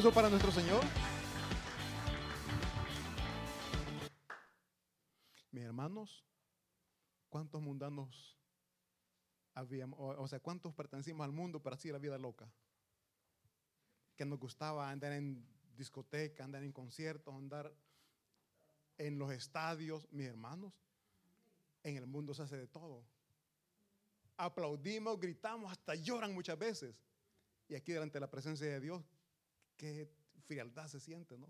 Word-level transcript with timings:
Aplauso 0.00 0.14
para 0.14 0.30
nuestro 0.30 0.50
Señor. 0.50 0.82
Mis 5.52 5.62
hermanos, 5.62 6.24
¿cuántos 7.28 7.60
mundanos 7.60 8.38
habíamos? 9.52 9.98
O, 10.00 10.22
o 10.22 10.26
sea, 10.26 10.40
¿cuántos 10.40 10.72
pertenecimos 10.72 11.22
al 11.22 11.32
mundo 11.32 11.62
para 11.62 11.76
así 11.76 11.92
la 11.92 11.98
vida 11.98 12.16
loca? 12.16 12.50
Que 14.16 14.24
nos 14.24 14.38
gustaba 14.38 14.88
andar 14.88 15.12
en 15.12 15.46
discoteca, 15.76 16.44
andar 16.44 16.62
en 16.62 16.72
conciertos, 16.72 17.34
andar 17.34 17.70
en 18.96 19.18
los 19.18 19.30
estadios. 19.32 20.08
Mis 20.12 20.28
hermanos, 20.28 20.72
en 21.82 21.98
el 21.98 22.06
mundo 22.06 22.32
se 22.32 22.40
hace 22.40 22.56
de 22.56 22.68
todo. 22.68 23.04
Aplaudimos, 24.38 25.20
gritamos, 25.20 25.70
hasta 25.70 25.94
lloran 25.94 26.32
muchas 26.32 26.58
veces. 26.58 26.96
Y 27.68 27.74
aquí 27.74 27.92
delante 27.92 28.14
de 28.14 28.20
la 28.20 28.30
presencia 28.30 28.66
de 28.66 28.80
Dios, 28.80 29.04
qué 29.80 30.10
frialdad 30.44 30.88
se 30.88 31.00
siente, 31.00 31.38
¿no? 31.38 31.48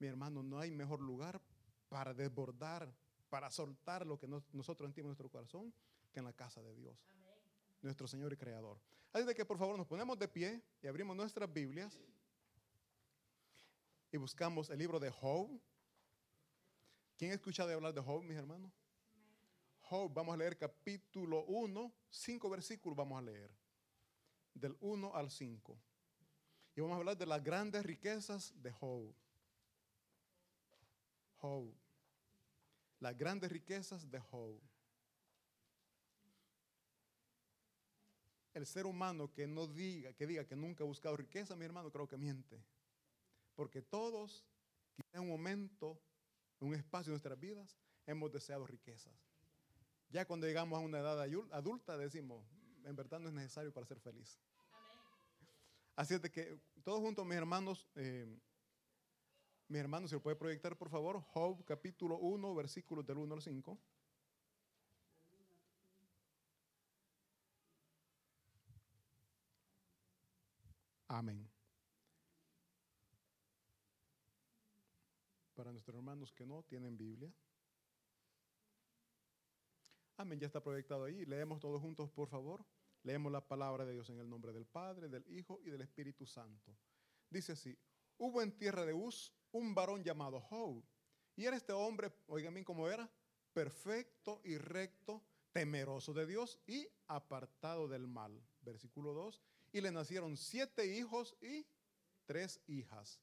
Mi 0.00 0.08
hermano, 0.08 0.42
no 0.42 0.58
hay 0.58 0.72
mejor 0.72 1.00
lugar 1.00 1.40
para 1.88 2.12
desbordar, 2.12 2.92
para 3.30 3.48
soltar 3.48 4.04
lo 4.04 4.18
que 4.18 4.26
nos- 4.26 4.52
nosotros 4.52 4.88
sentimos 4.88 5.06
en 5.06 5.10
nuestro 5.10 5.30
corazón 5.30 5.72
que 6.12 6.18
en 6.18 6.24
la 6.24 6.32
casa 6.32 6.60
de 6.62 6.74
Dios, 6.74 6.98
nuestro 7.80 8.08
Señor 8.08 8.32
y 8.32 8.36
Creador. 8.36 8.80
Así 9.12 9.24
de 9.24 9.34
que 9.36 9.44
por 9.44 9.56
favor 9.56 9.76
nos 9.78 9.86
ponemos 9.86 10.18
de 10.18 10.26
pie 10.26 10.60
y 10.82 10.88
abrimos 10.88 11.16
nuestras 11.16 11.52
Biblias 11.52 11.96
y 14.10 14.16
buscamos 14.16 14.68
el 14.70 14.78
libro 14.80 14.98
de 14.98 15.10
Job. 15.10 15.48
¿Quién 17.16 17.30
ha 17.30 17.34
escuchado 17.34 17.72
hablar 17.72 17.94
de 17.94 18.00
Job, 18.00 18.24
mis 18.24 18.36
hermanos? 18.36 18.72
Job, 19.82 20.12
vamos 20.12 20.34
a 20.34 20.38
leer 20.38 20.58
capítulo 20.58 21.44
1, 21.44 21.92
cinco 22.10 22.50
versículos 22.50 22.96
vamos 22.96 23.16
a 23.18 23.22
leer, 23.22 23.50
del 24.54 24.76
1 24.80 25.14
al 25.14 25.30
5. 25.30 25.78
Y 26.76 26.80
vamos 26.80 26.96
a 26.96 26.98
hablar 26.98 27.16
de 27.16 27.26
las 27.26 27.42
grandes 27.42 27.84
riquezas 27.84 28.52
de 28.60 28.72
Job. 28.72 29.14
Job. 31.36 31.72
Las 32.98 33.16
grandes 33.16 33.50
riquezas 33.52 34.10
de 34.10 34.18
Job. 34.18 34.60
El 38.54 38.66
ser 38.66 38.86
humano 38.86 39.32
que 39.32 39.46
no 39.46 39.66
diga, 39.66 40.12
que 40.12 40.26
diga 40.26 40.44
que 40.44 40.56
nunca 40.56 40.84
ha 40.84 40.86
buscado 40.86 41.16
riqueza, 41.16 41.56
mi 41.56 41.64
hermano, 41.64 41.90
creo 41.90 42.08
que 42.08 42.16
miente. 42.16 42.64
Porque 43.54 43.82
todos, 43.82 44.44
quizá 44.94 45.18
en 45.18 45.22
un 45.22 45.28
momento, 45.28 46.00
en 46.60 46.68
un 46.68 46.74
espacio 46.74 47.10
de 47.10 47.14
nuestras 47.14 47.38
vidas, 47.38 47.76
hemos 48.06 48.32
deseado 48.32 48.66
riquezas. 48.66 49.12
Ya 50.08 50.24
cuando 50.24 50.46
llegamos 50.46 50.78
a 50.78 50.82
una 50.82 51.00
edad 51.00 51.20
adulta 51.52 51.96
decimos, 51.96 52.46
en 52.84 52.94
verdad 52.94 53.18
no 53.18 53.28
es 53.28 53.34
necesario 53.34 53.72
para 53.72 53.86
ser 53.86 53.98
feliz. 53.98 54.38
Así 55.96 56.14
es 56.14 56.22
de 56.22 56.30
que 56.30 56.58
todos 56.82 57.00
juntos, 57.00 57.24
mis 57.24 57.36
hermanos, 57.36 57.88
eh, 57.94 58.26
mis 59.68 59.80
hermanos, 59.80 60.10
¿se 60.10 60.16
lo 60.16 60.22
puede 60.22 60.36
proyectar 60.36 60.76
por 60.76 60.88
favor? 60.90 61.20
Job 61.20 61.64
capítulo 61.64 62.18
1, 62.18 62.54
versículos 62.54 63.06
del 63.06 63.18
1 63.18 63.34
al 63.34 63.42
5. 63.42 63.78
Amén. 71.08 71.48
Para 75.54 75.70
nuestros 75.70 75.96
hermanos 75.96 76.32
que 76.32 76.44
no 76.44 76.64
tienen 76.64 76.96
Biblia. 76.96 77.32
Amén, 80.16 80.40
ya 80.40 80.46
está 80.48 80.60
proyectado 80.60 81.04
ahí. 81.04 81.24
Leemos 81.24 81.60
todos 81.60 81.80
juntos, 81.80 82.10
por 82.10 82.28
favor. 82.28 82.64
Leemos 83.04 83.30
la 83.30 83.46
palabra 83.46 83.84
de 83.84 83.92
Dios 83.92 84.08
en 84.08 84.18
el 84.18 84.28
nombre 84.28 84.52
del 84.52 84.64
Padre, 84.64 85.08
del 85.08 85.26
Hijo 85.28 85.60
y 85.62 85.68
del 85.68 85.82
Espíritu 85.82 86.24
Santo. 86.24 86.74
Dice 87.28 87.52
así, 87.52 87.78
hubo 88.16 88.40
en 88.40 88.56
tierra 88.56 88.86
de 88.86 88.94
Uz 88.94 89.30
un 89.52 89.74
varón 89.74 90.02
llamado 90.02 90.40
Job. 90.40 90.82
Y 91.36 91.44
era 91.44 91.56
este 91.56 91.74
hombre, 91.74 92.10
oigan 92.28 92.54
bien 92.54 92.64
cómo 92.64 92.88
era, 92.88 93.10
perfecto 93.52 94.40
y 94.42 94.56
recto, 94.56 95.22
temeroso 95.52 96.14
de 96.14 96.26
Dios 96.26 96.58
y 96.66 96.88
apartado 97.06 97.88
del 97.88 98.06
mal. 98.06 98.42
Versículo 98.62 99.12
2. 99.12 99.42
Y 99.72 99.82
le 99.82 99.92
nacieron 99.92 100.38
siete 100.38 100.96
hijos 100.96 101.36
y 101.42 101.66
tres 102.24 102.58
hijas. 102.66 103.20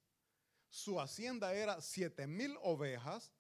Su 0.69 1.01
hacienda 1.01 1.55
era 1.55 1.81
siete 1.81 2.27
mil 2.27 2.55
ovejas, 2.61 3.31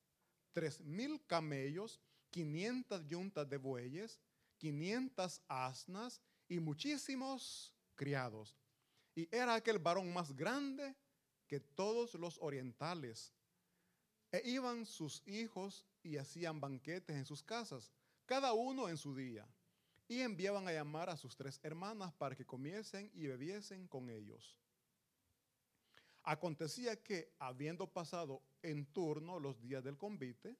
tres 0.53 0.81
mil 0.81 1.23
camellos, 1.27 2.01
500 2.31 3.07
yuntas 3.07 3.47
de 3.47 3.57
bueyes, 3.57 4.19
500 4.57 5.41
asnas 5.47 6.21
y 6.51 6.59
muchísimos 6.59 7.73
criados. 7.95 8.57
Y 9.15 9.33
era 9.33 9.55
aquel 9.55 9.79
varón 9.79 10.11
más 10.11 10.35
grande 10.35 10.93
que 11.47 11.61
todos 11.61 12.13
los 12.15 12.37
orientales. 12.41 13.31
E 14.33 14.41
iban 14.49 14.85
sus 14.85 15.25
hijos 15.25 15.85
y 16.03 16.17
hacían 16.17 16.59
banquetes 16.59 17.15
en 17.15 17.25
sus 17.25 17.41
casas, 17.41 17.89
cada 18.25 18.51
uno 18.51 18.89
en 18.89 18.97
su 18.97 19.15
día. 19.15 19.47
Y 20.09 20.19
enviaban 20.19 20.67
a 20.67 20.73
llamar 20.73 21.09
a 21.09 21.15
sus 21.15 21.37
tres 21.37 21.57
hermanas 21.63 22.11
para 22.15 22.35
que 22.35 22.45
comiesen 22.45 23.09
y 23.13 23.27
bebiesen 23.27 23.87
con 23.87 24.09
ellos. 24.09 24.57
Acontecía 26.23 27.01
que, 27.01 27.33
habiendo 27.39 27.87
pasado 27.87 28.43
en 28.61 28.87
turno 28.87 29.39
los 29.39 29.61
días 29.61 29.85
del 29.85 29.97
convite, 29.97 30.57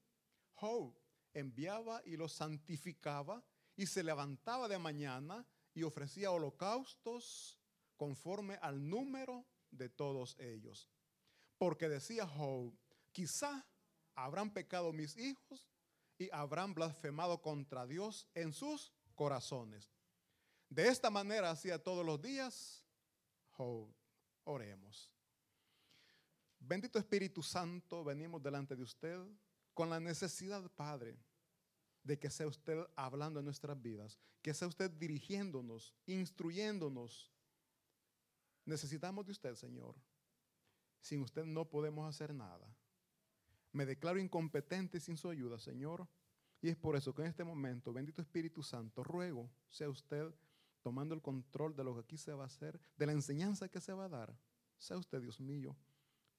Job 0.54 0.98
enviaba 1.34 2.02
y 2.06 2.16
los 2.16 2.32
santificaba 2.32 3.44
y 3.76 3.88
se 3.88 4.04
levantaba 4.04 4.70
de 4.70 4.80
mañana 4.80 5.46
y 5.74 5.84
ofrecía 5.84 6.32
holocaustos 6.32 7.60
conforme 7.98 8.56
al 8.62 8.90
número 8.90 9.46
de 9.70 9.90
todos 9.90 10.38
ellos. 10.40 10.90
Porque 11.58 11.88
decía 11.88 12.28
Job, 12.28 12.74
quizá 13.12 13.68
habrán 14.16 14.52
pecado 14.52 14.92
mis 14.92 15.18
hijos 15.18 15.70
y 16.18 16.30
habrán 16.32 16.74
blasfemado 16.74 17.42
contra 17.42 17.86
Dios 17.86 18.28
en 18.34 18.54
sus 18.54 18.92
corazones. 19.16 19.92
De 20.70 20.88
esta 20.88 21.10
manera 21.10 21.52
hacía 21.52 21.82
todos 21.82 22.06
los 22.06 22.22
días 22.22 22.86
Job. 23.52 23.94
Oremos. 24.44 25.12
Bendito 26.60 27.00
Espíritu 27.00 27.44
Santo, 27.44 28.04
venimos 28.04 28.42
delante 28.42 28.76
de 28.76 28.84
usted 28.84 29.20
con 29.74 29.90
la 29.90 30.00
necesidad, 30.00 30.70
Padre, 30.72 31.18
de 32.04 32.18
que 32.18 32.30
sea 32.30 32.48
usted 32.48 32.80
hablando 32.96 33.40
en 33.40 33.46
nuestras 33.46 33.80
vidas, 33.82 34.20
que 34.42 34.54
sea 34.54 34.68
usted 34.68 34.90
dirigiéndonos, 34.92 35.94
instruyéndonos. 36.06 37.32
Necesitamos 38.66 39.26
de 39.26 39.32
usted, 39.32 39.56
Señor. 39.56 39.96
Sin 41.00 41.22
usted 41.22 41.46
no 41.46 41.70
podemos 41.70 42.08
hacer 42.08 42.34
nada. 42.34 42.76
Me 43.72 43.86
declaro 43.86 44.20
incompetente 44.20 45.00
sin 45.00 45.18
su 45.18 45.30
ayuda, 45.30 45.58
Señor. 45.60 46.08
Y 46.62 46.70
es 46.70 46.76
por 46.78 46.96
eso 46.96 47.14
que 47.14 47.24
en 47.24 47.30
este 47.30 47.44
momento, 47.44 47.92
bendito 47.92 48.22
Espíritu 48.22 48.62
Santo, 48.62 49.04
ruego 49.04 49.50
sea 49.70 49.90
usted 49.90 50.32
tomando 50.82 51.16
el 51.16 51.22
control 51.22 51.76
de 51.76 51.84
lo 51.84 51.94
que 51.94 52.02
aquí 52.02 52.18
se 52.18 52.34
va 52.34 52.44
a 52.44 52.48
hacer, 52.48 52.80
de 52.98 53.06
la 53.06 53.12
enseñanza 53.12 53.70
que 53.70 53.82
se 53.82 53.94
va 53.94 54.06
a 54.06 54.10
dar. 54.10 54.36
Sea 54.78 54.98
usted, 54.98 55.22
Dios 55.22 55.40
mío, 55.40 55.76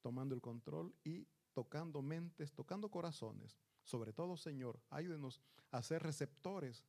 tomando 0.01 0.35
el 0.35 0.41
control 0.41 0.95
y 1.05 1.27
tocando 1.53 2.03
mentes, 2.03 2.53
tocando 2.53 2.91
corazones. 2.91 3.59
Sobre 3.83 4.13
todo, 4.13 4.37
Señor, 4.37 4.81
ayúdenos 4.91 5.41
a 5.71 5.83
ser 5.83 6.03
receptores 6.03 6.85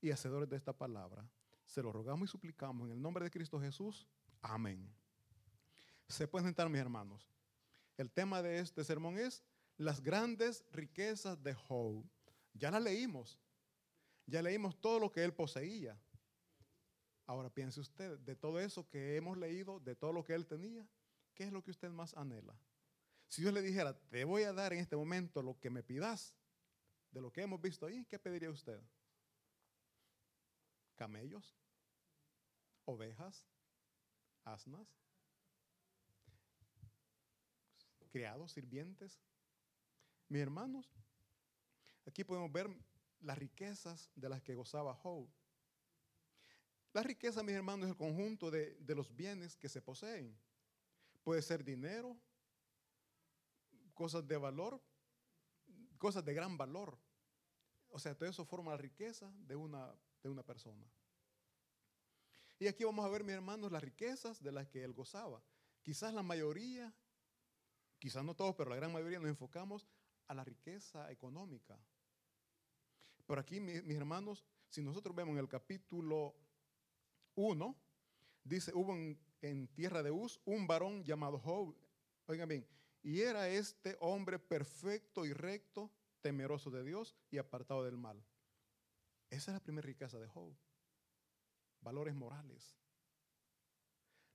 y 0.00 0.10
hacedores 0.10 0.48
de 0.48 0.56
esta 0.56 0.72
palabra. 0.72 1.28
Se 1.66 1.82
lo 1.82 1.92
rogamos 1.92 2.28
y 2.28 2.32
suplicamos 2.32 2.86
en 2.86 2.92
el 2.92 3.02
nombre 3.02 3.24
de 3.24 3.30
Cristo 3.30 3.60
Jesús. 3.60 4.06
Amén. 4.40 4.90
Se 6.08 6.26
pueden 6.26 6.48
sentar, 6.48 6.68
mis 6.68 6.80
hermanos. 6.80 7.28
El 7.96 8.10
tema 8.10 8.42
de 8.42 8.60
este 8.60 8.84
sermón 8.84 9.18
es 9.18 9.42
las 9.76 10.00
grandes 10.00 10.64
riquezas 10.72 11.42
de 11.42 11.54
Job. 11.54 12.04
Ya 12.54 12.70
la 12.70 12.80
leímos. 12.80 13.38
Ya 14.26 14.42
leímos 14.42 14.80
todo 14.80 14.98
lo 14.98 15.10
que 15.10 15.24
él 15.24 15.34
poseía. 15.34 15.98
Ahora 17.26 17.50
piense 17.50 17.80
usted, 17.80 18.18
de 18.20 18.34
todo 18.34 18.58
eso 18.58 18.88
que 18.88 19.16
hemos 19.16 19.36
leído, 19.36 19.80
de 19.80 19.94
todo 19.94 20.14
lo 20.14 20.24
que 20.24 20.34
él 20.34 20.46
tenía, 20.46 20.88
¿qué 21.34 21.44
es 21.44 21.52
lo 21.52 21.62
que 21.62 21.70
usted 21.70 21.90
más 21.90 22.14
anhela? 22.14 22.58
Si 23.26 23.42
Dios 23.42 23.52
le 23.52 23.60
dijera, 23.60 23.92
te 24.08 24.24
voy 24.24 24.44
a 24.44 24.54
dar 24.54 24.72
en 24.72 24.78
este 24.78 24.96
momento 24.96 25.42
lo 25.42 25.58
que 25.60 25.68
me 25.68 25.82
pidas, 25.82 26.34
de 27.18 27.22
lo 27.22 27.32
que 27.32 27.42
hemos 27.42 27.60
visto 27.60 27.84
ahí, 27.84 28.04
¿qué 28.04 28.16
pediría 28.16 28.48
usted? 28.48 28.80
¿Camellos? 30.94 31.58
¿Ovejas? 32.84 33.44
¿Asnas? 34.44 34.86
¿Criados? 38.12 38.52
¿Sirvientes? 38.52 39.20
Mis 40.28 40.42
hermanos, 40.42 40.94
aquí 42.06 42.22
podemos 42.22 42.52
ver 42.52 42.68
las 43.18 43.36
riquezas 43.36 44.08
de 44.14 44.28
las 44.28 44.40
que 44.40 44.54
gozaba 44.54 44.94
Job. 44.94 45.28
La 46.92 47.02
riqueza, 47.02 47.42
mis 47.42 47.56
hermanos, 47.56 47.86
es 47.86 47.90
el 47.90 47.96
conjunto 47.96 48.48
de, 48.48 48.76
de 48.76 48.94
los 48.94 49.12
bienes 49.12 49.56
que 49.56 49.68
se 49.68 49.82
poseen. 49.82 50.38
Puede 51.24 51.42
ser 51.42 51.64
dinero, 51.64 52.16
cosas 53.92 54.24
de 54.24 54.36
valor, 54.36 54.80
cosas 55.98 56.24
de 56.24 56.32
gran 56.32 56.56
valor. 56.56 56.96
O 57.90 57.98
sea, 57.98 58.16
todo 58.16 58.28
eso 58.28 58.44
forma 58.44 58.72
la 58.72 58.76
riqueza 58.76 59.32
de 59.46 59.56
una, 59.56 59.94
de 60.22 60.28
una 60.28 60.42
persona. 60.42 60.84
Y 62.58 62.66
aquí 62.66 62.84
vamos 62.84 63.04
a 63.04 63.08
ver, 63.08 63.22
mis 63.22 63.34
hermanos, 63.34 63.70
las 63.70 63.82
riquezas 63.82 64.42
de 64.42 64.52
las 64.52 64.66
que 64.68 64.82
él 64.82 64.92
gozaba. 64.92 65.42
quizás 65.82 66.12
la 66.12 66.22
mayoría, 66.22 66.92
quizás 67.98 68.24
no 68.24 68.34
todos, 68.34 68.54
pero 68.56 68.70
la 68.70 68.76
gran 68.76 68.92
mayoría 68.92 69.18
nos 69.18 69.28
enfocamos 69.28 69.86
a 70.26 70.34
la 70.34 70.44
riqueza 70.44 71.10
económica. 71.10 71.78
Pero 73.26 73.40
aquí, 73.40 73.60
mis 73.60 73.96
hermanos, 73.96 74.44
si 74.68 74.82
nosotros 74.82 75.14
vemos 75.14 75.32
en 75.32 75.38
el 75.38 75.48
capítulo 75.48 76.34
1, 77.34 77.76
dice, 78.44 78.72
hubo 78.74 78.94
en, 78.94 79.68
tierra 79.68 80.02
de 80.02 80.10
Uz 80.10 80.40
un 80.44 80.66
varón 80.66 81.04
llamado 81.04 81.38
Job, 81.38 81.74
oigan 82.26 82.48
bien, 82.48 82.66
y 83.02 83.20
era 83.20 83.48
este 83.48 83.96
hombre 84.00 84.38
perfecto 84.38 85.24
y 85.24 85.32
recto, 85.32 85.90
temeroso 86.20 86.70
de 86.70 86.84
Dios 86.84 87.16
y 87.30 87.38
apartado 87.38 87.84
del 87.84 87.96
mal. 87.96 88.24
Esa 89.30 89.50
es 89.50 89.54
la 89.54 89.62
primera 89.62 89.86
riqueza 89.86 90.18
de 90.18 90.26
Job. 90.28 90.54
Valores 91.80 92.14
morales. 92.14 92.76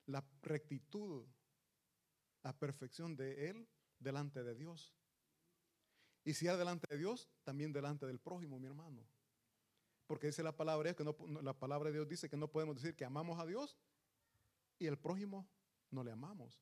La 0.06 0.24
rectitud, 0.41 1.25
la 2.44 2.57
perfección 2.57 3.15
de 3.15 3.50
él 3.50 3.68
delante 4.00 4.44
de 4.44 4.56
Dios. 4.56 4.94
Y 6.25 6.33
si 6.33 6.45
era 6.45 6.57
delante 6.57 6.88
de 6.89 6.97
Dios, 6.97 7.30
también 7.44 7.74
delante 7.74 8.06
del 8.06 8.19
prójimo, 8.19 8.59
mi 8.59 8.68
hermano. 8.68 9.06
Porque 10.07 10.27
dice 10.27 10.44
la 10.44 10.56
palabra, 10.56 10.94
que 10.94 11.03
no, 11.03 11.15
la 11.41 11.57
palabra 11.57 11.89
de 11.89 11.97
Dios 11.97 12.07
dice 12.07 12.30
que 12.30 12.38
no 12.38 12.50
podemos 12.50 12.75
decir 12.75 12.95
que 12.95 13.06
amamos 13.06 13.39
a 13.39 13.45
Dios 13.45 13.77
y 14.80 14.88
el 14.88 14.97
prójimo 14.97 15.50
no 15.89 16.03
le 16.03 16.12
amamos. 16.12 16.62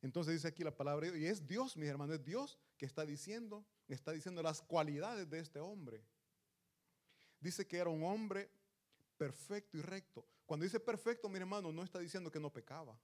Entonces 0.00 0.34
dice 0.34 0.48
aquí 0.48 0.62
la 0.62 0.76
palabra, 0.76 1.16
y 1.16 1.26
es 1.26 1.46
Dios, 1.46 1.76
mis 1.76 1.88
hermanos, 1.88 2.16
es 2.16 2.24
Dios 2.24 2.58
que 2.76 2.86
está 2.86 3.04
diciendo, 3.04 3.64
está 3.88 4.12
diciendo 4.12 4.42
las 4.42 4.62
cualidades 4.62 5.28
de 5.28 5.40
este 5.40 5.58
hombre. 5.58 6.04
Dice 7.40 7.66
que 7.66 7.78
era 7.78 7.90
un 7.90 8.04
hombre 8.04 8.50
perfecto 9.16 9.76
y 9.76 9.82
recto. 9.82 10.24
Cuando 10.46 10.64
dice 10.64 10.80
perfecto, 10.80 11.28
mi 11.28 11.38
hermano, 11.38 11.72
no 11.72 11.82
está 11.82 11.98
diciendo 11.98 12.30
que 12.30 12.40
no 12.40 12.52
pecaba. 12.52 12.98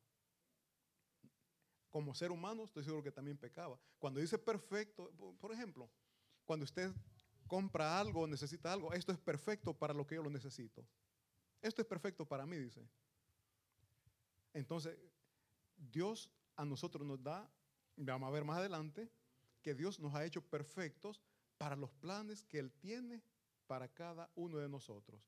Como 1.91 2.15
ser 2.15 2.31
humano, 2.31 2.65
estoy 2.65 2.85
seguro 2.85 3.03
que 3.03 3.13
también 3.13 3.37
pecaba. 3.37 3.79
Cuando 3.99 4.21
dice 4.21 4.39
perfecto, 4.39 5.11
por 5.41 5.53
ejemplo, 5.53 5.91
cuando 6.45 6.65
usted 6.65 6.93
compra 7.47 8.01
algo 8.01 8.27
necesita 8.27 8.73
algo, 8.73 8.93
esto 8.93 9.13
es 9.13 9.19
perfecto 9.19 9.75
para 9.75 9.95
lo 9.95 10.07
que 10.07 10.15
yo 10.15 10.23
lo 10.23 10.31
necesito. 10.31 10.87
Esto 11.61 11.83
es 11.83 11.89
perfecto 11.89 12.27
para 12.27 12.47
mí, 12.47 12.57
dice. 12.57 12.87
Entonces, 14.53 14.97
Dios 15.77 16.31
a 16.57 16.65
nosotros 16.65 17.07
nos 17.07 17.23
da, 17.23 17.51
vamos 17.97 18.29
a 18.29 18.33
ver 18.33 18.45
más 18.45 18.59
adelante, 18.59 19.11
que 19.63 19.75
Dios 19.75 19.99
nos 20.01 20.15
ha 20.15 20.25
hecho 20.25 20.43
perfectos 20.43 21.21
para 21.59 21.77
los 21.77 21.91
planes 21.93 22.43
que 22.45 22.59
Él 22.59 22.73
tiene 22.73 23.23
para 23.67 23.89
cada 23.89 24.31
uno 24.35 24.59
de 24.59 24.69
nosotros. 24.69 25.21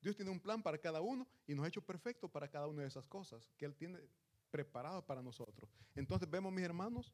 Dios 0.00 0.16
tiene 0.16 0.30
un 0.30 0.40
plan 0.40 0.62
para 0.62 0.78
cada 0.78 1.00
uno 1.00 1.28
y 1.46 1.54
nos 1.54 1.64
ha 1.64 1.68
hecho 1.68 1.82
perfectos 1.82 2.30
para 2.30 2.48
cada 2.48 2.66
una 2.66 2.82
de 2.82 2.88
esas 2.88 3.06
cosas 3.06 3.50
que 3.56 3.64
Él 3.64 3.74
tiene 3.74 4.00
preparadas 4.50 5.04
para 5.04 5.22
nosotros. 5.22 5.70
Entonces 5.94 6.28
vemos, 6.28 6.52
mis 6.52 6.64
hermanos, 6.64 7.12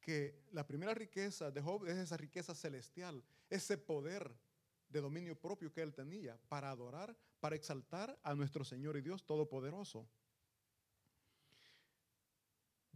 que 0.00 0.40
la 0.52 0.66
primera 0.66 0.94
riqueza 0.94 1.50
de 1.50 1.60
Job 1.60 1.86
es 1.86 1.96
esa 1.96 2.16
riqueza 2.16 2.54
celestial, 2.54 3.24
ese 3.50 3.76
poder 3.76 4.32
de 4.88 5.00
dominio 5.00 5.38
propio 5.38 5.72
que 5.72 5.82
él 5.82 5.92
tenía 5.92 6.38
para 6.48 6.70
adorar, 6.70 7.16
para 7.40 7.56
exaltar 7.56 8.18
a 8.22 8.34
nuestro 8.34 8.64
Señor 8.64 8.96
y 8.96 9.02
Dios 9.02 9.24
Todopoderoso. 9.26 10.08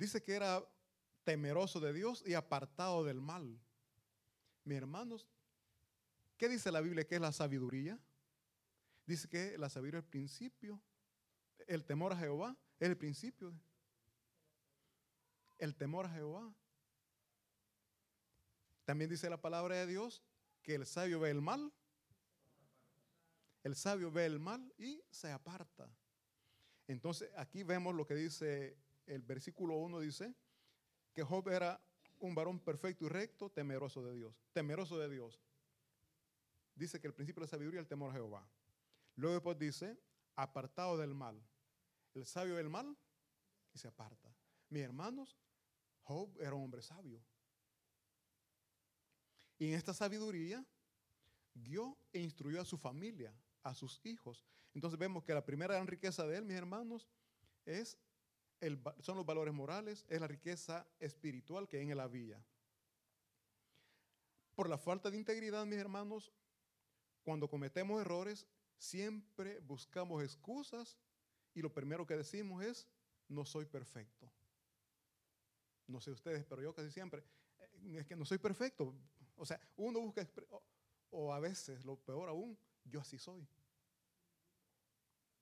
Dice 0.01 0.23
que 0.23 0.33
era 0.33 0.67
temeroso 1.25 1.79
de 1.79 1.93
Dios 1.93 2.25
y 2.27 2.33
apartado 2.33 3.05
del 3.05 3.21
mal. 3.21 3.61
Mis 4.65 4.79
hermanos, 4.79 5.29
¿qué 6.39 6.49
dice 6.49 6.73
la 6.73 6.81
Biblia 6.81 7.07
que 7.07 7.17
es 7.17 7.21
la 7.21 7.33
sabiduría? 7.33 8.01
Dice 9.05 9.29
que 9.29 9.59
la 9.59 9.69
sabiduría 9.69 9.99
es 9.99 10.05
el 10.07 10.11
principio, 10.11 10.81
el 11.67 11.85
temor 11.85 12.15
a 12.15 12.17
Jehová 12.17 12.57
es 12.79 12.89
el 12.89 12.97
principio. 12.97 13.53
El 15.59 15.77
temor 15.77 16.07
a 16.07 16.15
Jehová 16.15 16.51
también 18.87 19.11
dice 19.11 19.29
la 19.29 19.43
palabra 19.43 19.77
de 19.77 19.87
Dios 19.87 20.23
que 20.63 20.77
el 20.77 20.87
sabio 20.87 21.21
ve 21.21 21.29
el 21.29 21.43
mal. 21.43 21.75
El 23.63 23.77
sabio 23.77 24.11
ve 24.11 24.25
el 24.25 24.39
mal 24.39 24.73
y 24.79 25.03
se 25.11 25.31
aparta. 25.31 25.95
Entonces 26.89 27.31
aquí 27.37 27.65
vemos 27.65 27.95
lo 27.95 28.07
que 28.07 28.15
dice 28.15 28.79
el 29.11 29.23
versículo 29.23 29.77
1, 29.77 30.01
dice 30.01 30.35
que 31.13 31.23
Job 31.23 31.49
era 31.49 31.81
un 32.21 32.35
varón 32.35 32.61
perfecto 32.61 33.07
y 33.07 33.09
recto, 33.09 33.51
temeroso 33.51 34.05
de 34.05 34.15
Dios. 34.15 34.41
Temeroso 34.53 34.99
de 34.99 35.09
Dios. 35.09 35.41
Dice 36.75 37.01
que 37.01 37.09
el 37.09 37.15
principio 37.15 37.41
de 37.41 37.47
la 37.47 37.51
sabiduría 37.51 37.81
es 37.81 37.85
el 37.85 37.89
temor 37.89 38.11
a 38.11 38.15
Jehová. 38.15 38.49
Luego 39.17 39.35
después 39.35 39.59
dice, 39.59 39.99
apartado 40.37 40.97
del 40.97 41.15
mal. 41.15 41.43
El 42.15 42.25
sabio 42.25 42.55
ve 42.55 42.61
el 42.61 42.71
mal 42.71 42.97
y 43.73 43.79
se 43.79 43.89
aparta. 43.89 44.33
Mis 44.69 44.83
hermanos, 44.83 45.37
Job 46.03 46.31
era 46.41 46.55
un 46.55 46.65
hombre 46.65 46.83
sabio. 46.83 47.21
Y 49.59 49.69
en 49.69 49.75
esta 49.75 49.93
sabiduría, 49.93 50.65
guió 51.55 51.99
e 52.13 52.21
instruyó 52.21 52.61
a 52.61 52.65
su 52.65 52.79
familia, 52.79 53.35
a 53.63 53.75
sus 53.75 54.01
hijos. 54.05 54.45
Entonces 54.73 54.99
vemos 54.99 55.25
que 55.25 55.35
la 55.35 55.45
primera 55.45 55.75
gran 55.75 55.87
riqueza 55.87 56.27
de 56.27 56.39
él, 56.39 56.45
mis 56.45 56.57
hermanos, 56.57 57.09
es 57.67 57.99
son 59.01 59.17
los 59.17 59.27
valores 59.27 59.55
morales, 59.55 60.05
es 60.09 60.21
la 60.21 60.27
riqueza 60.27 60.87
espiritual 60.99 61.67
que 61.67 61.79
hay 61.79 61.91
en 61.91 61.97
la 61.97 62.09
villa. 62.09 62.43
Por 64.55 64.69
la 64.69 64.79
falta 64.79 65.11
de 65.11 65.17
integridad, 65.17 65.65
mis 65.65 65.79
hermanos, 65.79 66.33
cuando 67.23 67.49
cometemos 67.49 68.01
errores, 68.01 68.47
siempre 68.77 69.61
buscamos 69.61 70.23
excusas 70.23 70.99
y 71.55 71.63
lo 71.63 71.73
primero 71.73 72.07
que 72.07 72.17
decimos 72.17 72.65
es, 72.65 72.89
no 73.29 73.45
soy 73.45 73.67
perfecto. 73.67 74.31
No 75.87 76.01
sé 76.01 76.11
ustedes, 76.11 76.45
pero 76.45 76.63
yo 76.63 76.75
casi 76.75 76.91
siempre, 76.91 77.25
eh, 77.59 77.99
es 77.99 78.07
que 78.07 78.17
no 78.17 78.25
soy 78.25 78.39
perfecto. 78.39 78.95
O 79.37 79.47
sea, 79.47 79.61
uno 79.77 80.01
busca, 80.01 80.27
o, 81.11 81.33
a 81.33 81.41
veces, 81.41 81.85
lo 81.85 81.97
peor 81.97 82.29
aún, 82.29 82.59
yo 82.85 83.01
así 83.01 83.19
soy. 83.19 83.47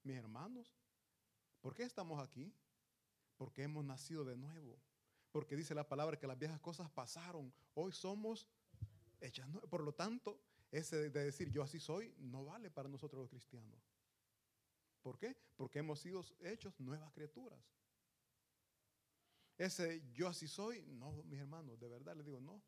Mis 0.03 0.17
hermanos, 0.17 0.75
¿por 1.61 1.75
qué 1.75 1.83
estamos 1.83 2.23
aquí? 2.23 2.53
Porque 3.39 3.63
hemos 3.63 3.85
nacido 3.85 4.25
de 4.25 4.37
nuevo. 4.37 4.79
Porque 5.33 5.57
dice 5.57 5.75
la 5.75 5.89
palabra 5.89 6.19
que 6.19 6.27
las 6.27 6.39
viejas 6.39 6.61
cosas 6.61 6.91
pasaron. 6.91 7.51
Hoy 7.75 7.93
somos 7.93 8.47
hechas. 9.21 9.49
Por 9.71 9.83
lo 9.83 9.95
tanto, 9.95 10.39
ese 10.71 11.09
de 11.09 11.25
decir 11.25 11.51
yo 11.51 11.63
así 11.63 11.81
soy 11.81 12.15
no 12.19 12.45
vale 12.45 12.71
para 12.71 12.89
nosotros 12.89 13.21
los 13.21 13.31
cristianos. 13.31 13.81
¿Por 15.01 15.19
qué? 15.19 15.37
Porque 15.57 15.79
hemos 15.79 16.01
sido 16.01 16.23
hechos 16.41 16.79
nuevas 16.81 17.13
criaturas. 17.13 17.59
Ese 19.57 20.03
yo 20.13 20.29
así 20.29 20.47
soy, 20.47 20.83
no, 20.83 21.23
mis 21.25 21.41
hermanos, 21.41 21.81
de 21.81 21.89
verdad 21.89 22.15
les 22.17 22.27
digo, 22.27 22.41
no. 22.41 22.63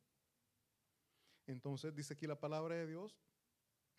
Entonces 1.46 1.94
dice 1.94 2.14
aquí 2.14 2.26
la 2.26 2.38
palabra 2.38 2.76
de 2.76 2.86
Dios 2.86 3.20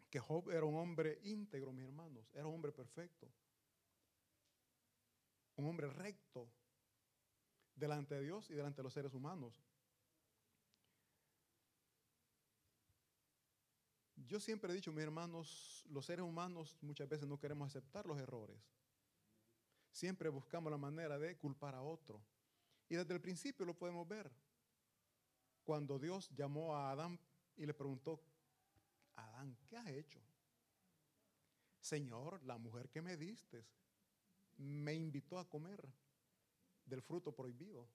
que 0.09 0.19
Job 0.19 0.49
era 0.49 0.65
un 0.65 0.75
hombre 0.75 1.19
íntegro, 1.23 1.71
mis 1.71 1.85
hermanos, 1.85 2.29
era 2.33 2.47
un 2.47 2.55
hombre 2.55 2.71
perfecto, 2.71 3.31
un 5.55 5.67
hombre 5.67 5.87
recto 5.87 6.49
delante 7.81 8.15
de 8.15 8.21
Dios 8.21 8.49
y 8.49 8.53
delante 8.53 8.77
de 8.77 8.83
los 8.83 8.93
seres 8.93 9.13
humanos. 9.13 9.61
Yo 14.15 14.39
siempre 14.39 14.71
he 14.71 14.75
dicho, 14.75 14.93
mis 14.93 15.03
hermanos, 15.03 15.83
los 15.89 16.05
seres 16.05 16.23
humanos 16.23 16.77
muchas 16.81 17.09
veces 17.09 17.27
no 17.27 17.39
queremos 17.39 17.67
aceptar 17.67 18.05
los 18.05 18.17
errores. 18.19 18.57
Siempre 19.91 20.29
buscamos 20.29 20.71
la 20.71 20.77
manera 20.77 21.17
de 21.19 21.37
culpar 21.37 21.75
a 21.75 21.81
otro. 21.81 22.23
Y 22.87 22.95
desde 22.95 23.13
el 23.13 23.19
principio 23.19 23.65
lo 23.65 23.73
podemos 23.73 24.07
ver. 24.07 24.31
Cuando 25.63 25.99
Dios 25.99 26.29
llamó 26.33 26.75
a 26.75 26.91
Adán 26.91 27.19
y 27.57 27.65
le 27.65 27.73
preguntó, 27.73 28.21
Adán, 29.15 29.57
¿qué 29.67 29.75
has 29.75 29.87
hecho? 29.87 30.21
Señor, 31.79 32.41
la 32.43 32.57
mujer 32.57 32.89
que 32.89 33.01
me 33.01 33.17
diste 33.17 33.65
me 34.57 34.93
invitó 34.93 35.39
a 35.39 35.49
comer 35.49 35.83
del 36.85 37.01
fruto 37.01 37.33
prohibido. 37.33 37.87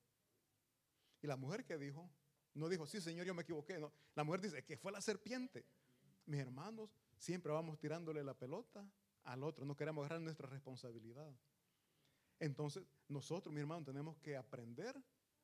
Y 1.22 1.26
la 1.26 1.36
mujer 1.36 1.64
que 1.64 1.78
dijo, 1.78 2.10
no 2.54 2.68
dijo, 2.68 2.86
sí, 2.86 3.00
Señor, 3.00 3.26
yo 3.26 3.34
me 3.34 3.42
equivoqué. 3.42 3.78
No. 3.78 3.92
La 4.14 4.24
mujer 4.24 4.40
dice, 4.40 4.64
que 4.64 4.76
fue 4.76 4.92
la 4.92 5.00
serpiente. 5.00 5.64
Mis 6.26 6.40
hermanos, 6.40 6.90
siempre 7.18 7.52
vamos 7.52 7.78
tirándole 7.78 8.22
la 8.24 8.34
pelota 8.34 8.88
al 9.24 9.42
otro, 9.42 9.64
no 9.64 9.76
queremos 9.76 10.02
agarrar 10.04 10.20
nuestra 10.20 10.48
responsabilidad. 10.48 11.34
Entonces, 12.38 12.84
nosotros, 13.08 13.52
mi 13.52 13.60
hermano, 13.60 13.84
tenemos 13.84 14.16
que 14.18 14.36
aprender 14.36 14.96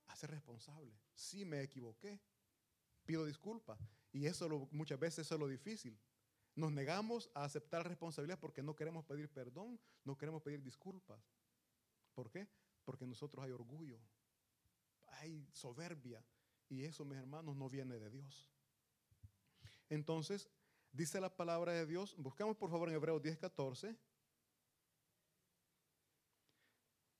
a 0.07 0.17
ser 0.17 0.31
responsables. 0.31 0.95
Si 1.15 1.45
me 1.45 1.63
equivoqué, 1.63 2.21
pido 3.05 3.25
disculpas. 3.25 3.79
Y 4.13 4.27
eso 4.27 4.69
muchas 4.71 4.99
veces 4.99 5.31
es 5.31 5.39
lo 5.39 5.49
difícil. 5.49 5.99
Nos 6.55 6.71
negamos 6.71 7.31
a 7.35 7.45
aceptar 7.45 7.89
responsabilidad 7.89 8.39
porque 8.39 8.63
no 8.63 8.77
queremos 8.77 9.05
pedir 9.05 9.29
perdón, 9.31 9.81
no 10.05 10.17
queremos 10.17 10.43
pedir 10.43 10.63
disculpas. 10.63 11.21
¿Por 12.15 12.31
qué? 12.31 12.47
Porque 12.85 13.07
nosotros 13.07 13.45
hay 13.45 13.51
orgullo, 13.53 13.99
hay 15.07 15.49
soberbia. 15.53 16.25
Y 16.69 16.85
eso, 16.85 17.05
mis 17.05 17.19
hermanos, 17.19 17.57
no 17.57 17.69
viene 17.69 17.99
de 17.99 18.11
Dios. 18.11 18.51
Entonces, 19.89 20.49
dice 20.91 21.21
la 21.21 21.37
palabra 21.37 21.73
de 21.73 21.87
Dios, 21.87 22.15
buscamos 22.17 22.57
por 22.57 22.71
favor 22.71 22.89
en 22.89 22.95
Hebreos 22.95 23.23
10:14. 23.23 23.97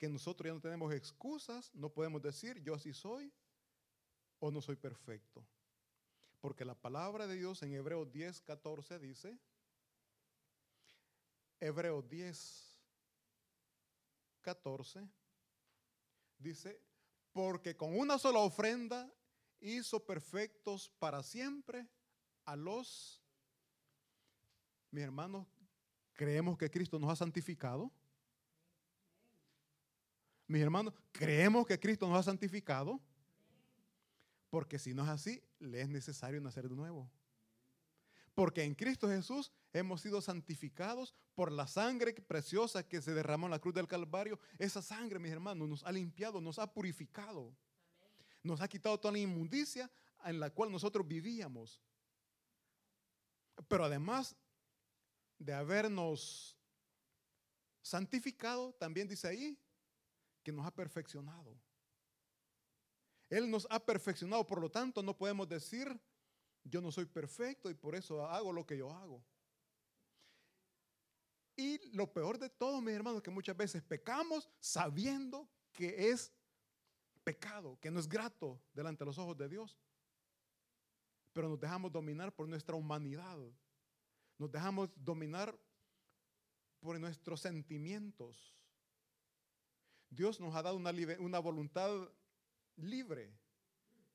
que 0.03 0.09
nosotros 0.09 0.49
ya 0.49 0.53
no 0.53 0.61
tenemos 0.61 0.93
excusas, 0.93 1.73
no 1.77 1.89
podemos 1.89 2.21
decir 2.21 2.61
yo 2.61 2.75
así 2.75 2.93
soy 2.93 3.33
o 4.41 4.51
no 4.51 4.61
soy 4.61 4.75
perfecto. 4.75 5.47
Porque 6.41 6.65
la 6.65 6.75
palabra 6.75 7.29
de 7.29 7.37
Dios 7.37 7.63
en 7.63 7.73
Hebreos 7.73 8.11
10, 8.11 8.41
14 8.41 8.99
dice, 8.99 9.39
Hebreos 11.61 12.09
10, 12.09 12.81
14, 14.41 15.09
dice, 16.43 16.81
porque 17.33 17.77
con 17.77 17.99
una 17.99 18.19
sola 18.19 18.41
ofrenda 18.41 19.13
hizo 19.61 20.05
perfectos 20.05 20.91
para 20.99 21.23
siempre 21.23 21.89
a 22.45 22.57
los, 22.57 23.23
mis 24.91 25.05
hermanos, 25.05 25.47
creemos 26.13 26.59
que 26.59 26.71
Cristo 26.71 26.99
nos 26.99 27.11
ha 27.11 27.17
santificado. 27.17 27.91
Mis 30.47 30.61
hermanos, 30.61 30.93
creemos 31.13 31.67
que 31.67 31.79
Cristo 31.79 32.07
nos 32.09 32.19
ha 32.19 32.23
santificado. 32.23 33.01
Porque 34.51 34.79
si 34.79 34.93
no 34.93 35.03
es 35.03 35.09
así, 35.09 35.43
le 35.61 35.81
es 35.81 35.89
necesario 35.89 36.39
nacer 36.41 36.69
de 36.69 36.77
nuevo. 36.77 37.11
Porque 38.35 38.63
en 38.63 38.75
Cristo 38.75 39.09
Jesús 39.09 39.53
hemos 39.73 40.01
sido 40.01 40.21
santificados 40.21 41.15
por 41.35 41.53
la 41.53 41.67
sangre 41.67 42.15
preciosa 42.15 42.87
que 42.87 43.03
se 43.03 43.13
derramó 43.13 43.47
en 43.47 43.53
la 43.53 43.59
cruz 43.59 43.75
del 43.75 43.89
Calvario. 43.89 44.39
Esa 44.59 44.81
sangre, 44.81 45.19
mis 45.19 45.33
hermanos, 45.33 45.69
nos 45.69 45.85
ha 45.85 45.93
limpiado, 45.93 46.41
nos 46.41 46.59
ha 46.59 46.73
purificado. 46.73 47.55
Nos 48.43 48.61
ha 48.61 48.69
quitado 48.69 48.99
toda 48.99 49.13
la 49.13 49.19
inmundicia 49.19 49.91
en 50.25 50.41
la 50.41 50.51
cual 50.51 50.71
nosotros 50.71 51.07
vivíamos. 51.07 51.81
Pero 53.69 53.85
además 53.85 54.35
de 55.39 55.53
habernos 55.53 56.57
santificado, 57.83 58.73
también 58.75 59.09
dice 59.09 59.29
ahí 59.29 59.59
que 60.43 60.53
nos 60.53 60.67
ha 60.67 60.71
perfeccionado. 60.71 61.57
Él 63.29 63.51
nos 63.51 63.67
ha 63.71 63.85
perfeccionado, 63.85 64.47
por 64.47 64.61
lo 64.61 64.71
tanto 64.71 65.03
no 65.03 65.17
podemos 65.17 65.49
decir, 65.49 65.99
yo 66.65 66.81
no 66.81 66.93
soy 66.93 67.07
perfecto 67.07 67.71
y 67.71 67.75
por 67.75 67.95
eso 67.95 68.27
hago 68.27 68.53
lo 68.53 68.67
que 68.67 68.77
yo 68.77 68.91
hago. 68.91 69.25
Y 71.57 71.79
lo 71.95 72.13
peor 72.13 72.39
de 72.39 72.49
todo, 72.49 72.81
mis 72.81 72.95
hermanos, 72.95 73.23
que 73.23 73.31
muchas 73.31 73.57
veces 73.57 73.83
pecamos 73.83 74.49
sabiendo 74.59 75.49
que 75.73 76.11
es 76.11 76.33
pecado, 77.25 77.79
que 77.81 77.91
no 77.91 78.01
es 78.01 78.09
grato 78.09 78.61
delante 78.73 79.05
de 79.05 79.07
los 79.07 79.19
ojos 79.19 79.37
de 79.37 79.49
Dios. 79.49 79.79
Pero 81.33 81.49
nos 81.49 81.61
dejamos 81.61 81.93
dominar 81.93 82.35
por 82.35 82.49
nuestra 82.49 82.75
humanidad. 82.75 83.39
Nos 84.39 84.51
dejamos 84.51 84.91
dominar 84.97 85.59
por 86.81 86.99
nuestros 86.99 87.41
sentimientos. 87.41 88.59
Dios 90.11 90.41
nos 90.41 90.55
ha 90.55 90.63
dado 90.63 90.77
una 90.77 91.39
voluntad 91.39 91.91
libre. 92.77 93.33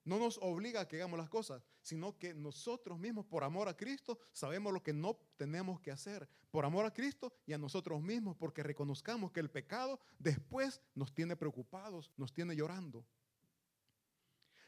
No 0.08 0.20
nos 0.20 0.38
obliga 0.42 0.80
a 0.80 0.88
que 0.88 0.96
hagamos 0.96 1.20
las 1.20 1.28
cosas, 1.28 1.62
sino 1.82 2.18
que 2.18 2.34
nosotros 2.34 2.98
mismos, 2.98 3.26
por 3.26 3.44
amor 3.44 3.68
a 3.68 3.76
Cristo, 3.76 4.18
sabemos 4.32 4.72
lo 4.72 4.82
que 4.82 4.94
no 4.94 5.20
tenemos 5.36 5.82
que 5.82 5.92
hacer. 5.92 6.30
Por 6.50 6.64
amor 6.64 6.86
a 6.86 6.94
Cristo 6.94 7.34
y 7.46 7.52
a 7.52 7.58
nosotros 7.58 8.02
mismos, 8.02 8.38
porque 8.38 8.64
reconozcamos 8.64 9.34
que 9.34 9.42
el 9.42 9.52
pecado 9.52 10.00
después 10.18 10.80
nos 10.96 11.14
tiene 11.14 11.36
preocupados, 11.36 12.10
nos 12.16 12.32
tiene 12.32 12.56
llorando. 12.56 13.06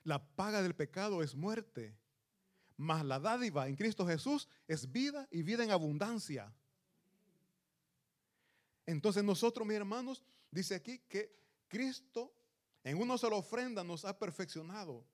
La 0.04 0.22
paga 0.36 0.62
del 0.62 0.76
pecado 0.76 1.24
es 1.24 1.34
muerte, 1.36 1.98
mas 2.76 3.06
la 3.06 3.18
dádiva 3.18 3.70
en 3.70 3.78
Cristo 3.78 4.06
Jesús 4.06 4.50
es 4.68 4.92
vida 4.92 5.26
y 5.32 5.44
vida 5.44 5.64
en 5.64 5.72
abundancia. 5.72 6.54
Entonces 8.86 9.24
nosotros, 9.24 9.66
mis 9.66 9.78
hermanos, 9.78 10.22
dice 10.52 10.76
aquí 10.76 11.00
que 11.08 11.34
Cristo 11.70 12.34
en 12.84 12.98
una 12.98 13.18
sola 13.18 13.38
ofrenda 13.38 13.86
nos 13.86 14.04
ha 14.04 14.20
perfeccionado. 14.20 15.06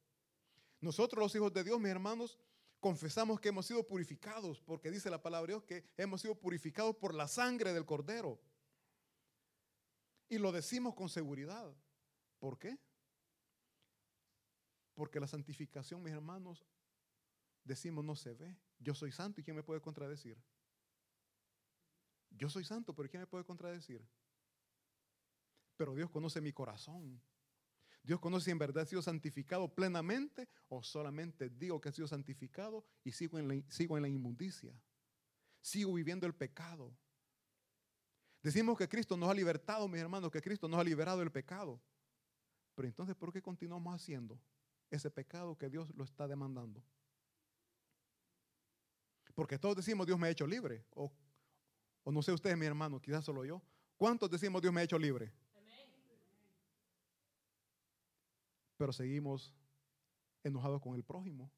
Nosotros 0.86 1.20
los 1.20 1.34
hijos 1.34 1.52
de 1.52 1.64
Dios, 1.64 1.80
mis 1.80 1.90
hermanos, 1.90 2.38
confesamos 2.80 3.40
que 3.40 3.50
hemos 3.50 3.66
sido 3.66 3.88
purificados, 3.88 4.62
porque 4.62 4.92
dice 4.92 5.10
la 5.10 5.20
palabra 5.20 5.48
de 5.48 5.54
Dios 5.54 5.64
que 5.64 5.90
hemos 5.98 6.22
sido 6.22 6.36
purificados 6.36 6.96
por 6.96 7.16
la 7.16 7.28
sangre 7.28 7.74
del 7.74 7.88
cordero. 7.88 8.40
Y 10.30 10.38
lo 10.38 10.52
decimos 10.52 10.94
con 10.94 11.10
seguridad. 11.10 11.76
¿Por 12.38 12.60
qué? 12.60 12.78
Porque 14.94 15.20
la 15.20 15.26
santificación, 15.26 16.04
mis 16.04 16.14
hermanos, 16.14 16.64
decimos 17.64 18.06
no 18.06 18.16
se 18.16 18.36
ve. 18.36 18.56
Yo 18.78 18.94
soy 18.94 19.12
santo 19.12 19.42
y 19.42 19.44
¿quién 19.44 19.56
me 19.56 19.64
puede 19.64 19.82
contradecir? 19.82 20.38
Yo 22.30 22.48
soy 22.48 22.64
santo, 22.64 22.94
pero 22.94 23.10
¿quién 23.10 23.22
me 23.22 23.28
puede 23.28 23.44
contradecir? 23.44 24.08
Pero 25.78 25.96
Dios 25.96 26.12
conoce 26.12 26.42
mi 26.42 26.54
corazón. 26.54 27.20
Dios 28.06 28.20
conoce 28.20 28.46
si 28.46 28.52
en 28.52 28.60
verdad 28.60 28.84
he 28.84 28.86
sido 28.86 29.02
santificado 29.02 29.68
plenamente 29.74 30.48
o 30.70 30.84
solamente 30.84 31.50
digo 31.50 31.82
que 31.82 31.90
he 31.90 31.92
sido 31.92 32.08
santificado 32.08 32.86
y 33.04 33.12
sigo 33.12 33.40
en, 33.40 33.48
la, 33.48 34.08
inmundicia. 34.08 34.80
Sigo 35.60 35.92
viviendo 35.94 36.28
el 36.28 36.36
pecado. 36.36 36.96
Decimos 38.44 38.78
que 38.78 38.88
Cristo 38.88 39.18
nos 39.18 39.28
ha 39.28 39.34
libertado, 39.34 39.88
mis 39.88 40.00
hermanos, 40.00 40.30
que 40.30 40.40
Cristo 40.40 40.68
nos 40.68 40.80
ha 40.80 40.84
liberado 40.84 41.18
del 41.18 41.32
pecado. 41.32 41.82
Pero 42.76 42.88
entonces, 42.88 43.16
¿por 43.16 43.34
qué 43.34 43.42
continuamos 43.42 43.96
haciendo 43.96 44.40
ese 44.92 45.10
pecado 45.10 45.58
que 45.58 45.68
Dios 45.68 45.90
lo 45.96 46.04
está 46.04 46.28
demandando? 46.28 46.84
Porque 49.34 49.58
todos 49.58 49.78
decimos, 49.78 50.06
Dios 50.06 50.20
me 50.20 50.28
ha 50.28 50.30
hecho 50.30 50.46
libre. 50.46 50.86
O, 50.92 51.12
o 52.04 52.12
no 52.12 52.22
sé 52.22 52.32
ustedes, 52.32 52.56
mi 52.56 52.68
hermano, 52.68 53.02
quizás 53.02 53.26
solo 53.26 53.44
yo. 53.44 53.64
¿Cuántos 53.98 54.30
decimos, 54.30 54.62
Dios 54.62 54.72
me 54.72 54.82
ha 54.82 54.84
hecho 54.84 55.00
libre? 55.00 55.34
Pero 58.78 58.94
seguimos 58.94 59.54
enojados 60.44 60.82
con 60.82 60.96
el 60.96 61.04
prójimo. 61.04 61.52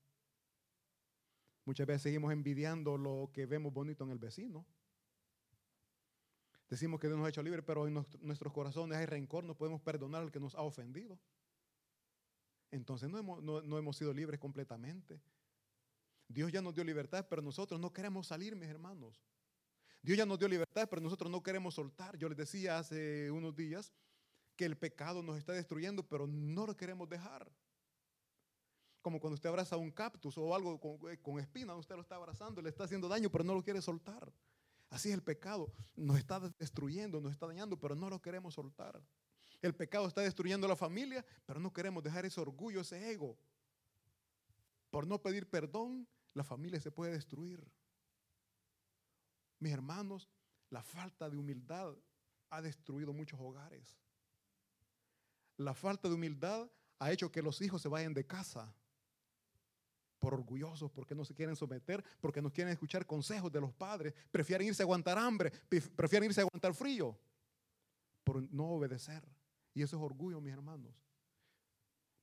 Muchas 1.66 1.86
veces 1.86 2.04
seguimos 2.04 2.32
envidiando 2.32 2.98
lo 2.98 3.30
que 3.34 3.46
vemos 3.46 3.74
bonito 3.74 4.04
en 4.04 4.12
el 4.12 4.20
vecino. 4.20 4.66
Decimos 6.70 7.00
que 7.00 7.08
Dios 7.08 7.18
nos 7.18 7.26
ha 7.26 7.30
hecho 7.30 7.44
libre, 7.44 7.64
pero 7.64 7.88
en 7.88 8.06
nuestros 8.22 8.54
corazones 8.54 8.98
hay 8.98 9.06
rencor, 9.06 9.44
no 9.44 9.56
podemos 9.56 9.82
perdonar 9.82 10.22
al 10.22 10.32
que 10.32 10.40
nos 10.40 10.56
ha 10.56 10.62
ofendido. 10.62 11.20
Entonces 12.72 13.10
no 13.10 13.18
hemos, 13.18 13.42
no 13.42 13.78
hemos 13.78 13.98
sido 13.98 14.14
libres 14.14 14.40
completamente. 14.40 15.22
Dios 16.28 16.52
ya 16.52 16.62
nos 16.62 16.76
dio 16.76 16.84
libertad, 16.84 17.26
pero 17.30 17.42
nosotros 17.42 17.80
no 17.80 17.94
queremos 17.94 18.28
salir, 18.28 18.56
mis 18.56 18.68
hermanos. 18.68 19.22
Dios 20.02 20.18
ya 20.18 20.26
nos 20.26 20.40
dio 20.40 20.48
libertad, 20.48 20.88
pero 20.90 21.02
nosotros 21.02 21.32
no 21.32 21.42
queremos 21.42 21.76
soltar. 21.76 22.18
Yo 22.18 22.30
les 22.30 22.38
decía 22.38 22.78
hace 22.78 23.32
unos 23.32 23.56
días 23.56 23.94
que 24.58 24.66
el 24.66 24.78
pecado 24.78 25.24
nos 25.24 25.38
está 25.38 25.54
destruyendo, 25.54 26.04
pero 26.04 26.28
no 26.28 26.66
lo 26.66 26.76
queremos 26.76 27.08
dejar. 27.08 27.50
Como 29.02 29.22
cuando 29.22 29.36
usted 29.36 29.48
abraza 29.48 29.78
un 29.78 29.92
cactus 29.92 30.38
o 30.38 30.54
algo 30.54 30.80
con, 30.80 31.10
eh, 31.10 31.18
con 31.22 31.40
espina, 31.40 31.76
usted 31.76 31.96
lo 31.96 32.02
está 32.02 32.16
abrazando, 32.16 32.62
le 32.62 32.70
está 32.70 32.84
haciendo 32.84 33.08
daño, 33.08 33.30
pero 33.30 33.44
no 33.44 33.54
lo 33.54 33.64
quiere 33.64 33.82
soltar. 33.82 34.34
Así 34.90 35.10
es 35.10 35.16
el 35.16 35.24
pecado. 35.24 35.72
Nos 35.96 36.18
está 36.18 36.40
destruyendo, 36.60 37.22
nos 37.22 37.32
está 37.32 37.48
dañando, 37.48 37.80
pero 37.80 37.96
no 37.96 38.10
lo 38.10 38.22
queremos 38.22 38.56
soltar. 38.56 39.02
El 39.62 39.76
pecado 39.76 40.08
está 40.08 40.22
destruyendo 40.22 40.68
la 40.68 40.76
familia, 40.76 41.26
pero 41.46 41.60
no 41.60 41.72
queremos 41.72 42.04
dejar 42.04 42.26
ese 42.26 42.42
orgullo, 42.42 42.82
ese 42.82 43.12
ego. 43.12 43.38
Por 44.90 45.08
no 45.08 45.22
pedir 45.22 45.50
perdón, 45.50 46.08
la 46.34 46.44
familia 46.44 46.80
se 46.80 46.92
puede 46.92 47.14
destruir. 47.14 47.66
Mis 49.60 49.74
hermanos, 49.74 50.30
la 50.70 50.84
falta 50.84 51.30
de 51.30 51.38
humildad 51.38 51.96
ha 52.50 52.62
destruido 52.62 53.14
muchos 53.14 53.40
hogares. 53.40 53.98
La 55.58 55.74
falta 55.74 56.08
de 56.08 56.16
humildad 56.16 56.70
ha 57.00 57.12
hecho 57.12 57.32
que 57.32 57.42
los 57.42 57.62
hijos 57.62 57.82
se 57.82 57.90
vayan 57.90 58.14
de 58.14 58.26
casa 58.26 58.74
por 60.20 60.34
orgullosos, 60.34 60.92
porque 60.92 61.14
no 61.14 61.24
se 61.24 61.34
quieren 61.34 61.56
someter, 61.56 62.04
porque 62.20 62.42
no 62.42 62.52
quieren 62.52 62.74
escuchar 62.74 63.06
consejos 63.06 63.52
de 63.52 63.62
los 63.62 63.72
padres, 63.74 64.14
prefieren 64.32 64.68
irse 64.68 64.82
a 64.82 64.86
aguantar 64.86 65.18
hambre, 65.18 65.52
prefieren 65.96 66.30
irse 66.30 66.42
a 66.42 66.44
aguantar 66.44 66.74
frío, 66.74 67.18
por 68.24 68.42
no 68.52 68.72
obedecer. 68.72 69.24
Y 69.74 69.84
eso 69.84 69.96
es 69.96 70.02
orgullo, 70.02 70.42
mis 70.42 70.54
hermanos. 70.54 70.92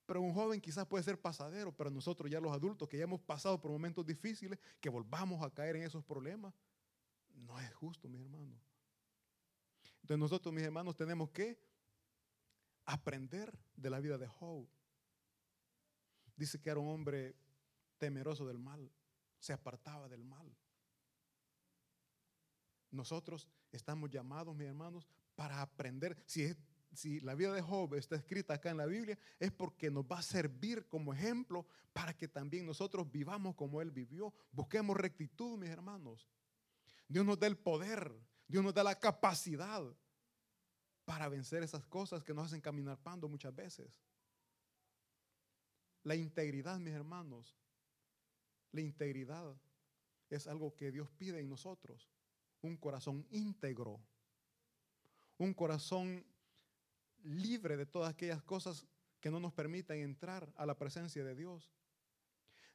Pero 0.07 0.21
un 0.21 0.35
joven 0.35 0.61
quizás 0.61 0.87
puede 0.87 1.05
ser 1.05 1.21
pasadero, 1.21 1.73
pero 1.73 1.89
nosotros 1.89 2.31
ya 2.31 2.41
los 2.41 2.53
adultos 2.53 2.89
que 2.89 2.99
ya 2.99 3.05
hemos 3.05 3.21
pasado 3.21 3.61
por 3.61 3.71
momentos 3.71 4.05
difíciles, 4.05 4.59
que 4.81 4.89
volvamos 4.89 5.43
a 5.43 5.51
caer 5.51 5.77
en 5.77 5.83
esos 5.83 6.05
problemas, 6.05 6.53
no 7.33 7.59
es 7.61 7.73
justo, 7.75 8.09
mis 8.09 8.21
hermanos. 8.21 8.59
Entonces 10.03 10.19
nosotros, 10.19 10.53
mis 10.53 10.65
hermanos, 10.65 10.95
tenemos 10.97 11.31
que 11.31 11.59
aprender 12.87 13.53
de 13.77 13.91
la 13.91 14.01
vida 14.01 14.19
de 14.19 14.29
Job. 14.29 14.69
Dice 16.37 16.61
que 16.61 16.71
era 16.71 16.81
un 16.81 16.89
hombre 16.89 17.37
temeroso 17.99 18.47
del 18.47 18.59
mal, 18.59 18.91
se 19.39 19.53
apartaba 19.53 20.09
del 20.09 20.25
mal. 20.25 20.55
Nosotros 22.91 23.49
estamos 23.73 24.11
llamados, 24.11 24.55
mis 24.55 24.69
hermanos, 24.69 25.09
para 25.35 25.61
aprender. 25.61 26.23
Si, 26.27 27.21
la 27.21 27.35
vida 27.35 27.53
de 27.53 27.61
Job 27.61 27.95
está 27.95 28.15
escrita 28.15 28.55
acá 28.55 28.71
en 28.71 28.77
la 28.77 28.87
Biblia, 28.87 29.19
es 29.41 29.51
porque 29.51 29.91
nos 29.91 30.05
va 30.05 30.19
a 30.19 30.23
servir 30.23 30.87
como 30.87 31.13
ejemplo 31.13 31.67
para 31.93 32.17
que 32.17 32.29
también 32.29 32.67
nosotros 32.67 33.11
vivamos 33.11 33.57
como 33.57 33.83
él 33.83 33.91
vivió. 33.91 34.33
Busquemos 34.53 34.97
rectitud, 34.97 35.59
mis 35.59 35.71
hermanos. 35.71 36.29
Dios 37.09 37.27
nos 37.27 37.39
da 37.39 37.49
el 37.49 37.57
poder, 37.57 38.13
Dios 38.47 38.63
nos 38.63 38.75
da 38.75 38.85
la 38.85 38.99
capacidad 38.99 39.83
para 41.05 41.29
vencer 41.29 41.63
esas 41.63 41.85
cosas 41.87 42.25
que 42.25 42.35
nos 42.35 42.47
hacen 42.47 42.61
caminar 42.61 42.99
pando 42.99 43.29
muchas 43.29 43.55
veces. 43.55 43.91
La 46.03 46.15
integridad, 46.15 46.79
mis 46.79 46.95
hermanos, 46.95 47.57
la 48.73 48.81
integridad 48.81 49.55
es 50.31 50.47
algo 50.47 50.75
que 50.75 50.91
Dios 50.91 51.09
pide 51.17 51.41
en 51.41 51.49
nosotros. 51.49 52.11
Un 52.63 52.77
corazón 52.77 53.27
íntegro, 53.31 54.01
un 55.39 55.53
corazón 55.53 56.25
libre 57.23 57.77
de 57.77 57.87
todas 57.87 58.11
aquellas 58.11 58.43
cosas 58.43 58.87
que 59.21 59.31
no 59.31 59.41
nos 59.41 59.53
permitan 59.53 59.99
entrar 59.99 60.53
a 60.57 60.67
la 60.67 60.77
presencia 60.77 61.25
de 61.25 61.35
Dios. 61.35 61.73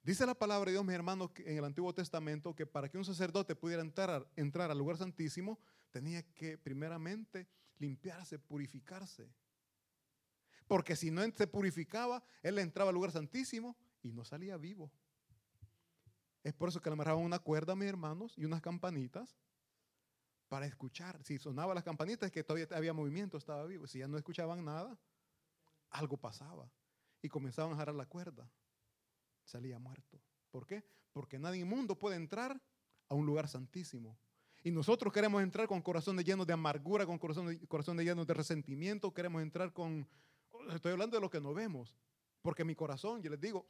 Dice 0.02 0.26
la 0.26 0.34
palabra 0.34 0.68
de 0.68 0.74
Dios, 0.74 0.86
mis 0.86 0.96
hermanos, 0.96 1.32
en 1.38 1.58
el 1.58 1.66
Antiguo 1.66 1.94
Testamento, 1.94 2.56
que 2.56 2.66
para 2.66 2.90
que 2.90 2.98
un 2.98 3.06
sacerdote 3.06 3.56
pudiera 3.56 3.82
entrar, 3.82 4.28
entrar 4.36 4.72
al 4.72 4.78
lugar 4.78 4.98
santísimo, 4.98 5.60
tenía 5.92 6.24
que 6.34 6.58
primeramente 6.58 7.48
limpiarse, 7.80 8.38
purificarse. 8.38 9.34
Porque 10.68 10.96
si 10.96 11.10
no 11.10 11.24
se 11.32 11.48
purificaba, 11.48 12.24
él 12.44 12.60
entraba 12.60 12.90
al 12.90 12.96
lugar 12.96 13.12
santísimo 13.12 13.76
y 14.04 14.12
no 14.12 14.24
salía 14.24 14.56
vivo. 14.58 14.92
Es 16.44 16.54
por 16.54 16.70
eso 16.70 16.80
que 16.80 16.90
le 16.90 16.94
amarraban 16.94 17.24
una 17.24 17.40
cuerda, 17.40 17.76
mis 17.76 17.90
hermanos, 17.90 18.38
y 18.38 18.46
unas 18.46 18.62
campanitas 18.62 19.36
para 20.48 20.68
escuchar. 20.68 21.24
Si 21.24 21.38
sonaban 21.38 21.76
las 21.76 21.84
campanitas 21.84 22.28
es 22.28 22.32
que 22.32 22.44
todavía 22.44 22.68
había 22.72 22.94
movimiento, 22.94 23.38
estaba 23.38 23.66
vivo. 23.66 23.88
Si 23.88 24.00
ya 24.00 24.08
no 24.08 24.18
escuchaban 24.18 24.64
nada, 24.64 24.98
algo 25.90 26.18
pasaba. 26.18 26.72
Y 27.22 27.30
comenzaban 27.30 27.74
a 27.74 27.78
jalar 27.78 27.96
la 27.96 28.06
cuerda 28.06 28.50
salía 29.50 29.80
muerto. 29.80 30.22
¿Por 30.52 30.66
qué? 30.66 30.84
Porque 31.12 31.40
nadie 31.40 31.62
inmundo 31.62 31.98
puede 31.98 32.16
entrar 32.16 32.62
a 33.10 33.16
un 33.16 33.26
lugar 33.26 33.48
santísimo. 33.48 34.18
Y 34.64 34.72
nosotros 34.72 35.14
queremos 35.14 35.42
entrar 35.42 35.68
con 35.68 35.82
corazones 35.82 36.26
llenos 36.26 36.46
de 36.46 36.54
amargura, 36.54 37.06
con 37.06 37.18
corazones, 37.18 38.06
llenos 38.06 38.28
de 38.28 38.34
resentimiento, 38.34 39.14
queremos 39.14 39.42
entrar 39.42 39.72
con... 39.72 40.08
Estoy 40.74 40.92
hablando 40.92 41.16
de 41.16 41.22
lo 41.22 41.30
que 41.30 41.40
no 41.40 41.54
vemos, 41.54 41.96
porque 42.42 42.66
mi 42.66 42.76
corazón, 42.76 43.22
yo 43.22 43.30
les 43.30 43.40
digo, 43.40 43.66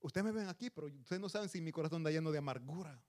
ustedes 0.00 0.24
me 0.24 0.32
ven 0.32 0.48
aquí, 0.48 0.68
pero 0.68 0.88
ustedes 0.88 1.20
no 1.20 1.28
saben 1.28 1.48
si 1.48 1.60
mi 1.60 1.72
corazón 1.72 2.02
está 2.02 2.10
lleno 2.10 2.30
de 2.30 2.38
amargura. 2.38 3.00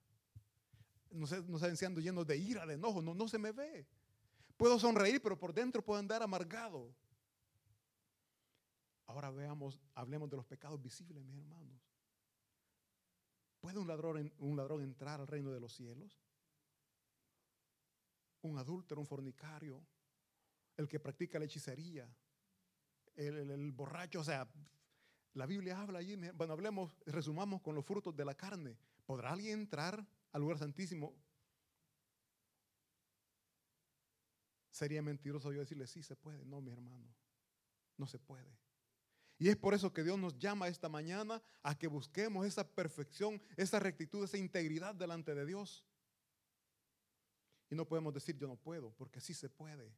No 1.11 1.27
saben 1.27 1.77
si 1.77 1.85
ando 1.85 1.99
lleno 1.99 2.23
de 2.23 2.37
ira, 2.37 2.65
de 2.65 2.75
enojo, 2.75 3.01
no, 3.01 3.13
no 3.13 3.27
se 3.27 3.37
me 3.37 3.51
ve. 3.51 3.85
Puedo 4.55 4.79
sonreír, 4.79 5.21
pero 5.21 5.37
por 5.37 5.53
dentro 5.53 5.83
puedo 5.83 5.99
andar 5.99 6.23
amargado. 6.23 6.95
Ahora 9.07 9.29
veamos, 9.29 9.79
hablemos 9.93 10.29
de 10.29 10.37
los 10.37 10.45
pecados 10.45 10.81
visibles, 10.81 11.23
mis 11.25 11.37
hermanos. 11.37 11.81
¿Puede 13.59 13.77
un 13.77 13.87
ladrón, 13.87 14.33
un 14.39 14.55
ladrón 14.55 14.81
entrar 14.81 15.19
al 15.19 15.27
reino 15.27 15.51
de 15.51 15.59
los 15.59 15.73
cielos? 15.73 16.24
Un 18.45 18.58
adúltero, 18.58 19.01
un 19.01 19.08
fornicario, 19.08 19.84
el 20.77 20.88
que 20.88 20.99
practica 20.99 21.39
la 21.39 21.45
hechicería, 21.45 22.08
el, 23.15 23.71
borracho, 23.71 24.19
o 24.19 24.23
sea, 24.23 24.47
la 25.34 25.45
Biblia 25.45 25.79
habla 25.79 25.99
allí, 25.99 26.15
bueno, 26.34 26.53
hablemos, 26.53 26.95
resumamos 27.05 27.62
con 27.62 27.75
los 27.75 27.86
frutos 27.86 28.15
de 28.15 28.25
la 28.25 28.36
carne. 28.36 28.77
¿Podrá 29.05 29.31
alguien 29.31 29.60
entrar 29.60 30.05
al 30.31 30.41
lugar 30.41 30.58
santísimo? 30.58 31.15
Sería 34.69 35.01
mentiroso 35.01 35.51
yo 35.51 35.62
decirle, 35.62 35.88
sí 35.88 36.03
se 36.03 36.15
puede. 36.15 36.45
No, 36.45 36.62
mi 36.62 36.71
hermano, 36.71 37.13
no 37.97 38.08
se 38.08 38.19
puede. 38.19 38.58
Y 39.38 39.49
es 39.49 39.58
por 39.58 39.73
eso 39.73 39.91
que 39.91 40.03
Dios 40.03 40.17
nos 40.17 40.38
llama 40.38 40.67
esta 40.67 40.88
mañana 40.88 41.41
a 41.63 41.77
que 41.77 41.88
busquemos 41.88 42.45
esa 42.45 42.67
perfección, 42.67 43.41
esa 43.58 43.79
rectitud, 43.79 44.23
esa 44.23 44.38
integridad 44.38 44.95
delante 44.95 45.36
de 45.36 45.45
Dios. 45.45 45.84
Y 47.69 47.75
no 47.75 47.88
podemos 47.88 48.13
decir 48.13 48.38
yo 48.38 48.47
no 48.47 48.56
puedo, 48.56 48.91
porque 48.91 49.19
sí 49.19 49.34
se 49.34 49.49
puede. 49.49 49.91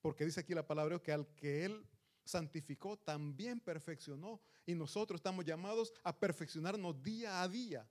Porque 0.00 0.24
dice 0.24 0.40
aquí 0.40 0.54
la 0.54 0.66
palabra 0.66 0.98
que 0.98 1.12
al 1.12 1.26
que 1.34 1.64
Él 1.64 1.86
santificó, 2.24 2.98
también 2.98 3.60
perfeccionó. 3.60 4.40
Y 4.66 4.74
nosotros 4.74 5.18
estamos 5.18 5.44
llamados 5.44 5.92
a 6.04 6.16
perfeccionarnos 6.16 7.02
día 7.02 7.42
a 7.42 7.48
día. 7.48 7.88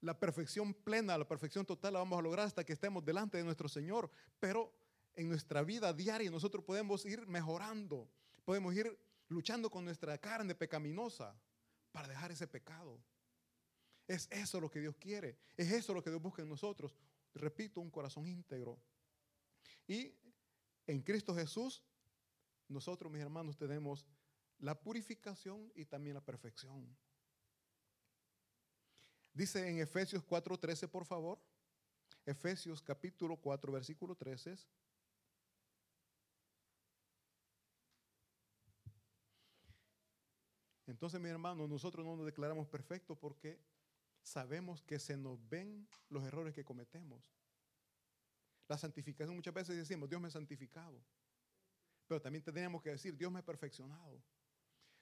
La 0.00 0.18
perfección 0.18 0.74
plena, 0.74 1.16
la 1.16 1.28
perfección 1.28 1.64
total 1.64 1.92
la 1.92 2.00
vamos 2.00 2.18
a 2.18 2.22
lograr 2.22 2.46
hasta 2.46 2.64
que 2.64 2.72
estemos 2.72 3.04
delante 3.04 3.38
de 3.38 3.44
nuestro 3.44 3.68
Señor. 3.68 4.10
Pero 4.40 4.72
en 5.14 5.28
nuestra 5.28 5.62
vida 5.62 5.92
diaria 5.92 6.30
nosotros 6.30 6.64
podemos 6.64 7.04
ir 7.06 7.26
mejorando, 7.26 8.08
podemos 8.44 8.74
ir 8.74 8.98
luchando 9.28 9.70
con 9.70 9.84
nuestra 9.84 10.18
carne 10.18 10.54
pecaminosa 10.54 11.34
para 11.92 12.08
dejar 12.08 12.32
ese 12.32 12.46
pecado. 12.46 12.98
Es 14.08 14.26
eso 14.30 14.60
lo 14.60 14.70
que 14.70 14.80
Dios 14.80 14.96
quiere, 14.96 15.38
es 15.56 15.70
eso 15.70 15.94
lo 15.94 16.02
que 16.02 16.10
Dios 16.10 16.20
busca 16.20 16.42
en 16.42 16.48
nosotros. 16.48 16.94
Repito, 17.34 17.80
un 17.80 17.90
corazón 17.90 18.26
íntegro. 18.26 18.78
Y 19.86 20.14
en 20.86 21.02
Cristo 21.02 21.34
Jesús, 21.34 21.82
nosotros, 22.68 23.10
mis 23.10 23.22
hermanos, 23.22 23.56
tenemos 23.56 24.06
la 24.58 24.80
purificación 24.80 25.72
y 25.74 25.84
también 25.84 26.14
la 26.14 26.24
perfección. 26.24 26.96
Dice 29.32 29.68
en 29.68 29.80
Efesios 29.80 30.22
4:13, 30.24 30.88
por 30.88 31.04
favor. 31.04 31.40
Efesios 32.24 32.80
capítulo 32.82 33.36
4, 33.36 33.72
versículo 33.72 34.14
13. 34.14 34.56
Entonces, 40.86 41.20
mi 41.20 41.28
hermano, 41.28 41.66
nosotros 41.66 42.04
no 42.04 42.16
nos 42.16 42.26
declaramos 42.26 42.68
perfectos 42.68 43.18
porque 43.18 43.58
sabemos 44.22 44.82
que 44.82 44.98
se 44.98 45.16
nos 45.16 45.38
ven 45.48 45.88
los 46.08 46.24
errores 46.24 46.54
que 46.54 46.64
cometemos. 46.64 47.32
La 48.68 48.78
santificación, 48.78 49.36
muchas 49.36 49.54
veces 49.54 49.76
decimos, 49.76 50.08
Dios 50.08 50.20
me 50.20 50.28
ha 50.28 50.30
santificado. 50.30 51.02
Pero 52.06 52.20
también 52.20 52.44
tenemos 52.44 52.82
que 52.82 52.90
decir, 52.90 53.16
Dios 53.16 53.30
me 53.32 53.40
ha 53.40 53.44
perfeccionado. 53.44 54.22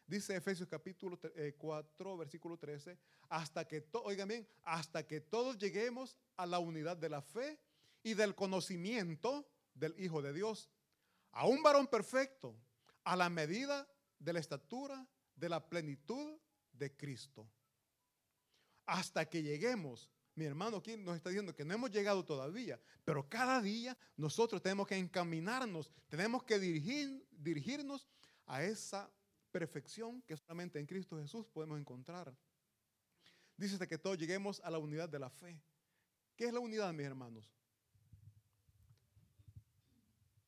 Dice 0.07 0.35
Efesios 0.35 0.69
capítulo 0.69 1.19
4, 1.57 2.15
eh, 2.15 2.19
versículo 2.19 2.57
13, 2.57 2.99
hasta 3.29 3.67
que, 3.69 3.87
oigan 4.05 4.27
bien, 4.27 4.49
hasta 4.65 5.07
que 5.07 5.21
todos 5.21 5.57
lleguemos 5.57 6.19
a 6.37 6.47
la 6.47 6.59
unidad 6.59 6.97
de 6.97 7.09
la 7.09 7.23
fe 7.23 7.61
y 8.03 8.15
del 8.15 8.35
conocimiento 8.35 9.49
del 9.75 9.95
Hijo 10.01 10.21
de 10.21 10.33
Dios, 10.33 10.69
a 11.31 11.47
un 11.47 11.63
varón 11.63 11.87
perfecto, 11.87 12.57
a 13.05 13.15
la 13.15 13.31
medida 13.31 13.89
de 14.19 14.33
la 14.33 14.41
estatura 14.41 15.07
de 15.37 15.49
la 15.49 15.69
plenitud 15.69 16.39
de 16.73 16.97
Cristo. 16.97 17.49
Hasta 18.91 19.25
que 19.25 19.41
lleguemos, 19.41 20.11
mi 20.35 20.47
hermano 20.47 20.79
aquí 20.79 20.97
nos 20.97 21.15
está 21.15 21.31
diciendo 21.31 21.55
que 21.55 21.65
no 21.65 21.73
hemos 21.73 21.93
llegado 21.93 22.25
todavía, 22.25 22.81
pero 23.05 23.29
cada 23.29 23.63
día 23.63 23.97
nosotros 24.17 24.61
tenemos 24.61 24.89
que 24.89 24.97
encaminarnos, 24.97 25.93
tenemos 26.09 26.43
que 26.43 26.59
dirigir, 26.59 27.25
dirigirnos 27.31 28.09
a 28.47 28.65
esa 28.65 29.09
perfección 29.53 30.21
que 30.23 30.37
solamente 30.37 30.81
en 30.81 30.87
Cristo 30.87 31.17
Jesús 31.21 31.47
podemos 31.47 31.79
encontrar. 31.79 32.37
Dice 33.57 33.79
que 33.87 33.97
todos 33.97 34.19
lleguemos 34.19 34.61
a 34.65 34.71
la 34.73 34.79
unidad 34.79 35.09
de 35.09 35.21
la 35.21 35.31
fe. 35.31 35.63
¿Qué 36.35 36.47
es 36.47 36.53
la 36.53 36.59
unidad, 36.59 36.93
mis 36.93 37.07
hermanos? 37.07 37.49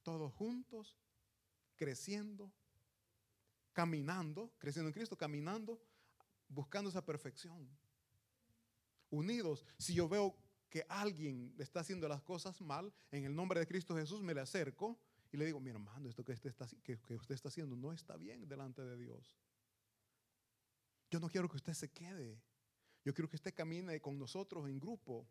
Todos 0.02 0.32
juntos, 0.34 0.98
creciendo, 1.76 2.52
caminando, 3.72 4.52
creciendo 4.58 4.88
en 4.88 4.94
Cristo, 4.94 5.16
caminando, 5.16 5.80
buscando 6.48 6.90
esa 6.90 7.06
perfección. 7.06 7.70
Unidos, 9.12 9.64
si 9.78 9.94
yo 9.94 10.08
veo 10.08 10.34
que 10.70 10.86
alguien 10.88 11.54
está 11.58 11.80
haciendo 11.80 12.08
las 12.08 12.22
cosas 12.22 12.60
mal, 12.62 12.92
en 13.10 13.24
el 13.24 13.34
nombre 13.34 13.60
de 13.60 13.66
Cristo 13.66 13.94
Jesús 13.94 14.22
me 14.22 14.32
le 14.32 14.40
acerco 14.40 14.98
y 15.30 15.36
le 15.36 15.44
digo, 15.44 15.60
mi 15.60 15.68
hermano, 15.68 16.08
esto 16.08 16.24
que 16.24 16.32
usted 16.32 16.48
está, 16.48 16.66
que, 16.82 16.98
que 16.98 17.16
usted 17.16 17.34
está 17.34 17.48
haciendo 17.48 17.76
no 17.76 17.92
está 17.92 18.16
bien 18.16 18.48
delante 18.48 18.82
de 18.82 18.96
Dios. 18.96 19.36
Yo 21.10 21.20
no 21.20 21.28
quiero 21.28 21.46
que 21.46 21.56
usted 21.56 21.74
se 21.74 21.90
quede. 21.90 22.40
Yo 23.04 23.12
quiero 23.12 23.28
que 23.28 23.36
usted 23.36 23.54
camine 23.54 24.00
con 24.00 24.18
nosotros 24.18 24.66
en 24.66 24.80
grupo. 24.80 25.28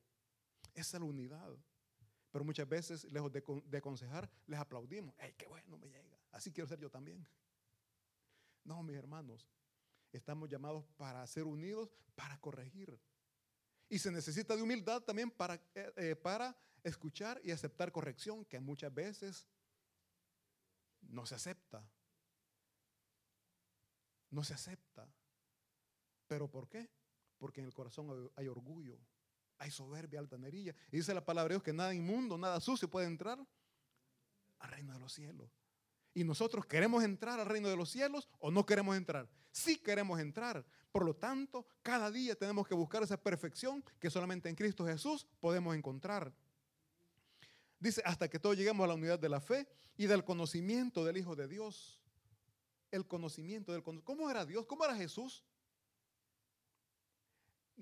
Esa 0.76 0.98
es 0.98 1.02
la 1.02 1.08
unidad. 1.08 1.58
Pero 2.30 2.46
muchas 2.46 2.70
veces, 2.70 3.04
lejos 3.12 3.32
de, 3.32 3.44
de 3.65 3.78
aconsejar, 3.80 4.30
les 4.46 4.60
aplaudimos. 4.60 5.15
¡Ey, 5.17 5.34
qué 5.34 5.48
bueno 5.48 5.78
me 5.80 5.89
llega! 5.89 6.20
Así 6.32 6.52
quiero 6.52 6.67
ser 6.67 6.80
yo 6.80 6.91
también. 6.91 7.28
No, 8.63 8.84
mis 8.84 8.96
hermanos, 8.96 9.50
estamos 10.12 10.50
llamados 10.50 10.86
para 10.98 11.26
ser 11.26 11.46
unidos, 11.46 11.91
para 12.15 12.39
corregir. 12.39 13.00
Y 13.92 14.00
se 14.00 14.10
necesita 14.10 14.56
de 14.56 14.62
humildad 14.62 15.02
también 15.02 15.30
para, 15.30 15.56
eh, 15.76 15.94
eh, 15.98 16.16
para 16.16 16.58
escuchar 16.82 17.42
y 17.44 17.52
aceptar 17.52 17.92
corrección, 17.92 18.46
que 18.46 18.58
muchas 18.58 18.94
veces 18.94 19.46
no 21.02 21.26
se 21.26 21.36
acepta. 21.36 21.86
No 24.30 24.46
se 24.46 24.54
acepta. 24.54 25.14
¿Pero 26.26 26.50
por 26.50 26.70
qué? 26.70 26.90
Porque 27.38 27.60
en 27.60 27.68
el 27.68 27.74
corazón 27.74 28.32
hay, 28.38 28.48
orgullo, 28.48 28.98
hay 29.58 29.72
soberbia, 29.72 30.22
altanería. 30.22 30.74
Y 30.90 30.96
dice 30.96 31.14
la 31.14 31.26
palabra 31.26 31.50
de 31.50 31.56
Dios 31.56 31.64
que 31.64 31.74
nada 31.74 31.94
inmundo, 31.94 32.38
nada 32.38 32.62
sucio 32.62 32.90
puede 32.90 33.08
entrar 33.08 33.46
al 34.60 34.72
reino 34.72 34.94
de 34.94 35.00
los 35.00 35.12
cielos. 35.12 35.52
Y 36.13 36.24
nosotros 36.24 36.65
queremos 36.65 37.04
entrar 37.04 37.39
al 37.39 37.45
reino 37.45 37.69
de 37.69 37.78
los 37.78 37.89
cielos 37.89 38.28
o 38.39 38.52
no 38.52 38.65
queremos 38.65 38.97
entrar. 38.97 39.30
Sí 39.52 39.78
queremos 39.78 40.19
entrar. 40.19 40.65
Por 40.91 41.06
lo 41.06 41.15
tanto, 41.15 41.65
cada 41.82 42.12
día 42.12 42.36
tenemos 42.36 42.67
que 42.67 42.76
buscar 42.76 43.04
esa 43.04 43.17
perfección 43.17 43.84
que 44.00 44.10
solamente 44.10 44.50
en 44.50 44.56
Cristo 44.56 44.86
Jesús 44.86 45.26
podemos 45.39 45.76
encontrar. 45.76 46.34
Dice, 47.80 48.02
hasta 48.06 48.30
que 48.30 48.39
todos 48.39 48.58
lleguemos 48.58 48.84
a 48.84 48.88
la 48.88 48.93
unidad 48.93 49.17
de 49.17 49.30
la 49.30 49.39
fe 49.39 49.67
y 49.97 50.06
del 50.06 50.24
conocimiento 50.24 51.04
del 51.06 51.17
Hijo 51.17 51.36
de 51.36 51.47
Dios. 51.47 52.02
El 52.91 53.08
conocimiento 53.08 53.71
del 53.71 53.84
¿Cómo 53.84 54.30
era 54.30 54.45
Dios? 54.45 54.65
¿Cómo 54.65 54.84
era 54.84 54.95
Jesús? 54.95 55.43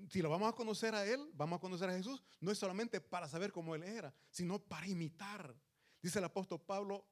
Si 0.08 0.22
lo 0.22 0.30
vamos 0.30 0.48
a 0.48 0.56
conocer 0.56 0.94
a 0.94 1.04
Él, 1.04 1.30
vamos 1.34 1.58
a 1.58 1.60
conocer 1.60 1.90
a 1.90 1.92
Jesús, 1.92 2.22
no 2.40 2.50
es 2.50 2.58
solamente 2.58 3.00
para 3.00 3.28
saber 3.28 3.52
cómo 3.52 3.74
Él 3.74 3.82
era, 3.82 4.14
sino 4.30 4.58
para 4.58 4.86
imitar. 4.86 5.54
Dice 6.00 6.18
el 6.18 6.24
apóstol 6.24 6.60
Pablo, 6.60 7.04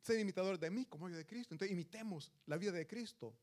ser 0.00 0.18
imitador 0.18 0.58
de 0.58 0.70
mí 0.70 0.86
como 0.86 1.08
yo 1.08 1.16
de 1.16 1.26
Cristo. 1.26 1.54
Entonces 1.54 1.72
imitemos 1.72 2.32
la 2.46 2.56
vida 2.56 2.72
de 2.72 2.86
Cristo. 2.86 3.34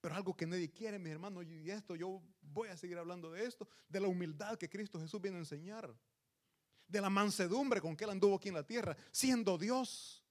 Pero 0.00 0.14
algo 0.14 0.36
que 0.36 0.46
nadie 0.46 0.70
quiere, 0.70 0.98
mi 0.98 1.10
hermano, 1.10 1.42
y 1.42 1.70
esto 1.70 1.96
yo 1.96 2.22
voy 2.40 2.68
a 2.68 2.76
seguir 2.76 2.98
hablando 2.98 3.32
de 3.32 3.44
esto, 3.44 3.68
de 3.88 4.00
la 4.00 4.06
humildad 4.06 4.56
que 4.56 4.68
Cristo 4.68 5.00
Jesús 5.00 5.20
viene 5.20 5.38
a 5.38 5.40
enseñar, 5.40 5.92
de 6.86 7.00
la 7.00 7.10
mansedumbre 7.10 7.80
con 7.80 7.96
que 7.96 8.04
él 8.04 8.10
anduvo 8.10 8.36
aquí 8.36 8.48
en 8.48 8.54
la 8.54 8.66
tierra, 8.66 8.96
siendo 9.10 9.58
Dios. 9.58 10.24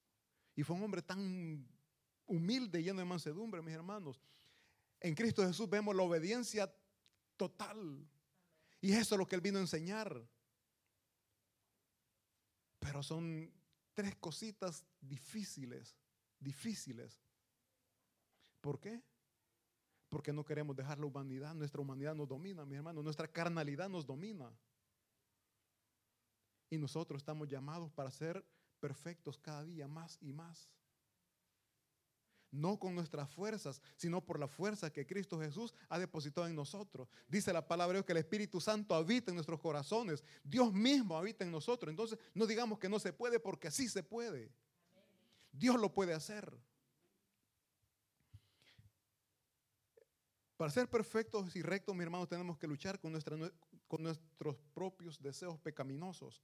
Y 0.55 0.63
fue 0.63 0.75
un 0.75 0.83
hombre 0.83 1.01
tan 1.01 1.67
humilde, 2.25 2.81
lleno 2.81 2.99
de 2.99 3.05
mansedumbre, 3.05 3.61
mis 3.61 3.73
hermanos. 3.73 4.21
En 4.99 5.13
Cristo 5.13 5.45
Jesús 5.45 5.69
vemos 5.69 5.95
la 5.95 6.03
obediencia 6.03 6.73
total. 7.35 8.07
Y 8.79 8.93
eso 8.93 9.15
es 9.15 9.19
lo 9.19 9.27
que 9.27 9.35
él 9.35 9.41
vino 9.41 9.57
a 9.57 9.61
enseñar. 9.61 10.25
Pero 12.79 13.03
son 13.03 13.51
tres 13.97 14.15
cositas 14.17 14.85
difíciles, 15.01 15.97
difíciles. 16.39 17.19
¿Por 18.61 18.79
qué? 18.79 19.01
Porque 20.07 20.31
no 20.31 20.45
queremos 20.45 20.75
dejar 20.75 20.99
la 20.99 21.07
humanidad, 21.07 21.55
nuestra 21.55 21.81
humanidad 21.81 22.13
nos 22.13 22.27
domina, 22.27 22.63
mi 22.63 22.75
hermano, 22.75 23.01
nuestra 23.01 23.27
carnalidad 23.27 23.89
nos 23.89 24.05
domina. 24.05 24.55
Y 26.69 26.77
nosotros 26.77 27.21
estamos 27.21 27.47
llamados 27.47 27.91
para 27.91 28.11
ser 28.11 28.45
perfectos 28.79 29.39
cada 29.39 29.63
día 29.63 29.87
más 29.87 30.19
y 30.21 30.31
más 30.31 30.69
no 32.57 32.77
con 32.79 32.95
nuestras 32.95 33.29
fuerzas, 33.29 33.81
sino 33.95 34.23
por 34.23 34.39
la 34.39 34.47
fuerza 34.47 34.91
que 34.91 35.05
Cristo 35.05 35.39
Jesús 35.39 35.73
ha 35.89 35.99
depositado 35.99 36.47
en 36.47 36.55
nosotros. 36.55 37.07
Dice 37.27 37.53
la 37.53 37.67
palabra 37.67 37.93
de 37.93 37.97
Dios 37.99 38.05
que 38.05 38.11
el 38.13 38.17
Espíritu 38.17 38.59
Santo 38.59 38.95
habita 38.95 39.31
en 39.31 39.35
nuestros 39.35 39.59
corazones, 39.59 40.23
Dios 40.43 40.73
mismo 40.73 41.15
habita 41.17 41.43
en 41.43 41.51
nosotros. 41.51 41.89
Entonces, 41.89 42.17
no 42.33 42.45
digamos 42.45 42.79
que 42.79 42.89
no 42.89 42.99
se 42.99 43.13
puede 43.13 43.39
porque 43.39 43.71
sí 43.71 43.87
se 43.87 44.03
puede. 44.03 44.51
Dios 45.51 45.79
lo 45.79 45.93
puede 45.93 46.13
hacer. 46.13 46.57
Para 50.57 50.71
ser 50.71 50.89
perfectos 50.89 51.55
y 51.55 51.61
rectos, 51.61 51.95
mi 51.95 52.03
hermano, 52.03 52.27
tenemos 52.27 52.57
que 52.57 52.67
luchar 52.67 52.99
con, 52.99 53.17
con 53.87 54.03
nuestros 54.03 54.57
propios 54.73 55.21
deseos 55.21 55.59
pecaminosos. 55.59 56.41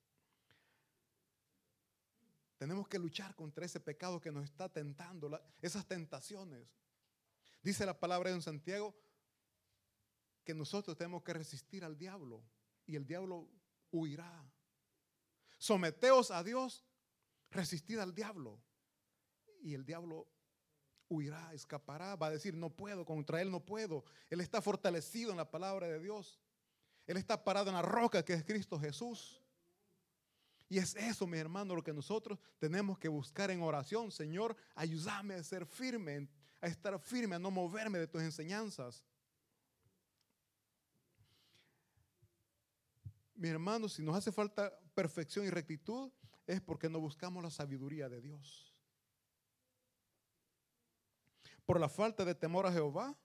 Tenemos 2.58 2.88
que 2.88 3.00
luchar 3.00 3.36
contra 3.36 3.66
ese 3.66 3.80
pecado 3.80 4.22
que 4.22 4.32
nos 4.32 4.46
está 4.46 4.70
tentando, 4.70 5.40
esas 5.62 5.86
tentaciones. 5.86 6.68
Dice 7.62 7.86
la 7.86 8.00
palabra 8.00 8.30
en 8.30 8.42
Santiago 8.42 8.96
que 10.44 10.54
nosotros 10.54 10.98
tenemos 10.98 11.24
que 11.24 11.34
resistir 11.34 11.84
al 11.84 11.98
diablo 11.98 12.44
y 12.86 12.96
el 12.96 13.06
diablo 13.06 13.50
huirá. 13.92 14.46
Someteos 15.58 16.32
a 16.32 16.44
Dios, 16.44 16.86
resistid 17.50 18.00
al 18.00 18.14
diablo 18.14 18.62
y 19.62 19.74
el 19.74 19.86
diablo 19.86 20.28
huirá, 21.10 21.54
escapará, 21.54 22.16
va 22.16 22.28
a 22.28 22.32
decir, 22.32 22.56
no 22.56 22.70
puedo, 22.70 23.06
contra 23.06 23.42
él 23.42 23.52
no 23.52 23.64
puedo. 23.64 24.04
Él 24.30 24.42
está 24.42 24.62
fortalecido 24.62 25.32
en 25.32 25.38
la 25.38 25.50
palabra 25.50 25.88
de 25.88 26.00
Dios. 26.00 26.42
Él 27.06 27.18
está 27.18 27.44
parado 27.44 27.70
en 27.70 27.76
la 27.76 27.82
roca 27.82 28.24
que 28.24 28.34
es 28.34 28.44
Cristo 28.44 28.80
Jesús. 28.80 29.43
Y 30.74 30.80
es 30.80 30.96
eso, 30.96 31.28
mi 31.28 31.38
hermano, 31.38 31.76
lo 31.76 31.84
que 31.84 31.94
nosotros 31.94 32.40
tenemos 32.58 32.98
que 32.98 33.08
buscar 33.08 33.52
en 33.52 33.62
oración. 33.62 34.12
Señor, 34.12 34.56
ayúdame 34.74 35.36
a 35.36 35.44
ser 35.44 35.68
firme, 35.68 36.28
a 36.60 36.66
estar 36.66 36.98
firme, 36.98 37.36
a 37.36 37.40
no 37.40 37.52
moverme 37.52 38.00
de 38.00 38.08
tus 38.08 38.24
enseñanzas. 38.24 39.06
Mi 43.36 43.50
hermano, 43.50 43.88
si 43.88 44.02
nos 44.02 44.16
hace 44.16 44.32
falta 44.32 44.76
perfección 44.96 45.46
y 45.46 45.52
rectitud, 45.52 46.12
es 46.48 46.60
porque 46.60 46.90
no 46.90 47.00
buscamos 47.00 47.44
la 47.44 47.52
sabiduría 47.52 48.10
de 48.10 48.20
Dios. 48.20 48.74
Por 51.68 51.80
la 51.80 51.88
falta 51.88 52.26
de 52.26 52.34
temor 52.34 52.66
a 52.66 52.72
Jehová, 52.72 53.16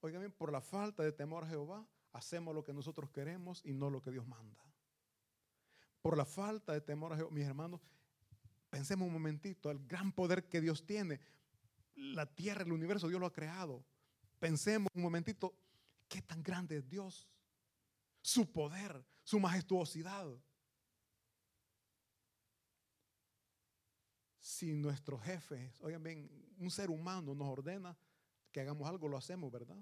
oigan 0.00 0.20
bien, 0.20 0.30
por 0.30 0.52
la 0.52 0.60
falta 0.60 1.02
de 1.02 1.10
temor 1.10 1.42
a 1.42 1.48
Jehová, 1.48 1.84
hacemos 2.12 2.54
lo 2.54 2.62
que 2.62 2.72
nosotros 2.72 3.10
queremos 3.10 3.62
y 3.64 3.72
no 3.72 3.90
lo 3.90 4.00
que 4.00 4.12
Dios 4.12 4.28
manda 4.28 4.71
por 6.02 6.16
la 6.16 6.24
falta 6.24 6.72
de 6.72 6.80
temor 6.80 7.12
a 7.12 7.16
Jehová. 7.16 7.30
Mis 7.30 7.46
hermanos, 7.46 7.80
pensemos 8.68 9.06
un 9.06 9.12
momentito, 9.14 9.70
el 9.70 9.78
gran 9.86 10.12
poder 10.12 10.48
que 10.48 10.60
Dios 10.60 10.84
tiene. 10.84 11.20
La 11.94 12.26
tierra, 12.26 12.62
el 12.62 12.72
universo, 12.72 13.08
Dios 13.08 13.20
lo 13.20 13.26
ha 13.26 13.32
creado. 13.32 13.84
Pensemos 14.40 14.88
un 14.94 15.02
momentito, 15.02 15.54
qué 16.08 16.20
tan 16.20 16.42
grande 16.42 16.78
es 16.78 16.88
Dios. 16.88 17.28
Su 18.20 18.50
poder, 18.50 19.04
su 19.22 19.38
majestuosidad. 19.38 20.28
Si 24.38 24.72
nuestro 24.74 25.18
jefe, 25.18 25.72
oigan 25.80 26.02
bien, 26.02 26.54
un 26.58 26.70
ser 26.70 26.90
humano 26.90 27.34
nos 27.34 27.48
ordena 27.48 27.96
que 28.50 28.60
hagamos 28.60 28.88
algo, 28.88 29.08
lo 29.08 29.16
hacemos, 29.16 29.50
¿verdad? 29.52 29.78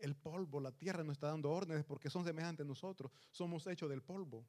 El 0.00 0.16
polvo, 0.16 0.60
la 0.60 0.72
tierra 0.72 1.04
nos 1.04 1.12
está 1.12 1.28
dando 1.28 1.50
órdenes 1.50 1.84
porque 1.84 2.10
son 2.10 2.24
semejantes 2.24 2.64
a 2.64 2.68
nosotros. 2.68 3.12
Somos 3.30 3.66
hechos 3.66 3.88
del 3.88 4.02
polvo. 4.02 4.46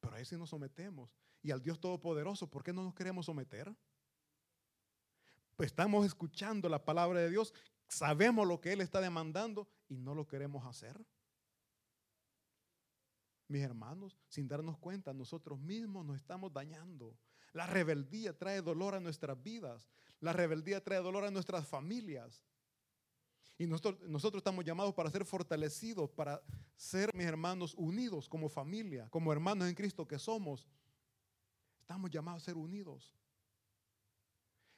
Pero 0.00 0.14
a 0.14 0.20
ese 0.20 0.36
nos 0.36 0.50
sometemos. 0.50 1.10
Y 1.42 1.50
al 1.50 1.62
Dios 1.62 1.80
Todopoderoso, 1.80 2.48
¿por 2.48 2.62
qué 2.62 2.72
no 2.72 2.82
nos 2.82 2.94
queremos 2.94 3.26
someter? 3.26 3.74
Pues 5.56 5.68
estamos 5.68 6.04
escuchando 6.04 6.68
la 6.68 6.84
palabra 6.84 7.20
de 7.20 7.30
Dios, 7.30 7.54
sabemos 7.88 8.46
lo 8.46 8.60
que 8.60 8.72
Él 8.72 8.80
está 8.80 9.00
demandando 9.00 9.68
y 9.88 9.96
no 9.96 10.14
lo 10.14 10.26
queremos 10.26 10.66
hacer. 10.66 11.00
Mis 13.48 13.62
hermanos, 13.62 14.18
sin 14.28 14.48
darnos 14.48 14.76
cuenta, 14.78 15.14
nosotros 15.14 15.60
mismos 15.60 16.04
nos 16.04 16.16
estamos 16.16 16.52
dañando. 16.52 17.16
La 17.52 17.66
rebeldía 17.66 18.36
trae 18.36 18.60
dolor 18.60 18.94
a 18.94 19.00
nuestras 19.00 19.40
vidas. 19.42 19.88
La 20.20 20.32
rebeldía 20.32 20.82
trae 20.82 20.98
dolor 20.98 21.24
a 21.24 21.30
nuestras 21.30 21.66
familias. 21.66 22.42
Y 23.58 23.66
nosotros, 23.66 24.08
nosotros 24.08 24.40
estamos 24.40 24.64
llamados 24.64 24.94
para 24.94 25.10
ser 25.10 25.24
fortalecidos, 25.24 26.10
para 26.10 26.42
ser, 26.76 27.14
mis 27.14 27.26
hermanos, 27.26 27.74
unidos 27.74 28.28
como 28.28 28.48
familia, 28.48 29.08
como 29.10 29.32
hermanos 29.32 29.68
en 29.68 29.74
Cristo 29.74 30.06
que 30.06 30.18
somos. 30.18 30.68
Estamos 31.80 32.10
llamados 32.10 32.42
a 32.42 32.46
ser 32.46 32.56
unidos. 32.56 33.14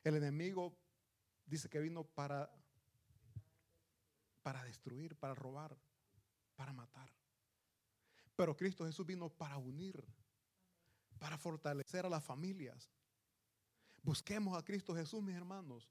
El 0.04 0.16
enemigo 0.16 0.76
dice 1.44 1.68
que 1.68 1.80
vino 1.80 2.04
para, 2.04 2.50
para 4.42 4.62
destruir, 4.62 5.16
para 5.16 5.34
robar, 5.34 5.76
para 6.54 6.72
matar. 6.72 7.10
Pero 8.36 8.56
Cristo 8.56 8.86
Jesús 8.86 9.04
vino 9.04 9.28
para 9.28 9.56
unir, 9.56 10.04
para 11.18 11.36
fortalecer 11.36 12.06
a 12.06 12.08
las 12.08 12.22
familias. 12.22 12.88
Busquemos 14.02 14.56
a 14.56 14.64
Cristo 14.64 14.94
Jesús, 14.94 15.20
mis 15.20 15.34
hermanos. 15.34 15.90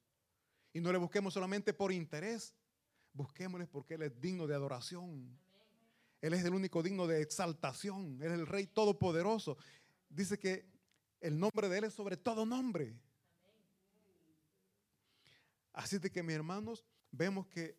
Y 0.72 0.80
no 0.80 0.92
le 0.92 0.98
busquemos 0.98 1.34
solamente 1.34 1.74
por 1.74 1.92
interés, 1.92 2.56
Busquémosle 3.18 3.66
porque 3.66 3.96
Él 3.96 4.04
es 4.04 4.22
digno 4.22 4.46
de 4.46 4.54
adoración. 4.54 5.28
Él 6.22 6.34
es 6.34 6.46
el 6.46 6.54
único 6.54 6.84
digno 6.84 7.08
de 7.08 7.22
exaltación. 7.22 8.22
Él 8.22 8.32
es 8.32 8.40
el 8.40 8.46
Rey 8.46 8.68
Todopoderoso. 8.68 9.58
Dice 10.08 10.38
que 10.38 10.70
el 11.20 11.40
nombre 11.40 11.68
de 11.68 11.80
Él 11.80 11.84
es 11.86 11.96
sobre 11.96 12.16
todo 12.16 12.46
nombre. 12.46 12.96
Así 15.74 15.98
de 15.98 16.12
que, 16.12 16.22
mis 16.22 16.36
hermanos, 16.36 16.86
vemos 17.12 17.48
que 17.48 17.76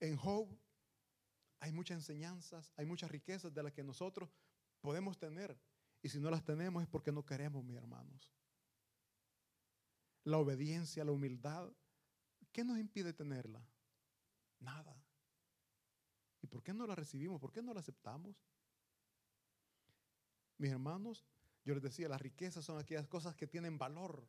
en 0.00 0.16
Job 0.16 0.48
hay 1.60 1.70
muchas 1.70 1.98
enseñanzas, 1.98 2.72
hay 2.76 2.84
muchas 2.84 3.10
riquezas 3.10 3.54
de 3.54 3.62
las 3.62 3.72
que 3.72 3.84
nosotros 3.84 4.28
podemos 4.80 5.18
tener. 5.18 5.56
Y 6.02 6.08
si 6.08 6.18
no 6.18 6.30
las 6.30 6.44
tenemos 6.44 6.82
es 6.82 6.88
porque 6.88 7.12
no 7.12 7.24
queremos, 7.24 7.64
mis 7.64 7.76
hermanos. 7.76 8.32
La 10.24 10.38
obediencia, 10.38 11.04
la 11.04 11.12
humildad, 11.12 11.70
¿Qué 12.58 12.64
nos 12.64 12.76
impide 12.76 13.12
tenerla? 13.12 13.64
Nada. 14.58 15.00
¿Y 16.42 16.48
por 16.48 16.60
qué 16.60 16.74
no 16.74 16.88
la 16.88 16.96
recibimos? 16.96 17.40
¿Por 17.40 17.52
qué 17.52 17.62
no 17.62 17.72
la 17.72 17.78
aceptamos? 17.78 18.34
Mis 20.56 20.72
hermanos, 20.72 21.24
yo 21.64 21.74
les 21.74 21.84
decía, 21.84 22.08
las 22.08 22.20
riquezas 22.20 22.64
son 22.64 22.80
aquellas 22.80 23.06
cosas 23.06 23.36
que 23.36 23.46
tienen 23.46 23.78
valor, 23.78 24.28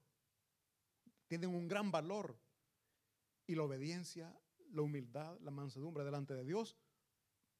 tienen 1.27 1.49
un 1.49 1.67
gran 1.67 1.89
valor. 1.89 2.39
Y 3.47 3.55
la 3.55 3.63
obediencia, 3.63 4.39
la 4.73 4.83
humildad, 4.83 5.39
la 5.39 5.49
mansedumbre 5.49 6.03
delante 6.03 6.35
de 6.35 6.45
Dios 6.45 6.77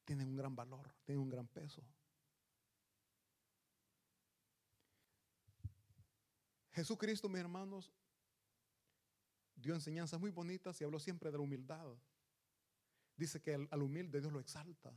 tienen 0.06 0.28
un 0.28 0.36
gran 0.36 0.56
valor, 0.56 0.94
tienen 1.04 1.24
un 1.24 1.30
gran 1.30 1.48
peso. 1.48 1.82
Jesucristo, 6.74 7.28
mis 7.28 7.40
hermanos, 7.40 7.92
dio 9.62 9.74
enseñanzas 9.74 10.20
muy 10.20 10.32
bonitas 10.32 10.80
y 10.80 10.84
habló 10.84 11.00
siempre 11.00 11.32
de 11.32 11.38
la 11.38 11.44
humildad. 11.44 11.88
Dice 13.16 13.42
que 13.42 13.54
al, 13.54 13.82
humilde 13.82 14.22
Dios 14.22 14.32
lo 14.32 14.40
exalta. 14.40 14.94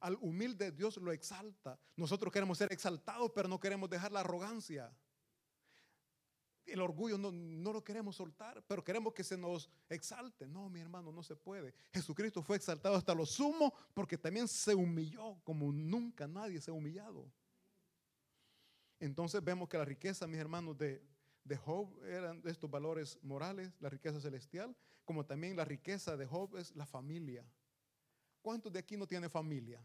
Al 0.00 0.16
humilde 0.20 0.72
Dios 0.72 0.96
lo 0.96 1.12
exalta. 1.12 1.78
Nosotros 1.96 2.32
queremos 2.32 2.58
ser 2.58 2.72
exaltados, 2.72 3.30
pero 3.34 3.48
no 3.48 3.60
queremos 3.60 3.88
dejar 3.88 4.12
la 4.12 4.20
arrogancia. 4.20 4.92
El 6.66 6.80
orgullo 6.80 7.16
no, 7.16 7.32
no, 7.32 7.72
lo 7.72 7.82
queremos 7.82 8.16
soltar, 8.16 8.62
pero 8.66 8.84
queremos 8.84 9.14
que 9.14 9.24
se 9.24 9.38
nos 9.38 9.70
exalte. 9.88 10.46
No, 10.46 10.68
mi 10.68 10.80
hermano, 10.80 11.12
no 11.12 11.22
se 11.22 11.34
puede. 11.34 11.72
Jesucristo 11.92 12.42
fue 12.42 12.56
exaltado 12.56 12.96
hasta 12.96 13.14
lo 13.14 13.24
sumo 13.24 13.72
porque 13.94 14.18
también 14.18 14.46
se 14.48 14.74
humilló 14.74 15.40
como 15.44 15.72
nunca 15.72 16.26
nadie 16.26 16.60
se 16.60 16.70
ha 16.70 16.74
humillado. 16.74 17.32
Entonces 19.00 19.42
vemos 19.42 19.68
que 19.68 19.78
la 19.78 19.84
riqueza, 19.84 20.26
mis 20.26 20.40
hermanos, 20.40 20.76
de, 20.76 21.02
de 21.48 21.56
Job 21.56 21.88
eran 22.04 22.42
estos 22.44 22.70
valores 22.70 23.18
morales, 23.22 23.72
la 23.80 23.88
riqueza 23.88 24.20
celestial, 24.20 24.76
como 25.04 25.24
también 25.24 25.56
la 25.56 25.64
riqueza 25.64 26.16
de 26.16 26.26
Job 26.26 26.56
es 26.56 26.76
la 26.76 26.86
familia. 26.86 27.44
¿Cuántos 28.42 28.72
de 28.72 28.78
aquí 28.78 28.96
no 28.96 29.06
tienen 29.06 29.30
familia? 29.30 29.84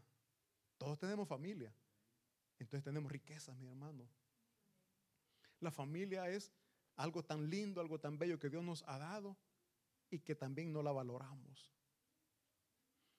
Todos 0.76 0.98
tenemos 0.98 1.26
familia. 1.26 1.74
Entonces 2.58 2.84
tenemos 2.84 3.10
riqueza, 3.10 3.54
mi 3.54 3.66
hermano. 3.66 4.06
La 5.60 5.70
familia 5.70 6.28
es 6.28 6.52
algo 6.96 7.24
tan 7.24 7.48
lindo, 7.48 7.80
algo 7.80 7.98
tan 7.98 8.18
bello 8.18 8.38
que 8.38 8.50
Dios 8.50 8.62
nos 8.62 8.84
ha 8.86 8.98
dado 8.98 9.36
y 10.10 10.20
que 10.20 10.34
también 10.34 10.72
no 10.72 10.82
la 10.82 10.92
valoramos. 10.92 11.72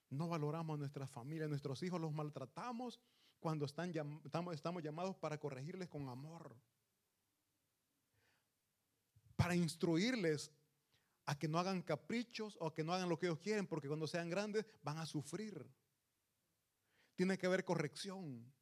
No 0.08 0.28
valoramos 0.28 0.76
a 0.76 0.78
nuestra 0.78 1.06
familia, 1.06 1.48
nuestros 1.48 1.82
hijos 1.82 2.00
los 2.00 2.12
maltratamos 2.12 3.00
cuando 3.40 3.66
están, 3.66 3.92
estamos, 4.24 4.54
estamos 4.54 4.82
llamados 4.82 5.16
para 5.16 5.38
corregirles 5.38 5.88
con 5.88 6.08
amor 6.08 6.56
para 9.46 9.54
instruirles 9.54 10.50
a 11.24 11.38
que 11.38 11.46
no 11.46 11.60
hagan 11.60 11.80
caprichos 11.80 12.56
o 12.58 12.74
que 12.74 12.82
no 12.82 12.92
hagan 12.92 13.08
lo 13.08 13.16
que 13.16 13.26
ellos 13.26 13.38
quieren, 13.38 13.64
porque 13.68 13.86
cuando 13.86 14.08
sean 14.08 14.28
grandes 14.28 14.66
van 14.82 14.98
a 14.98 15.06
sufrir. 15.06 15.64
Tiene 17.14 17.38
que 17.38 17.46
haber 17.46 17.64
corrección. 17.64 18.52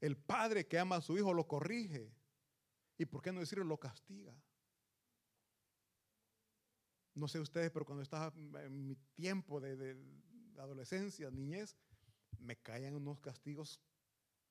El 0.00 0.16
padre 0.16 0.66
que 0.66 0.78
ama 0.78 0.96
a 0.96 1.00
su 1.02 1.18
hijo 1.18 1.34
lo 1.34 1.46
corrige. 1.46 2.10
¿Y 2.96 3.04
por 3.04 3.20
qué 3.20 3.30
no 3.30 3.40
decirlo? 3.40 3.64
Lo 3.64 3.78
castiga. 3.78 4.34
No 7.14 7.28
sé 7.28 7.38
ustedes, 7.38 7.70
pero 7.70 7.84
cuando 7.84 8.02
estaba 8.02 8.32
en 8.64 8.86
mi 8.86 8.96
tiempo 8.96 9.60
de, 9.60 9.76
de 9.76 9.96
adolescencia, 10.56 11.30
niñez, 11.30 11.76
me 12.38 12.56
caían 12.56 12.94
unos 12.94 13.20
castigos 13.20 13.82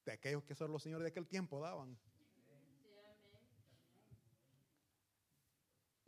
de 0.05 0.11
aquellos 0.11 0.43
que 0.43 0.53
solo 0.53 0.73
los 0.73 0.83
señores 0.83 1.05
de 1.05 1.09
aquel 1.09 1.25
tiempo 1.27 1.59
daban. 1.59 1.97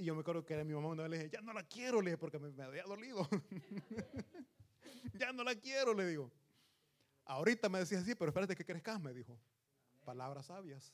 Y 0.02 0.06
yo 0.06 0.16
me 0.16 0.22
acuerdo 0.22 0.44
que 0.44 0.56
era 0.56 0.64
mi 0.64 0.74
mamá 0.74 0.88
una 0.88 1.04
vez 1.04 1.12
le 1.12 1.18
dije, 1.20 1.30
ya 1.30 1.42
no 1.42 1.54
la 1.54 1.62
quiero, 1.62 2.02
le 2.02 2.10
dije, 2.10 2.18
porque 2.18 2.40
me, 2.40 2.64
había 2.64 2.82
dolido. 2.86 3.30
ya 5.14 5.32
no 5.32 5.44
la 5.44 5.54
quiero, 5.54 5.94
le 5.94 6.08
digo. 6.08 6.32
Ahorita 7.24 7.70
me 7.70 7.78
decía 7.78 8.00
así, 8.00 8.16
pero 8.16 8.30
espérate 8.30 8.56
que 8.56 8.66
crezcas, 8.66 9.00
me 9.00 9.14
dijo. 9.14 9.38
Palabras 10.04 10.48
sabias. 10.48 10.92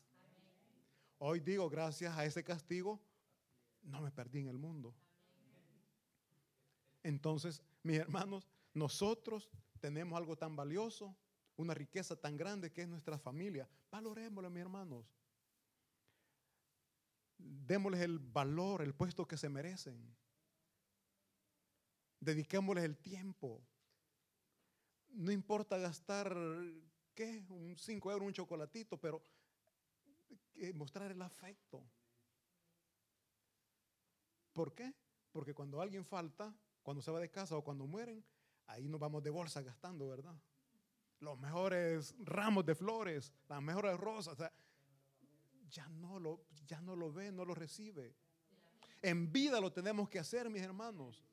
Hoy 1.19 1.39
digo, 1.39 1.69
gracias 1.69 2.17
a 2.17 2.25
ese 2.25 2.43
castigo, 2.43 2.99
no 3.81 4.01
me 4.01 4.11
perdí 4.11 4.39
en 4.39 4.49
el 4.49 4.57
mundo. 4.57 4.93
Entonces, 7.01 7.63
mis 7.83 7.99
hermanos, 7.99 8.45
nosotros 8.73 9.49
tenemos 9.79 10.17
algo 10.17 10.35
tan 10.35 10.53
valioso, 10.53 11.15
una 11.55 11.73
riqueza 11.73 12.17
tan 12.17 12.35
grande 12.35 12.73
que 12.73 12.81
es 12.81 12.89
nuestra 12.89 13.17
familia. 13.17 13.69
Valorémoslo, 13.89 14.49
mis 14.49 14.63
hermanos 14.63 15.05
démosles 17.37 18.01
el 18.01 18.19
valor, 18.19 18.81
el 18.81 18.93
puesto 18.93 19.27
que 19.27 19.37
se 19.37 19.49
merecen. 19.49 20.15
Dediquémosles 22.19 22.83
el 22.83 22.97
tiempo. 22.97 23.63
No 25.09 25.31
importa 25.31 25.77
gastar, 25.77 26.35
¿qué? 27.13 27.43
Un 27.49 27.75
5 27.77 28.11
euros, 28.11 28.27
un 28.27 28.33
chocolatito, 28.33 28.99
pero 28.99 29.23
mostrar 30.73 31.11
el 31.11 31.21
afecto. 31.21 31.83
¿Por 34.53 34.73
qué? 34.73 34.93
Porque 35.31 35.53
cuando 35.53 35.81
alguien 35.81 36.03
falta, 36.03 36.55
cuando 36.81 37.01
se 37.01 37.11
va 37.11 37.19
de 37.19 37.29
casa 37.29 37.55
o 37.55 37.63
cuando 37.63 37.85
mueren, 37.85 38.25
ahí 38.65 38.87
nos 38.87 38.99
vamos 38.99 39.23
de 39.23 39.29
bolsa 39.29 39.61
gastando, 39.61 40.07
¿verdad? 40.07 40.35
Los 41.19 41.39
mejores 41.39 42.15
ramos 42.19 42.65
de 42.65 42.75
flores, 42.75 43.33
las 43.47 43.61
mejores 43.61 43.97
rosas. 43.97 44.33
O 44.33 44.37
sea, 44.37 44.51
ya 45.69 45.87
no 45.89 46.19
lo, 46.19 46.45
ya 46.65 46.81
no 46.81 46.95
lo 46.95 47.11
ve, 47.11 47.31
no 47.31 47.45
lo 47.45 47.55
recibe. 47.55 48.15
En 49.01 49.31
vida 49.31 49.61
lo 49.61 49.71
tenemos 49.71 50.09
que 50.09 50.19
hacer, 50.19 50.49
mis 50.49 50.61
hermanos. 50.61 51.23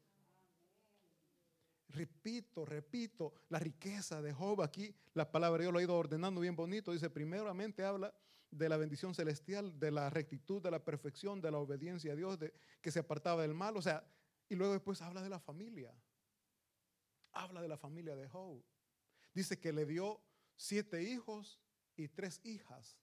Repito, 1.88 2.64
repito, 2.64 3.34
la 3.48 3.58
riqueza 3.58 4.20
de 4.20 4.32
Job 4.32 4.62
aquí, 4.62 4.94
la 5.14 5.30
palabra 5.30 5.62
yo 5.62 5.70
lo 5.70 5.78
he 5.78 5.84
ido 5.84 5.96
ordenando 5.96 6.40
bien 6.40 6.56
bonito. 6.56 6.92
Dice, 6.92 7.08
primeramente 7.08 7.84
habla 7.84 8.12
de 8.50 8.68
la 8.68 8.76
bendición 8.76 9.14
celestial, 9.14 9.78
de 9.78 9.90
la 9.90 10.10
rectitud, 10.10 10.60
de 10.62 10.70
la 10.70 10.84
perfección, 10.84 11.40
de 11.40 11.50
la 11.50 11.58
obediencia 11.58 12.12
a 12.12 12.16
Dios, 12.16 12.38
de 12.38 12.52
que 12.80 12.90
se 12.90 13.00
apartaba 13.00 13.42
del 13.42 13.54
mal. 13.54 13.76
O 13.76 13.82
sea, 13.82 14.04
y 14.48 14.56
luego 14.56 14.72
después 14.72 15.00
habla 15.02 15.22
de 15.22 15.28
la 15.28 15.38
familia. 15.38 15.94
Habla 17.32 17.62
de 17.62 17.68
la 17.68 17.76
familia 17.76 18.16
de 18.16 18.28
Job. 18.28 18.62
Dice 19.32 19.58
que 19.58 19.72
le 19.72 19.86
dio 19.86 20.20
siete 20.56 21.02
hijos 21.02 21.60
y 21.96 22.08
tres 22.08 22.40
hijas. 22.44 22.96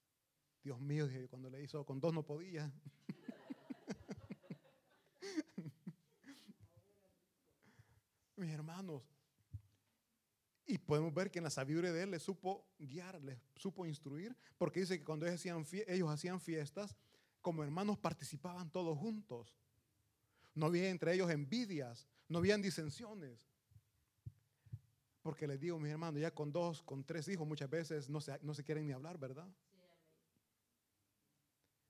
Dios 0.64 0.80
mío, 0.80 1.08
dije, 1.08 1.28
cuando 1.28 1.50
le 1.50 1.64
hizo 1.64 1.84
con 1.86 2.00
dos 2.00 2.14
no 2.14 2.24
podía. 2.24 2.72
Mis 8.36 8.52
hermanos, 8.52 9.02
y 10.72 10.78
podemos 10.78 11.14
ver 11.14 11.30
que 11.30 11.40
en 11.40 11.44
la 11.44 11.50
sabiduría 11.50 11.92
de 11.92 12.04
él 12.04 12.12
le 12.12 12.20
supo 12.20 12.66
guiar, 12.80 13.22
le 13.22 13.38
supo 13.58 13.86
instruir, 13.86 14.36
porque 14.58 14.80
dice 14.80 14.98
que 14.98 15.04
cuando 15.04 15.26
ellos 15.26 15.42
hacían, 15.42 15.66
ellos 15.88 16.10
hacían 16.10 16.40
fiestas, 16.40 16.96
como 17.42 17.64
hermanos 17.64 17.98
participaban 17.98 18.72
todos 18.72 18.98
juntos. 18.98 19.54
No 20.54 20.68
había 20.68 20.90
entre 20.90 21.14
ellos 21.14 21.30
envidias, 21.30 22.08
no 22.30 22.38
habían 22.38 22.62
disensiones. 22.62 23.50
Porque 25.22 25.46
les 25.46 25.60
digo, 25.60 25.78
mis 25.78 25.92
hermanos, 25.92 26.22
ya 26.22 26.34
con 26.34 26.52
dos, 26.52 26.82
con 26.84 27.04
tres 27.04 27.28
hijos 27.28 27.46
muchas 27.46 27.70
veces 27.70 28.10
no 28.10 28.22
se, 28.22 28.40
no 28.42 28.54
se 28.54 28.64
quieren 28.64 28.88
ni 28.88 28.94
hablar, 28.94 29.18
¿verdad? 29.18 29.50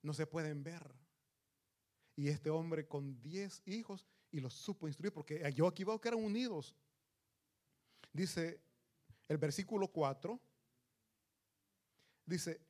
No 0.01 0.13
se 0.13 0.27
pueden 0.27 0.63
ver. 0.63 0.93
Y 2.15 2.27
este 2.29 2.49
hombre 2.49 2.87
con 2.87 3.21
diez 3.21 3.61
hijos 3.65 4.05
y 4.31 4.39
los 4.39 4.53
supo 4.53 4.87
instruir, 4.87 5.13
porque 5.13 5.51
yo 5.53 5.67
aquí 5.67 5.83
veo 5.83 5.99
que 5.99 6.09
eran 6.09 6.23
unidos. 6.23 6.75
Dice 8.13 8.61
el 9.27 9.37
versículo 9.37 9.87
4, 9.87 10.39
dice, 12.25 12.61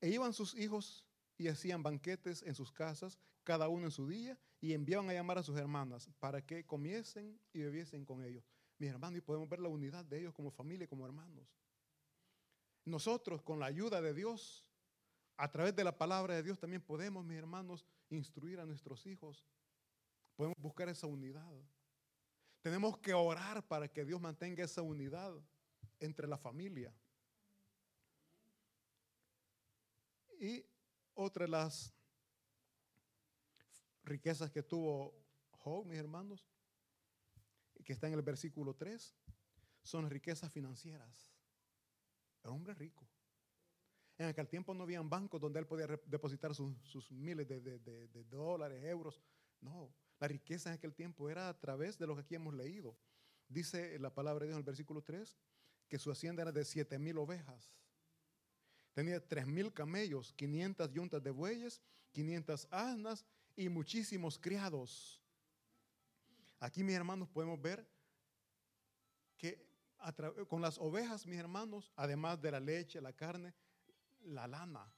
e 0.00 0.08
iban 0.08 0.32
sus 0.32 0.54
hijos 0.54 1.06
y 1.38 1.48
hacían 1.48 1.82
banquetes 1.82 2.42
en 2.42 2.54
sus 2.54 2.72
casas, 2.72 3.18
cada 3.44 3.68
uno 3.68 3.86
en 3.86 3.90
su 3.92 4.08
día, 4.08 4.38
y 4.60 4.72
enviaban 4.72 5.08
a 5.10 5.12
llamar 5.12 5.38
a 5.38 5.42
sus 5.42 5.56
hermanas 5.56 6.10
para 6.18 6.44
que 6.44 6.64
comiesen 6.64 7.40
y 7.52 7.60
bebiesen 7.60 8.04
con 8.04 8.24
ellos. 8.24 8.44
Mis 8.78 8.90
hermanos, 8.90 9.18
y 9.18 9.20
podemos 9.20 9.48
ver 9.48 9.60
la 9.60 9.68
unidad 9.68 10.04
de 10.04 10.18
ellos 10.18 10.34
como 10.34 10.50
familia, 10.50 10.88
como 10.88 11.06
hermanos. 11.06 11.46
Nosotros, 12.84 13.42
con 13.42 13.60
la 13.60 13.66
ayuda 13.66 14.00
de 14.00 14.14
Dios, 14.14 14.65
a 15.36 15.50
través 15.50 15.74
de 15.76 15.84
la 15.84 15.96
palabra 15.96 16.34
de 16.34 16.42
Dios 16.42 16.58
también 16.58 16.82
podemos, 16.82 17.24
mis 17.24 17.36
hermanos, 17.36 17.86
instruir 18.08 18.58
a 18.58 18.66
nuestros 18.66 19.06
hijos. 19.06 19.44
Podemos 20.34 20.56
buscar 20.58 20.88
esa 20.88 21.06
unidad. 21.06 21.52
Tenemos 22.62 22.98
que 22.98 23.14
orar 23.14 23.66
para 23.66 23.88
que 23.88 24.04
Dios 24.04 24.20
mantenga 24.20 24.64
esa 24.64 24.82
unidad 24.82 25.34
entre 26.00 26.26
la 26.26 26.38
familia. 26.38 26.92
Y 30.38 30.64
otra 31.14 31.44
de 31.44 31.50
las 31.50 31.92
riquezas 34.04 34.50
que 34.50 34.62
tuvo 34.62 35.14
Job, 35.50 35.86
mis 35.86 35.98
hermanos, 35.98 36.46
que 37.84 37.92
está 37.92 38.06
en 38.08 38.14
el 38.14 38.22
versículo 38.22 38.74
3, 38.74 39.14
son 39.82 40.10
riquezas 40.10 40.52
financieras. 40.52 41.32
Era 42.42 42.50
un 42.50 42.56
hombre 42.56 42.74
rico. 42.74 43.06
En 44.18 44.28
aquel 44.28 44.48
tiempo 44.48 44.72
no 44.72 44.84
habían 44.84 45.10
bancos 45.10 45.40
donde 45.40 45.58
él 45.58 45.66
podía 45.66 45.86
depositar 46.06 46.54
sus, 46.54 47.10
miles 47.10 47.46
de, 47.46 48.24
dólares, 48.30 48.82
euros. 48.84 49.20
No, 49.60 49.92
la 50.18 50.28
riqueza 50.28 50.70
en 50.70 50.76
aquel 50.76 50.94
tiempo 50.94 51.28
era 51.28 51.48
a 51.48 51.58
través 51.58 51.98
de 51.98 52.06
lo 52.06 52.14
que 52.14 52.22
aquí 52.22 52.34
hemos 52.34 52.54
leído. 52.54 52.96
Dice 53.48 53.98
la 53.98 54.12
palabra 54.14 54.44
de 54.44 54.48
Dios 54.48 54.56
en 54.56 54.60
el 54.60 54.64
versículo 54.64 55.02
3 55.02 55.36
que 55.88 55.98
su 55.98 56.10
hacienda 56.10 56.42
era 56.42 56.52
de 56.52 56.64
siete 56.64 56.98
mil 56.98 57.18
ovejas. 57.18 57.72
Tenía 58.92 59.20
tres 59.20 59.46
mil 59.46 59.72
camellos, 59.72 60.32
500 60.32 60.90
yuntas 60.90 61.22
de 61.22 61.30
bueyes, 61.30 61.82
500 62.12 62.66
asnas 62.70 63.26
y 63.54 63.68
muchísimos 63.68 64.38
criados. 64.38 65.20
Aquí, 66.58 66.82
mis 66.82 66.96
hermanos, 66.96 67.28
podemos 67.28 67.60
ver 67.60 67.86
que 69.36 69.66
con 70.48 70.62
las 70.62 70.78
ovejas, 70.78 71.26
mis 71.26 71.38
hermanos, 71.38 71.92
además 71.94 72.40
de 72.40 72.50
la 72.50 72.60
leche, 72.60 73.00
la 73.00 73.12
carne, 73.12 73.54
la 74.20 74.46
lana. 74.46 74.92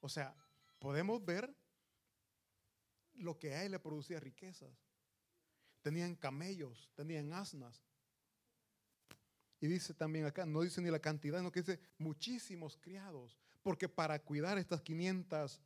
O 0.00 0.08
sea, 0.08 0.34
podemos 0.78 1.24
ver 1.24 1.54
lo 3.14 3.38
que 3.38 3.54
a 3.54 3.64
él 3.64 3.72
le 3.72 3.78
producía 3.78 4.20
riquezas. 4.20 4.70
tenían 5.82 6.14
camellos, 6.14 6.90
tenían 6.94 7.32
asnas. 7.32 7.82
Y 9.60 9.66
dice 9.66 9.94
también 9.94 10.26
acá, 10.26 10.46
no 10.46 10.60
dice 10.60 10.80
ni 10.80 10.90
la 10.90 11.00
cantidad, 11.00 11.38
sino 11.38 11.50
que 11.50 11.60
dice 11.60 11.80
muchísimos 11.98 12.76
criados. 12.76 13.36
Porque 13.62 13.88
para 13.88 14.18
cuidar 14.20 14.58
estas 14.58 14.80
500, 14.82 15.60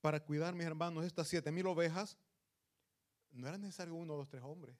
para 0.00 0.24
cuidar, 0.24 0.54
mis 0.54 0.66
hermanos, 0.66 1.04
estas 1.04 1.28
7 1.28 1.50
mil 1.52 1.66
ovejas, 1.66 2.18
no 3.32 3.46
era 3.46 3.58
necesario 3.58 3.94
uno, 3.94 4.16
dos, 4.16 4.28
tres 4.28 4.42
hombres. 4.42 4.76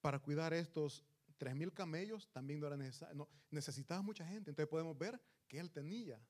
Para 0.00 0.18
cuidar 0.18 0.52
estos 0.52 1.04
tres 1.40 1.56
mil 1.56 1.72
camellos 1.72 2.28
también 2.32 2.60
no 2.60 2.66
era 2.66 2.76
necesario. 2.76 3.14
No, 3.14 3.28
necesitaba 3.50 4.02
mucha 4.02 4.26
gente. 4.26 4.50
Entonces 4.50 4.68
podemos 4.68 4.96
ver 4.96 5.18
que 5.48 5.58
él 5.58 5.70
tenía. 5.70 6.22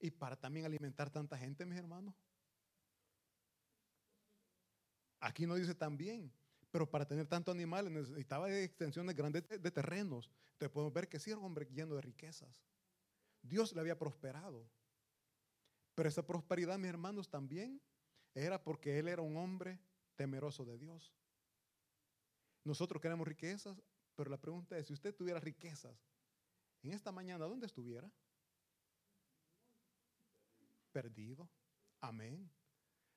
Y 0.00 0.10
para 0.10 0.34
también 0.34 0.66
alimentar 0.66 1.10
tanta 1.10 1.38
gente, 1.38 1.64
mis 1.64 1.78
hermanos. 1.78 2.12
Aquí 5.20 5.46
no 5.46 5.54
dice 5.54 5.76
también, 5.76 6.32
pero 6.72 6.90
para 6.90 7.06
tener 7.06 7.28
tantos 7.28 7.54
animales 7.54 7.92
necesitaba 7.92 8.52
extensiones 8.52 9.14
grandes 9.14 9.46
de, 9.48 9.70
terrenos. 9.70 10.28
Entonces 10.54 10.70
podemos 10.70 10.92
ver 10.92 11.08
que 11.08 11.20
sí 11.20 11.30
era 11.30 11.38
un 11.38 11.46
hombre 11.46 11.68
lleno 11.70 11.94
de 11.94 12.02
riquezas. 12.02 12.64
Dios 13.42 13.72
le 13.74 13.80
había 13.80 13.96
prosperado. 13.96 14.68
Pero 15.94 16.08
esa 16.08 16.26
prosperidad, 16.26 16.78
mis 16.78 16.88
hermanos, 16.88 17.30
también 17.30 17.80
era 18.34 18.60
porque 18.60 18.98
él 18.98 19.06
era 19.06 19.22
un 19.22 19.36
hombre 19.36 19.78
temeroso 20.16 20.64
de 20.64 20.78
Dios. 20.78 21.14
Nosotros 22.64 23.00
queremos 23.00 23.28
riquezas, 23.28 23.80
pero 24.16 24.30
la 24.30 24.40
pregunta 24.40 24.76
es, 24.78 24.86
si 24.86 24.94
usted 24.94 25.14
tuviera 25.14 25.38
riquezas, 25.38 25.96
en 26.82 26.92
esta 26.92 27.12
mañana, 27.12 27.44
¿dónde 27.46 27.66
estuviera? 27.66 28.10
Perdido. 30.92 31.48
Amén. 32.00 32.50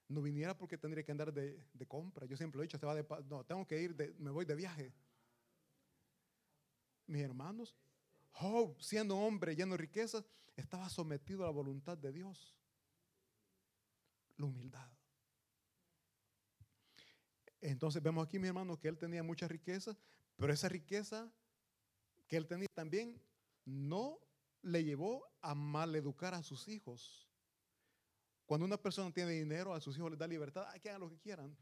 No 0.07 0.21
viniera 0.21 0.57
porque 0.57 0.77
tendría 0.77 1.03
que 1.03 1.11
andar 1.11 1.33
de, 1.33 1.65
compra. 1.87 2.25
Yo 2.25 2.37
siempre 2.37 2.57
lo 2.57 2.63
he 2.63 2.67
dicho, 2.67 2.77
se 2.77 2.85
va 2.85 2.95
de, 2.95 3.05
no, 3.25 3.45
tengo 3.45 3.67
que 3.67 3.81
ir, 3.81 3.95
de, 3.95 4.13
me 4.19 4.31
voy 4.31 4.45
de 4.45 4.55
viaje. 4.55 4.93
Mis 7.07 7.21
hermanos, 7.21 7.75
Job, 8.31 8.81
siendo 8.81 9.17
hombre 9.17 9.55
lleno 9.55 9.73
de 9.73 9.79
riquezas, 9.79 10.23
estaba 10.55 10.89
sometido 10.89 11.43
a 11.43 11.47
la 11.47 11.51
voluntad 11.51 11.97
de 11.97 12.11
Dios. 12.11 12.55
La 14.37 14.45
humildad. 14.45 14.96
Entonces 17.61 18.01
vemos 18.01 18.25
aquí, 18.25 18.39
mi 18.39 18.47
hermano, 18.47 18.79
que 18.79 18.87
él 18.87 18.97
tenía 18.97 19.23
mucha 19.23 19.47
riqueza, 19.47 19.97
pero 20.35 20.53
esa 20.53 20.69
riqueza 20.69 21.31
que 22.27 22.37
él 22.37 22.45
tenía 22.45 22.67
también 22.73 23.21
no 23.65 24.19
le 24.61 24.83
llevó 24.83 25.25
a 25.41 25.55
maleducar 25.55 26.33
a 26.33 26.43
sus 26.43 26.67
hijos. 26.67 27.27
Cuando 28.45 28.65
una 28.65 28.77
persona 28.77 29.11
tiene 29.11 29.31
dinero, 29.31 29.73
a 29.73 29.81
sus 29.81 29.97
hijos 29.97 30.11
les 30.11 30.19
da 30.19 30.27
libertad, 30.27 30.65
hay 30.69 30.79
que 30.79 30.89
hagan 30.89 31.01
lo 31.01 31.09
que 31.09 31.19
quieran. 31.19 31.57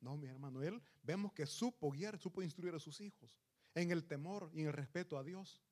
No, 0.00 0.16
mi 0.16 0.26
hermano, 0.26 0.62
él 0.62 0.82
vemos 1.02 1.32
que 1.32 1.46
supo 1.46 1.90
guiar, 1.90 2.18
supo 2.18 2.42
instruir 2.42 2.74
a 2.74 2.80
sus 2.80 3.00
hijos 3.00 3.38
en 3.74 3.90
el 3.90 4.04
temor 4.04 4.50
y 4.52 4.60
en 4.60 4.66
el 4.66 4.72
respeto 4.72 5.16
a 5.16 5.22
Dios. 5.22 5.62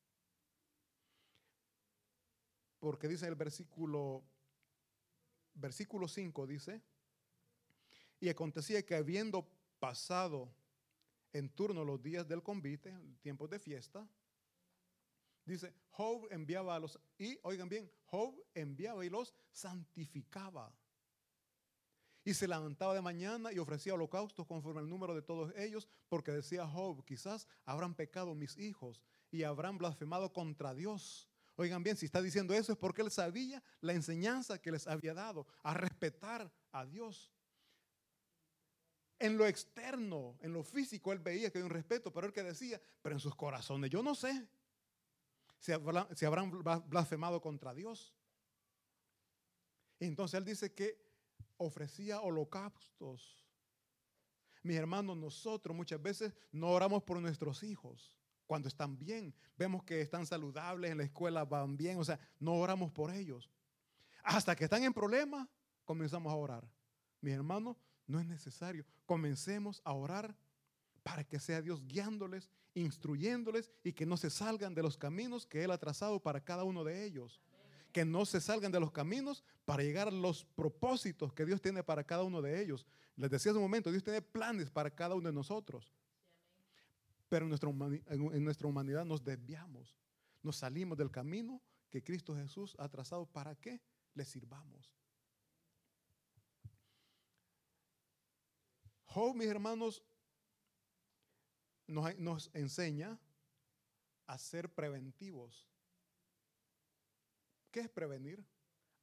Porque 2.79 3.09
dice 3.09 3.27
el 3.27 3.35
versículo, 3.35 4.25
versículo 5.55 6.09
5, 6.09 6.47
dice, 6.47 6.83
y 8.21 8.29
acontecía 8.29 8.85
que 8.85 8.95
habiendo 8.95 9.49
pasado 9.79 10.53
en 11.33 11.49
turno 11.49 11.85
los 11.85 12.03
días 12.03 12.29
del 12.29 12.43
convite, 12.43 12.95
tiempos 13.23 13.49
de 13.49 13.59
fiesta, 13.59 14.07
dice, 15.45 15.73
Job 15.91 16.29
enviaba 16.31 16.77
a 16.77 16.79
los, 16.79 16.99
y 17.19 17.39
oigan 17.43 17.69
bien, 17.69 17.91
Job 18.05 18.35
enviaba 18.55 19.05
y 19.05 19.11
los 19.11 19.35
santificaba. 19.53 20.73
Y 22.23 22.35
se 22.35 22.47
levantaba 22.47 22.95
de 22.95 23.01
mañana 23.01 23.51
y 23.53 23.59
ofrecía 23.59 23.95
holocaustos 23.95 24.47
conforme 24.47 24.81
al 24.81 24.89
número 24.89 25.15
de 25.15 25.23
todos 25.23 25.53
ellos, 25.57 25.89
porque 26.09 26.33
decía 26.33 26.67
Job, 26.67 27.05
quizás 27.05 27.49
habrán 27.65 27.95
pecado 27.95 28.35
mis 28.35 28.59
hijos 28.59 29.01
y 29.31 29.45
habrán 29.45 29.79
blasfemado 29.79 30.33
contra 30.33 30.75
Dios. 30.75 31.29
Oigan 31.57 31.83
bien, 31.83 31.97
si 31.97 32.07
está 32.07 32.21
diciendo 32.21 32.55
eso 32.55 32.73
es 32.73 32.79
porque 32.79 33.03
él 33.03 33.11
sabía 33.11 33.63
la 33.81 33.95
enseñanza 33.95 34.61
que 34.61 34.73
les 34.73 34.87
había 34.87 35.15
dado 35.15 35.47
a 35.63 35.73
respetar 35.73 36.53
a 36.73 36.85
Dios. 36.85 37.33
En 39.21 39.37
lo 39.37 39.47
externo, 39.47 40.37
en 40.41 40.53
lo 40.53 40.65
físico, 40.65 41.13
él 41.13 41.21
veía 41.21 41.51
que 41.51 41.59
había 41.59 41.67
un 41.67 41.75
respeto, 41.75 42.13
pero 42.13 42.27
él 42.27 42.33
que 42.33 42.43
decía, 42.43 42.81
pero 43.03 43.15
en 43.15 43.21
sus 43.21 43.37
corazones, 43.37 43.91
yo 43.91 44.03
no 44.03 44.15
sé 44.15 44.49
si 45.61 45.73
habrán, 46.25 46.51
blasfemado 46.89 47.41
contra 47.41 47.75
Dios. 47.75 48.15
Y 49.99 50.07
entonces 50.07 50.39
él 50.39 50.45
dice 50.45 50.73
que 50.73 50.99
ofrecía 51.59 52.23
holocaustos. 52.23 53.47
Mis 54.63 54.77
hermanos, 54.77 55.17
nosotros 55.17 55.77
muchas 55.77 56.01
veces 56.01 56.33
no 56.51 56.71
oramos 56.71 57.03
por 57.03 57.21
nuestros 57.21 57.63
hijos 57.63 58.19
cuando 58.47 58.69
están 58.69 58.99
bien. 58.99 59.35
Vemos 59.57 59.85
que 59.85 60.01
están 60.01 60.27
saludables, 60.27 60.91
en 60.91 60.99
la 60.99 61.05
escuela 61.05 61.45
van 61.45 61.77
bien, 61.77 61.99
o 61.99 62.05
sea, 62.05 62.19
no 62.39 62.55
oramos 62.55 62.91
por 62.91 63.11
ellos. 63.15 63.51
Hasta 64.23 64.57
que 64.57 64.65
están 64.65 64.83
en 64.83 64.95
problemas, 64.95 65.47
comenzamos 65.85 66.33
a 66.33 66.37
orar. 66.37 66.69
Mis 67.21 67.35
hermanos, 67.35 67.77
no 68.11 68.21
es 68.21 68.27
necesario. 68.27 68.85
Comencemos 69.07 69.81
a 69.85 69.93
orar 69.93 70.37
para 71.03 71.25
que 71.25 71.41
sea 71.41 71.63
Dios 71.63 71.87
guiándoles, 71.87 72.51
instruyéndoles 72.75 73.71
y 73.83 73.93
que 73.93 74.07
no 74.07 74.17
se 74.17 74.31
salgan 74.31 74.75
de 74.75 74.83
los 74.83 74.97
caminos 74.97 75.47
que 75.47 75.65
Él 75.65 75.71
ha 75.71 75.79
trazado 75.79 76.21
para 76.21 76.43
cada 76.43 76.65
uno 76.65 76.85
de 76.85 77.05
ellos. 77.05 77.41
Que 77.93 78.05
no 78.05 78.25
se 78.27 78.41
salgan 78.41 78.71
de 78.71 78.81
los 78.81 78.93
caminos 78.93 79.43
para 79.65 79.83
llegar 79.83 80.09
a 80.09 80.13
los 80.13 80.45
propósitos 80.45 81.33
que 81.33 81.45
Dios 81.45 81.61
tiene 81.61 81.83
para 81.83 82.05
cada 82.05 82.23
uno 82.23 82.43
de 82.43 82.61
ellos. 82.63 82.87
Les 83.17 83.31
decía 83.31 83.51
hace 83.51 83.59
un 83.59 83.65
momento, 83.65 83.91
Dios 83.91 84.05
tiene 84.05 84.23
planes 84.23 84.71
para 84.71 84.91
cada 84.91 85.15
uno 85.15 85.29
de 85.29 85.35
nosotros. 85.35 85.93
Pero 87.29 87.45
en 87.45 87.49
nuestra, 87.49 87.71
en 87.71 88.45
nuestra 88.45 88.69
humanidad 88.69 89.05
nos 89.05 89.23
desviamos, 89.25 89.97
nos 90.43 90.57
salimos 90.57 90.99
del 90.99 91.11
camino 91.11 91.61
que 91.91 92.03
Cristo 92.03 92.35
Jesús 92.35 92.77
ha 92.79 92.89
trazado 92.89 93.27
para 93.27 93.55
que 93.57 93.81
le 94.15 94.25
sirvamos. 94.25 95.00
Job, 99.13 99.35
mis 99.35 99.49
hermanos, 99.49 100.05
nos, 101.89 102.49
enseña 102.55 103.19
a 104.27 104.39
ser 104.39 104.73
preventivos. 104.73 105.69
¿Qué 107.73 107.81
es 107.81 107.89
prevenir? 107.89 108.45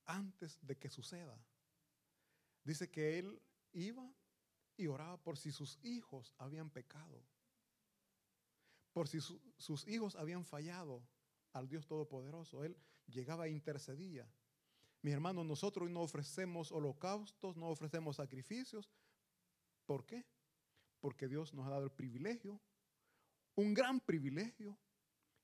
Antes 0.05 0.57
de 0.61 0.77
que 0.77 0.89
suceda. 0.89 1.37
Dice 2.63 2.89
que 2.89 3.19
él 3.19 3.41
iba 3.73 4.09
y 4.77 4.87
oraba 4.87 5.17
por 5.17 5.37
si 5.37 5.51
sus 5.51 5.77
hijos 5.83 6.33
habían 6.37 6.69
pecado, 6.69 7.21
por 8.93 9.09
si 9.09 9.19
sus 9.19 9.85
hijos 9.89 10.15
habían 10.15 10.45
fallado 10.45 11.05
al 11.51 11.67
Dios 11.67 11.85
Todopoderoso. 11.85 12.63
Él 12.63 12.77
llegaba 13.07 13.47
e 13.47 13.51
intercedía. 13.51 14.25
Mis 15.01 15.13
hermanos, 15.13 15.45
nosotros 15.45 15.89
no 15.89 15.99
ofrecemos 15.99 16.71
holocaustos, 16.71 17.57
no 17.57 17.67
ofrecemos 17.67 18.15
sacrificios, 18.15 18.89
¿Por 19.88 20.05
qué? 20.05 20.25
Porque 20.99 21.27
Dios 21.27 21.53
nos 21.53 21.65
ha 21.65 21.71
dado 21.71 21.85
el 21.85 21.91
privilegio, 21.91 22.61
un 23.55 23.73
gran 23.73 23.99
privilegio, 24.01 24.77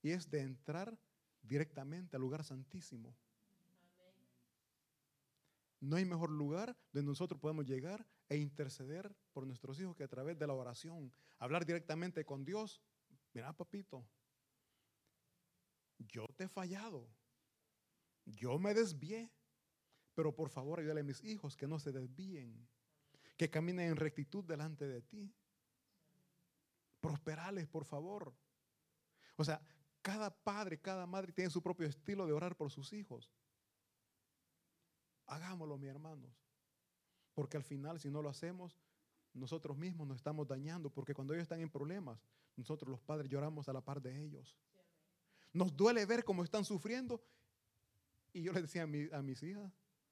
y 0.03 0.11
es 0.11 0.29
de 0.29 0.41
entrar 0.41 0.99
directamente 1.41 2.17
al 2.17 2.21
lugar 2.21 2.43
santísimo. 2.43 3.15
No 5.79 5.95
hay 5.95 6.05
mejor 6.05 6.29
lugar 6.29 6.77
donde 6.91 7.09
nosotros 7.09 7.39
podemos 7.39 7.65
llegar 7.65 8.05
e 8.29 8.37
interceder 8.37 9.15
por 9.31 9.47
nuestros 9.47 9.79
hijos 9.79 9.95
que 9.95 10.03
a 10.03 10.07
través 10.07 10.37
de 10.37 10.45
la 10.45 10.53
oración, 10.53 11.11
hablar 11.39 11.65
directamente 11.65 12.25
con 12.25 12.43
Dios. 12.43 12.81
Mira, 13.33 13.53
papito, 13.53 14.05
yo 15.97 16.27
te 16.35 16.45
he 16.45 16.47
fallado, 16.49 17.09
yo 18.25 18.59
me 18.59 18.73
desvié, 18.73 19.31
pero 20.13 20.35
por 20.35 20.49
favor 20.49 20.79
ayúdale 20.79 21.01
a 21.01 21.05
mis 21.05 21.23
hijos 21.23 21.55
que 21.55 21.67
no 21.67 21.79
se 21.79 21.91
desvíen 21.91 22.67
que 23.37 23.49
caminen 23.49 23.89
en 23.89 23.95
rectitud 23.95 24.43
delante 24.43 24.87
de 24.87 25.01
ti. 25.01 25.33
Prosperales, 26.99 27.67
por 27.67 27.85
favor. 27.85 28.33
O 29.35 29.43
sea, 29.43 29.61
cada 30.01 30.29
padre, 30.29 30.79
cada 30.79 31.05
madre 31.05 31.31
tiene 31.31 31.49
su 31.49 31.61
propio 31.61 31.87
estilo 31.87 32.25
de 32.25 32.33
orar 32.33 32.55
por 32.55 32.69
sus 32.69 32.93
hijos. 32.93 33.31
Hagámoslo, 35.25 35.77
mis 35.77 35.89
hermanos. 35.89 36.31
Porque 37.33 37.57
al 37.57 37.63
final, 37.63 37.99
si 37.99 38.11
no 38.11 38.21
lo 38.21 38.29
hacemos, 38.29 38.79
nosotros 39.33 39.77
mismos 39.77 40.07
nos 40.07 40.17
estamos 40.17 40.47
dañando. 40.47 40.89
Porque 40.89 41.13
cuando 41.13 41.33
ellos 41.33 41.43
están 41.43 41.61
en 41.61 41.69
problemas, 41.69 42.19
nosotros 42.55 42.89
los 42.89 43.01
padres 43.01 43.29
lloramos 43.29 43.67
a 43.67 43.73
la 43.73 43.81
par 43.81 44.01
de 44.01 44.23
ellos. 44.23 44.57
Nos 45.51 45.75
duele 45.75 46.05
ver 46.05 46.23
cómo 46.23 46.43
están 46.43 46.65
sufriendo. 46.65 47.23
Y 48.31 48.43
yo 48.43 48.53
les 48.53 48.63
decía 48.63 48.83
a, 48.83 49.17
a 49.17 49.21
mis 49.21 49.41
hijas, 49.43 49.71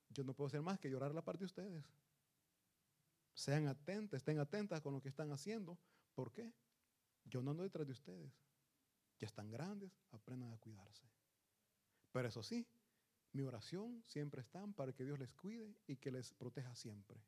yo 0.09 0.24
no 0.24 0.34
puedo 0.34 0.47
hacer 0.47 0.61
más 0.61 0.80
que 0.80 0.89
llorar 0.89 1.11
a 1.11 1.13
la 1.13 1.24
par 1.24 1.38
de 1.38 1.45
ustedes. 1.45 1.84
Sean 3.34 3.67
atentas, 3.67 4.17
estén 4.17 4.39
atentas 4.39 4.82
con 4.82 4.93
lo 4.93 5.01
que 5.01 5.09
están 5.09 5.32
haciendo. 5.32 5.77
¿Por 6.13 6.32
qué? 6.32 6.51
Yo 7.25 7.41
no 7.41 7.51
ando 7.51 7.63
detrás 7.63 7.88
de 7.88 7.93
ustedes. 7.93 8.32
Ya 9.19 9.27
están 9.27 9.49
grandes, 9.49 9.91
aprendan 10.11 10.51
a 10.51 10.57
cuidarse. 10.57 11.07
Pero 12.11 12.27
eso 12.27 12.43
sí, 12.43 12.67
mi 13.34 13.43
oración 13.43 14.03
siempre 14.05 14.41
está 14.41 14.65
para 14.67 14.93
que 14.93 15.05
Dios 15.05 15.17
les 15.17 15.34
cuide 15.34 15.73
y 15.88 15.95
que 15.95 16.11
les 16.11 16.34
proteja 16.34 16.75
siempre. 16.75 17.21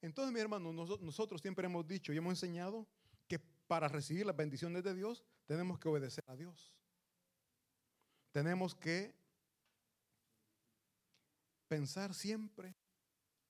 Entonces, 0.00 0.32
mi 0.32 0.40
hermano, 0.40 0.72
nosotros 0.72 1.40
siempre 1.40 1.66
hemos 1.66 1.86
dicho 1.86 2.12
y 2.12 2.16
hemos 2.16 2.32
enseñado 2.32 2.86
que 3.26 3.38
para 3.38 3.88
recibir 3.88 4.26
las 4.26 4.36
bendiciones 4.36 4.84
de 4.84 4.94
Dios 4.94 5.24
tenemos 5.46 5.78
que 5.78 5.88
obedecer 5.88 6.24
a 6.28 6.36
Dios. 6.36 6.72
Tenemos 8.30 8.74
que 8.74 9.17
pensar 11.68 12.14
siempre 12.14 12.74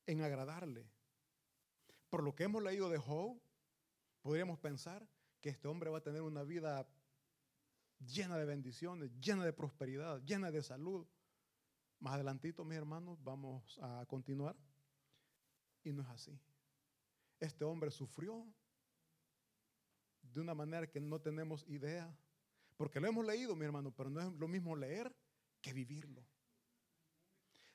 en 0.07 0.23
agradarle. 0.23 0.91
Por 2.11 2.23
lo 2.23 2.35
que 2.35 2.45
hemos 2.45 2.63
leído 2.63 2.91
de 2.91 2.99
Job, 2.99 3.41
podríamos 4.23 4.59
pensar 4.59 5.09
que 5.41 5.51
este 5.51 5.69
hombre 5.69 5.91
va 5.91 5.99
a 5.99 6.03
tener 6.03 6.23
una 6.23 6.43
vida 6.43 6.89
llena 8.01 8.37
de 8.37 8.45
bendiciones, 8.45 9.11
llena 9.21 9.45
de 9.45 9.53
prosperidad, 9.53 10.23
llena 10.23 10.51
de 10.51 10.63
salud. 10.63 11.07
Más 12.01 12.15
adelantito, 12.15 12.65
mis 12.65 12.79
hermanos, 12.79 13.23
vamos 13.23 13.79
a 13.83 14.05
continuar. 14.07 14.57
Y 15.85 15.93
no 15.93 16.03
es 16.03 16.09
así. 16.09 16.39
Este 17.41 17.65
hombre 17.65 17.91
sufrió 17.91 18.47
de 20.23 20.41
una 20.41 20.55
manera 20.55 20.89
que 20.89 21.01
no 21.01 21.21
tenemos 21.21 21.67
idea. 21.69 22.17
Porque 22.77 23.01
lo 23.01 23.09
hemos 23.09 23.27
leído, 23.27 23.57
mi 23.57 23.65
hermano, 23.65 23.91
pero 23.91 24.11
no 24.11 24.21
es 24.21 24.33
lo 24.35 24.49
mismo 24.49 24.77
leer 24.77 25.15
que 25.61 25.73
vivirlo. 25.73 26.25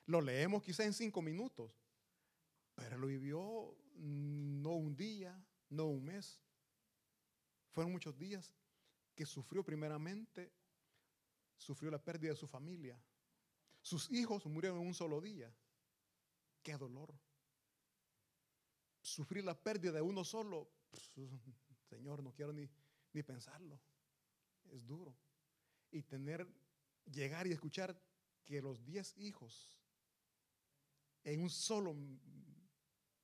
Lo 0.06 0.20
leemos 0.20 0.62
quizá 0.62 0.84
en 0.84 0.92
cinco 0.92 1.22
minutos, 1.22 1.72
pero 2.74 2.98
lo 2.98 3.06
vivió 3.06 3.74
no 3.96 4.70
un 4.70 4.96
día, 4.96 5.42
no 5.70 5.86
un 5.86 6.04
mes. 6.04 6.42
Fueron 7.70 7.92
muchos 7.92 8.16
días 8.18 8.52
que 9.14 9.24
sufrió 9.24 9.64
primeramente, 9.64 10.52
sufrió 11.56 11.90
la 11.90 12.02
pérdida 12.02 12.32
de 12.32 12.36
su 12.36 12.46
familia. 12.46 13.00
Sus 13.80 14.10
hijos 14.10 14.44
murieron 14.46 14.80
en 14.80 14.86
un 14.86 14.94
solo 14.94 15.20
día. 15.20 15.54
Qué 16.62 16.76
dolor. 16.76 17.14
Sufrir 19.00 19.44
la 19.44 19.54
pérdida 19.54 19.92
de 19.92 20.00
uno 20.00 20.24
solo, 20.24 20.70
Señor, 21.88 22.22
no 22.22 22.32
quiero 22.32 22.52
ni, 22.52 22.68
ni 23.12 23.22
pensarlo. 23.22 23.80
Es 24.70 24.86
duro. 24.86 25.16
Y 25.90 26.02
tener, 26.02 26.46
llegar 27.04 27.46
y 27.46 27.52
escuchar 27.52 27.98
que 28.44 28.60
los 28.60 28.84
diez 28.84 29.16
hijos 29.16 29.78
en 31.24 31.40
un 31.40 31.50
solo 31.50 31.96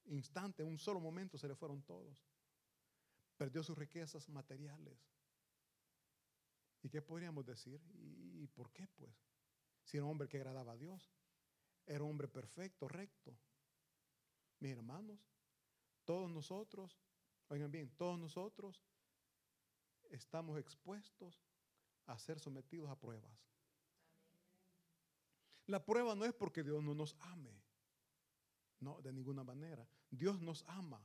instante, 0.07 0.63
en 0.63 0.69
un 0.69 0.79
solo 0.79 1.01
momento 1.01 1.39
se 1.39 1.47
le 1.47 1.55
fueron 1.55 1.83
todos. 1.83 2.27
Perdió 3.37 3.63
sus 3.63 3.77
riquezas 3.77 4.29
materiales. 4.29 4.99
¿Y 6.83 6.89
qué 6.89 7.03
podríamos 7.03 7.45
decir? 7.45 7.81
¿Y 7.95 8.47
por 8.49 8.73
qué 8.73 8.87
pues? 8.89 9.15
Si 9.85 9.97
era 9.97 10.05
un 10.05 10.13
hombre 10.13 10.29
que 10.29 10.39
agradaba 10.39 10.73
a 10.73 10.77
Dios, 10.77 11.13
era 11.87 12.05
un 12.05 12.11
hombre 12.11 12.29
perfecto, 12.29 12.89
recto. 12.89 13.37
Mis 14.61 14.73
hermanos, 14.73 15.19
todos 16.05 16.31
nosotros, 16.31 16.99
oigan 17.49 17.71
bien, 17.71 17.91
todos 17.97 18.19
nosotros 18.19 18.83
estamos 20.11 20.59
expuestos 20.59 21.43
a 22.07 22.19
ser 22.19 22.39
sometidos 22.39 22.91
a 22.91 22.99
pruebas. 22.99 23.33
La 25.67 25.85
prueba 25.85 26.15
no 26.15 26.25
es 26.25 26.35
porque 26.35 26.63
Dios 26.63 26.83
no 26.83 26.95
nos 26.95 27.15
ame. 27.21 27.63
No, 28.81 29.01
de 29.03 29.13
ninguna 29.13 29.45
manera. 29.45 29.87
Dios 30.11 30.41
nos 30.41 30.65
ama. 30.67 31.01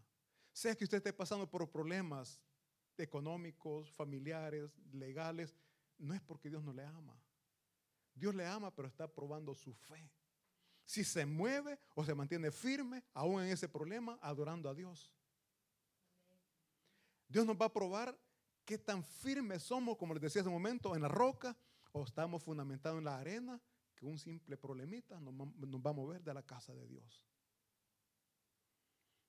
Sea 0.52 0.76
que 0.76 0.86
usted 0.86 0.98
esté 0.98 1.14
pasando 1.14 1.50
por 1.50 1.70
problemas 1.70 2.42
económicos, 2.98 3.92
familiares, 3.92 4.72
legales, 4.94 5.54
no 5.98 6.14
es 6.14 6.22
porque 6.22 6.50
Dios 6.50 6.64
no 6.64 6.74
le 6.74 6.84
ama. 6.84 7.20
Dios 8.14 8.34
le 8.34 8.46
ama, 8.46 8.74
pero 8.74 8.88
está 8.88 9.14
probando 9.14 9.54
su 9.54 9.74
fe. 9.74 10.10
Si 10.86 11.04
se 11.04 11.26
mueve 11.26 11.78
o 11.96 12.06
se 12.06 12.16
mantiene 12.16 12.52
firme, 12.52 13.04
aún 13.14 13.42
en 13.42 13.50
ese 13.50 13.68
problema, 13.68 14.18
adorando 14.22 14.70
a 14.70 14.74
Dios. 14.74 15.12
Dios 17.28 17.46
nos 17.46 17.60
va 17.60 17.66
a 17.66 17.74
probar 17.74 18.18
qué 18.64 18.78
tan 18.78 19.04
firmes 19.04 19.64
somos, 19.64 19.98
como 19.98 20.14
les 20.14 20.22
decía 20.22 20.42
hace 20.42 20.50
un 20.50 20.56
momento, 20.56 20.96
en 20.96 21.02
la 21.02 21.08
roca, 21.08 21.58
o 21.92 22.04
estamos 22.04 22.44
fundamentados 22.44 22.98
en 22.98 23.06
la 23.06 23.18
arena, 23.18 23.60
que 23.96 24.06
un 24.06 24.20
simple 24.20 24.58
problemita 24.58 25.20
nos, 25.20 25.34
va 25.34 25.90
a 25.90 25.94
mover 25.94 26.24
de 26.24 26.34
la 26.34 26.44
casa 26.44 26.74
de 26.74 26.88
Dios. 26.88 27.24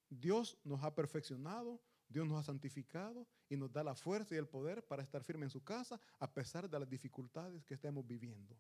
Dios 0.09 0.59
nos 0.65 0.83
ha 0.83 0.95
perfeccionado, 0.95 1.81
Dios 2.09 2.27
nos 2.27 2.39
ha 2.39 2.43
santificado 2.45 3.27
y 3.49 3.57
nos 3.57 3.73
da 3.73 3.83
la 3.83 3.95
fuerza 3.95 4.35
y 4.35 4.39
el 4.39 4.49
poder 4.49 4.87
para 4.87 5.03
estar 5.03 5.25
firme 5.25 5.45
en 5.45 5.51
su 5.51 5.63
casa 5.65 6.01
a 6.19 6.33
pesar 6.33 6.71
de 6.71 6.79
las 6.79 6.89
dificultades 6.89 7.65
que 7.65 7.75
estemos 7.75 8.07
viviendo. 8.07 8.57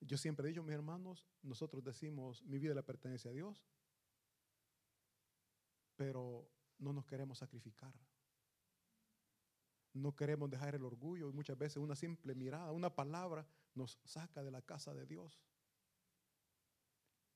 Yo 0.00 0.18
siempre 0.18 0.46
he 0.46 0.48
dicho, 0.48 0.64
mis 0.64 0.74
hermanos, 0.74 1.28
nosotros 1.42 1.84
decimos, 1.84 2.42
mi 2.42 2.58
vida 2.58 2.74
le 2.74 2.82
pertenece 2.82 3.28
a 3.28 3.32
Dios, 3.32 3.64
pero 5.94 6.50
no 6.78 6.92
nos 6.92 7.06
queremos 7.06 7.38
sacrificar. 7.38 7.94
No 9.94 10.16
queremos 10.16 10.50
dejar 10.50 10.74
el 10.74 10.84
orgullo 10.84 11.28
y 11.28 11.32
muchas 11.32 11.56
veces 11.56 11.76
una 11.76 11.94
simple 11.94 12.34
mirada, 12.34 12.72
una 12.72 12.94
palabra 12.94 13.46
nos 13.74 14.00
saca 14.04 14.42
de 14.42 14.50
la 14.50 14.62
casa 14.62 14.92
de 14.94 15.06
Dios. 15.06 15.38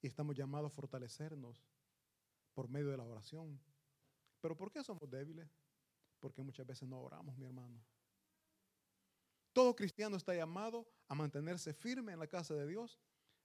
Estamos 0.06 0.36
llamados 0.36 0.72
a 0.72 0.74
fortalecernos 0.74 1.64
por 2.54 2.68
medio 2.68 2.90
de 2.90 2.96
la 2.96 3.04
oración. 3.04 3.60
Pero 4.40 4.56
¿por 4.56 4.70
qué 4.70 4.82
somos 4.82 5.08
débiles? 5.10 5.48
Porque 6.20 6.42
muchas 6.42 6.66
veces 6.66 6.88
no 6.88 7.00
oramos, 7.00 7.36
mi 7.36 7.44
hermano. 7.44 7.82
Todo 9.52 9.74
cristiano 9.74 10.16
está 10.16 10.34
llamado 10.34 10.86
a 11.08 11.14
mantenerse 11.14 11.72
firme 11.72 12.12
en 12.12 12.18
la 12.18 12.26
casa 12.26 12.54
de 12.54 12.66
Dios, 12.66 13.00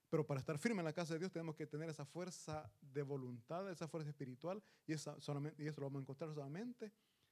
pero 0.09 0.25
para 0.25 0.41
estar 0.41 0.57
firme 0.57 0.81
en 0.81 0.85
la 0.85 0.93
casa 0.93 1.13
de 1.13 1.19
Dios 1.19 1.31
tenemos 1.31 1.55
que 1.55 1.65
tener 1.65 1.89
esa 1.89 2.05
fuerza 2.05 2.69
de 2.81 3.01
voluntad, 3.01 3.69
esa 3.71 3.87
fuerza 3.87 4.09
espiritual, 4.09 4.61
y, 4.85 4.91
y 4.91 4.95
eso 4.95 5.81
lo 5.81 5.85
vamos 5.85 5.99
a 5.99 6.01
encontrar 6.01 6.33
solamente 6.33 6.91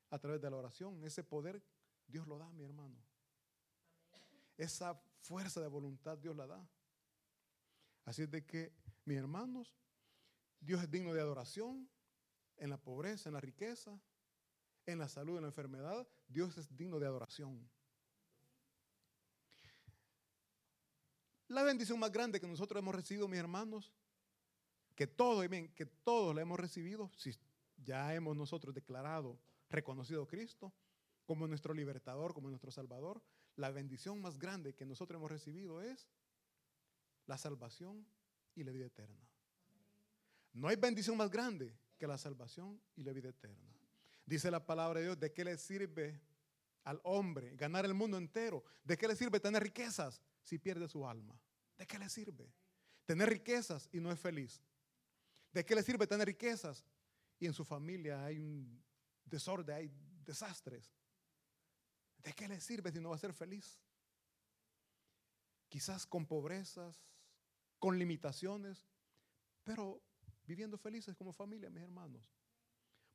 a 0.10 0.18
través 0.18 0.40
de 0.42 0.50
la 0.50 0.56
oración. 0.56 1.04
Ese 1.04 1.24
poder 1.24 1.62
Dios 2.08 2.26
lo 2.28 2.38
da, 2.38 2.50
mi 2.52 2.64
hermano. 2.64 2.98
Esa 4.58 4.96
fuerza 5.20 5.62
de 5.62 5.68
voluntad 5.68 6.18
Dios 6.18 6.36
la 6.36 6.48
da. 6.48 6.70
Así 8.06 8.24
es 8.24 8.32
de 8.32 8.46
que 8.46 8.74
mis 9.10 9.18
hermanos, 9.18 9.76
Dios 10.60 10.84
es 10.84 10.92
digno 10.92 11.16
de 11.16 11.20
adoración 11.20 11.90
en 12.58 12.70
la 12.70 12.78
pobreza, 12.78 13.28
en 13.28 13.34
la 13.34 13.42
riqueza, 13.42 14.00
en 14.86 15.00
la 15.00 15.10
salud, 15.10 15.38
en 15.38 15.42
la 15.42 15.48
enfermedad. 15.48 16.08
Dios 16.28 16.56
es 16.60 16.78
digno 16.78 17.00
de 17.00 17.08
adoración. 17.08 17.68
La 21.48 21.64
bendición 21.64 21.98
más 21.98 22.12
grande 22.12 22.40
que 22.40 22.48
nosotros 22.48 22.80
hemos 22.80 22.94
recibido, 22.94 23.28
mis 23.28 23.40
hermanos, 23.40 23.92
que 24.94 25.08
todos, 25.08 25.44
que 25.74 25.86
todos 25.88 26.36
la 26.36 26.44
hemos 26.44 26.60
recibido, 26.60 27.10
si 27.18 27.36
ya 27.78 28.14
hemos 28.14 28.38
nosotros 28.38 28.76
declarado, 28.76 29.40
reconocido 29.72 30.22
a 30.22 30.28
Cristo 30.28 30.72
como 31.26 31.48
nuestro 31.48 31.74
libertador, 31.74 32.36
como 32.36 32.50
nuestro 32.50 32.70
salvador, 32.70 33.24
la 33.56 33.72
bendición 33.72 34.22
más 34.22 34.38
grande 34.38 34.76
que 34.76 34.86
nosotros 34.86 35.18
hemos 35.18 35.32
recibido 35.32 35.82
es 35.82 36.08
la 37.26 37.40
salvación 37.40 38.06
y 38.60 38.64
la 38.64 38.72
vida 38.72 38.88
eterna. 38.88 39.28
No 40.54 40.68
hay 40.68 40.76
bendición 40.76 41.16
más 41.16 41.30
grande 41.30 41.74
que 41.98 42.08
la 42.08 42.18
salvación 42.18 42.82
y 42.96 43.04
la 43.04 43.14
vida 43.14 43.30
eterna. 43.30 43.74
Dice 44.26 44.52
la 44.52 44.66
palabra 44.66 45.00
de 45.00 45.06
Dios, 45.06 45.20
¿de 45.20 45.32
qué 45.32 45.44
le 45.44 45.58
sirve 45.58 46.22
al 46.84 47.00
hombre 47.04 47.56
ganar 47.56 47.86
el 47.86 47.94
mundo 47.94 48.18
entero? 48.18 48.64
¿De 48.84 48.98
qué 48.98 49.08
le 49.08 49.16
sirve 49.16 49.40
tener 49.40 49.64
riquezas 49.64 50.22
si 50.44 50.60
pierde 50.60 50.88
su 50.88 51.08
alma? 51.08 51.40
¿De 51.78 51.88
qué 51.88 51.98
le 51.98 52.10
sirve? 52.10 52.52
Tener 53.06 53.30
riquezas 53.30 53.90
y 53.92 54.00
no 54.00 54.12
es 54.12 54.20
feliz. 54.20 54.62
¿De 55.52 55.66
qué 55.66 55.74
le 55.74 55.84
sirve 55.84 56.06
tener 56.06 56.28
riquezas 56.28 56.86
y 57.40 57.46
en 57.46 57.54
su 57.54 57.64
familia 57.64 58.24
hay 58.24 58.38
un 58.40 58.84
desorden, 59.26 59.76
hay 59.76 59.92
desastres? 60.26 60.92
¿De 62.18 62.34
qué 62.34 62.48
le 62.48 62.60
sirve 62.60 62.92
si 62.92 63.00
no 63.00 63.10
va 63.10 63.16
a 63.16 63.20
ser 63.20 63.34
feliz? 63.34 63.80
Quizás 65.70 66.06
con 66.06 66.26
pobrezas, 66.26 67.08
con 67.80 67.98
limitaciones, 67.98 68.86
pero 69.64 70.02
viviendo 70.46 70.78
felices 70.78 71.16
como 71.16 71.32
familia, 71.34 71.70
mis 71.70 71.82
hermanos, 71.84 72.22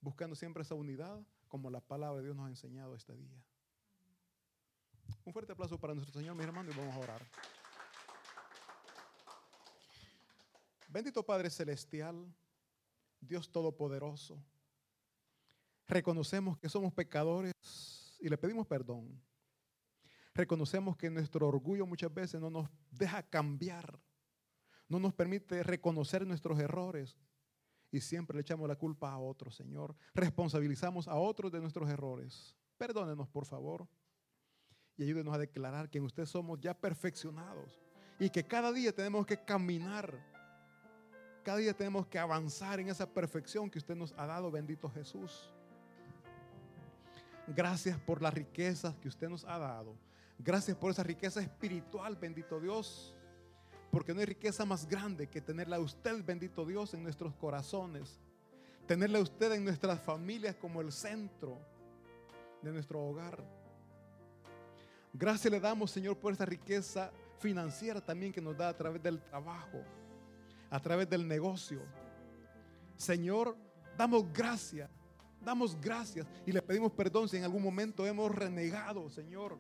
buscando 0.01 0.35
siempre 0.35 0.63
esa 0.63 0.75
unidad 0.75 1.25
como 1.49 1.71
la 1.71 1.81
palabra 1.81 2.19
de 2.19 2.25
Dios 2.25 2.37
nos 2.37 2.47
ha 2.47 2.51
enseñado 2.51 2.95
este 2.95 3.15
día. 3.17 3.45
Un 5.25 5.33
fuerte 5.33 5.53
aplauso 5.53 5.79
para 5.79 5.95
nuestro 5.95 6.19
Señor, 6.19 6.35
mis 6.35 6.47
hermanos, 6.47 6.75
y 6.75 6.79
vamos 6.79 6.95
a 6.95 6.99
orar. 6.99 7.23
Bendito 10.89 11.25
Padre 11.25 11.51
Celestial, 11.51 12.33
Dios 13.21 13.51
Todopoderoso, 13.51 14.43
reconocemos 15.87 16.57
que 16.59 16.69
somos 16.69 16.93
pecadores 16.93 17.53
y 18.21 18.29
le 18.29 18.39
pedimos 18.39 18.67
perdón. 18.67 19.21
Reconocemos 20.35 20.97
que 20.97 21.11
nuestro 21.11 21.47
orgullo 21.49 21.87
muchas 21.87 22.13
veces 22.13 22.41
no 22.41 22.51
nos 22.51 22.69
deja 22.91 23.23
cambiar 23.23 24.01
no 24.89 24.99
nos 24.99 25.15
permite 25.15 25.63
reconocer 25.63 26.27
nuestros 26.27 26.59
errores 26.59 27.17
y 27.91 28.01
siempre 28.01 28.37
le 28.37 28.43
echamos 28.43 28.69
la 28.69 28.77
culpa 28.77 29.13
a 29.13 29.19
otros, 29.19 29.55
Señor. 29.55 29.95
Responsabilizamos 30.15 31.09
a 31.09 31.15
otros 31.15 31.53
de 31.53 31.61
nuestros 31.61 31.89
errores. 31.89 32.57
Perdónenos, 32.77 33.29
por 33.29 33.47
favor, 33.47 33.89
y 34.97 35.05
ayúdenos 35.05 35.35
a 35.35 35.39
declarar 35.39 35.89
que 35.89 35.99
en 35.99 36.05
usted 36.05 36.27
somos 36.27 36.61
ya 36.61 36.75
perfeccionados 36.75 37.81
y 38.19 38.31
que 38.31 38.45
cada 38.45 38.73
día 38.73 38.95
tenemos 38.95 39.27
que 39.27 39.43
caminar 39.45 40.33
Cada 41.45 41.59
día 41.59 41.75
tenemos 41.75 42.07
que 42.07 42.19
avanzar 42.19 42.81
en 42.81 42.89
esa 42.89 43.07
perfección 43.07 43.71
que 43.71 43.77
usted 43.79 43.95
nos 43.95 44.15
ha 44.17 44.25
dado, 44.25 44.51
bendito 44.51 44.89
Jesús. 44.89 45.53
Gracias 47.49 47.99
por 48.01 48.23
las 48.23 48.33
riquezas 48.33 48.97
que 48.97 49.09
usted 49.09 49.29
nos 49.29 49.45
ha 49.45 49.59
dado. 49.59 49.95
Gracias 50.39 50.75
por 50.75 50.91
esa 50.91 51.03
riqueza 51.03 51.43
espiritual, 51.43 52.17
bendito 52.17 52.59
Dios. 52.59 53.14
Porque 53.95 54.13
no 54.13 54.19
hay 54.19 54.27
riqueza 54.27 54.65
más 54.65 54.89
grande 54.89 55.29
que 55.29 55.41
tenerla 55.41 55.77
a 55.77 55.79
usted, 55.79 56.25
bendito 56.25 56.67
Dios, 56.67 56.95
en 56.95 57.05
nuestros 57.05 57.33
corazones. 57.37 58.19
Tenerla 58.89 59.21
a 59.21 59.23
usted 59.23 59.53
en 59.53 59.63
nuestras 59.63 60.01
familias 60.01 60.57
como 60.57 60.81
el 60.81 60.91
centro 60.91 61.57
de 62.61 62.73
nuestro 62.73 63.01
hogar. 63.01 63.39
Gracias 65.13 65.49
le 65.49 65.61
damos, 65.61 65.93
Señor, 65.93 66.19
por 66.19 66.33
esa 66.33 66.45
riqueza 66.45 67.13
financiera 67.39 68.01
también 68.01 68.33
que 68.33 68.41
nos 68.41 68.57
da 68.57 68.69
a 68.69 68.77
través 68.77 69.01
del 69.01 69.23
trabajo, 69.23 69.81
a 70.71 70.81
través 70.81 71.09
del 71.09 71.29
negocio. 71.29 71.81
Señor, 72.97 73.57
damos 73.97 74.25
gracias, 74.33 74.91
damos 75.41 75.81
gracias 75.81 76.27
y 76.45 76.51
le 76.51 76.61
pedimos 76.63 76.91
perdón 76.91 77.29
si 77.29 77.37
en 77.37 77.45
algún 77.45 77.63
momento 77.63 78.05
hemos 78.05 78.35
renegado, 78.35 79.09
Señor. 79.09 79.57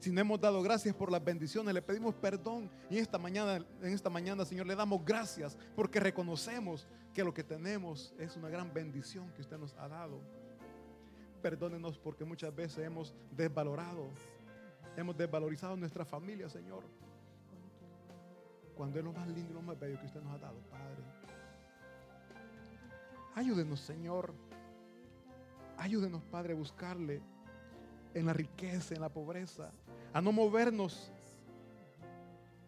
Si 0.00 0.12
no 0.12 0.20
hemos 0.20 0.40
dado 0.40 0.62
gracias 0.62 0.94
por 0.94 1.10
las 1.10 1.24
bendiciones, 1.24 1.74
le 1.74 1.82
pedimos 1.82 2.14
perdón. 2.14 2.70
Y 2.88 2.98
esta 2.98 3.18
mañana, 3.18 3.64
en 3.82 3.92
esta 3.92 4.08
mañana, 4.08 4.44
Señor, 4.44 4.66
le 4.66 4.76
damos 4.76 5.04
gracias 5.04 5.58
porque 5.74 5.98
reconocemos 5.98 6.86
que 7.12 7.24
lo 7.24 7.34
que 7.34 7.42
tenemos 7.42 8.14
es 8.18 8.36
una 8.36 8.48
gran 8.48 8.72
bendición 8.72 9.32
que 9.32 9.40
usted 9.40 9.58
nos 9.58 9.74
ha 9.74 9.88
dado. 9.88 10.20
Perdónenos 11.42 11.98
porque 11.98 12.24
muchas 12.24 12.54
veces 12.54 12.84
hemos 12.84 13.12
desvalorado, 13.32 14.08
hemos 14.96 15.16
desvalorizado 15.16 15.76
nuestra 15.76 16.04
familia, 16.04 16.48
Señor. 16.48 16.84
Cuando 18.76 19.00
es 19.00 19.04
lo 19.04 19.12
más 19.12 19.26
lindo 19.26 19.50
y 19.50 19.54
lo 19.54 19.62
más 19.62 19.78
bello 19.78 19.98
que 19.98 20.06
usted 20.06 20.22
nos 20.22 20.32
ha 20.32 20.38
dado, 20.38 20.60
Padre. 20.70 21.02
Ayúdenos, 23.34 23.80
Señor. 23.80 24.32
Ayúdenos, 25.76 26.22
Padre, 26.24 26.52
a 26.52 26.56
buscarle 26.56 27.20
en 28.18 28.26
la 28.26 28.32
riqueza, 28.32 28.94
en 28.94 29.00
la 29.00 29.08
pobreza, 29.08 29.70
a 30.12 30.20
no 30.20 30.32
movernos 30.32 31.12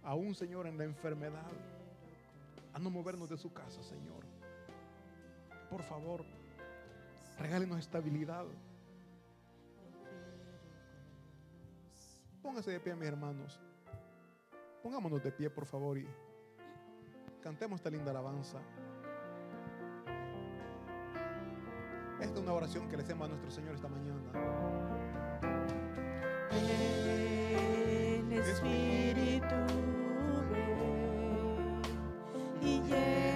aún, 0.05 0.35
Señor, 0.35 0.67
en 0.67 0.79
la 0.79 0.85
enfermedad, 0.85 1.51
a 2.73 2.79
no 2.79 2.91
movernos 2.91 3.31
de 3.31 3.37
su 3.37 3.53
casa, 3.53 3.83
Señor. 3.83 4.25
Por 5.69 5.83
favor, 5.83 6.25
regálenos 7.39 7.79
estabilidad. 7.79 8.45
Póngase 12.43 12.71
de 12.71 12.81
pie, 12.81 12.95
mis 12.95 13.09
hermanos. 13.09 13.61
Pongámonos 14.83 15.23
de 15.23 15.31
pie, 15.31 15.51
por 15.51 15.67
favor, 15.67 15.99
y 15.99 16.07
cantemos 17.43 17.81
esta 17.81 17.91
linda 17.91 18.11
alabanza. 18.11 18.59
Esta 22.21 22.35
es 22.35 22.41
una 22.41 22.53
oración 22.53 22.89
que 22.89 22.97
le 22.97 23.03
hacemos 23.03 23.27
a 23.27 23.29
nuestro 23.29 23.51
Señor 23.51 23.75
esta 23.75 23.89
mañana. 23.89 25.10
Ven, 26.51 28.33
Espíritu, 28.33 29.61
ven 30.51 31.83
y 32.63 32.81
lléname, 32.83 33.30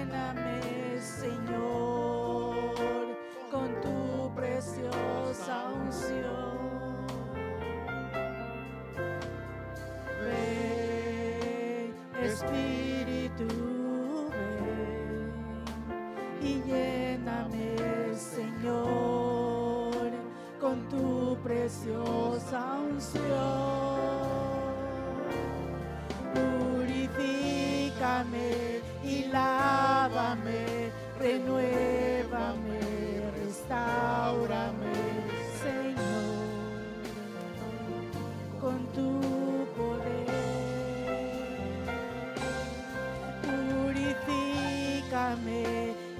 Purifícame 44.25 45.63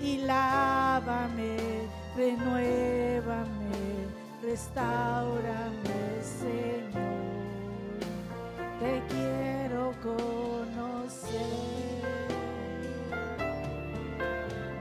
y 0.01 0.17
lávame, 0.17 1.57
renuévame, 2.15 3.83
restaurame, 4.41 6.01
Señor. 6.21 7.15
Te 8.79 8.93
quiero 9.09 9.93
conocer, 10.03 11.31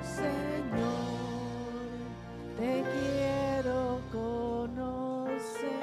Señor. 0.03 1.14
Te 2.59 2.72
quiero 2.92 3.78
conocer. 4.12 5.82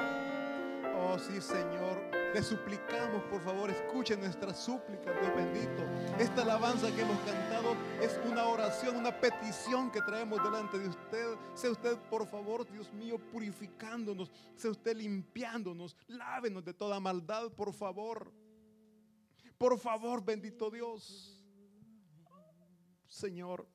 Oh, 0.96 1.18
sí, 1.18 1.42
Señor. 1.42 1.91
Le 2.34 2.42
suplicamos, 2.42 3.22
por 3.24 3.42
favor, 3.42 3.70
escuche 3.70 4.16
nuestra 4.16 4.54
súplica, 4.54 5.12
Dios 5.20 5.36
bendito. 5.36 5.84
Esta 6.18 6.44
alabanza 6.44 6.90
que 6.96 7.02
hemos 7.02 7.20
cantado 7.26 7.76
es 8.02 8.18
una 8.26 8.46
oración, 8.46 8.96
una 8.96 9.20
petición 9.20 9.92
que 9.92 10.02
traemos 10.02 10.42
delante 10.42 10.80
de 10.80 10.88
usted. 10.88 11.36
Sea 11.56 11.72
usted, 11.72 11.98
por 12.10 12.26
favor, 12.26 12.66
Dios 12.72 12.94
mío, 12.94 13.18
purificándonos. 13.32 14.32
Sea 14.56 14.72
usted 14.72 14.96
limpiándonos. 14.96 15.98
Lávenos 16.08 16.64
de 16.64 16.74
toda 16.74 17.02
maldad, 17.02 17.52
por 17.52 17.74
favor. 17.74 18.32
Por 19.58 19.78
favor, 19.78 20.24
bendito 20.24 20.72
Dios. 20.72 21.38
Señor, 23.08 23.68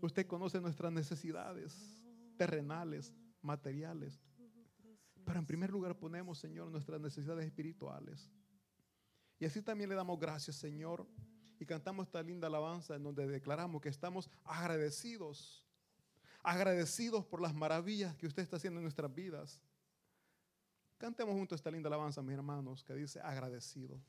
usted 0.00 0.26
conoce 0.26 0.60
nuestras 0.60 0.92
necesidades 0.92 2.02
terrenales, 2.36 3.14
materiales. 3.40 4.20
Pero 5.24 5.38
en 5.38 5.46
primer 5.46 5.70
lugar 5.70 5.96
ponemos, 5.96 6.38
Señor, 6.38 6.70
nuestras 6.70 7.00
necesidades 7.00 7.46
espirituales. 7.46 8.30
Y 9.38 9.44
así 9.44 9.62
también 9.62 9.90
le 9.90 9.96
damos 9.96 10.18
gracias, 10.18 10.56
Señor. 10.56 11.06
Y 11.58 11.66
cantamos 11.66 12.06
esta 12.06 12.22
linda 12.22 12.48
alabanza 12.48 12.96
en 12.96 13.02
donde 13.02 13.26
declaramos 13.26 13.80
que 13.80 13.88
estamos 13.88 14.28
agradecidos. 14.44 15.64
Agradecidos 16.42 17.24
por 17.24 17.40
las 17.40 17.54
maravillas 17.54 18.16
que 18.16 18.26
usted 18.26 18.42
está 18.42 18.56
haciendo 18.56 18.80
en 18.80 18.84
nuestras 18.84 19.14
vidas. 19.14 19.60
Cantemos 20.98 21.34
juntos 21.34 21.60
esta 21.60 21.70
linda 21.70 21.88
alabanza, 21.88 22.22
mis 22.22 22.34
hermanos, 22.34 22.84
que 22.84 22.94
dice 22.94 23.20
agradecido. 23.20 24.00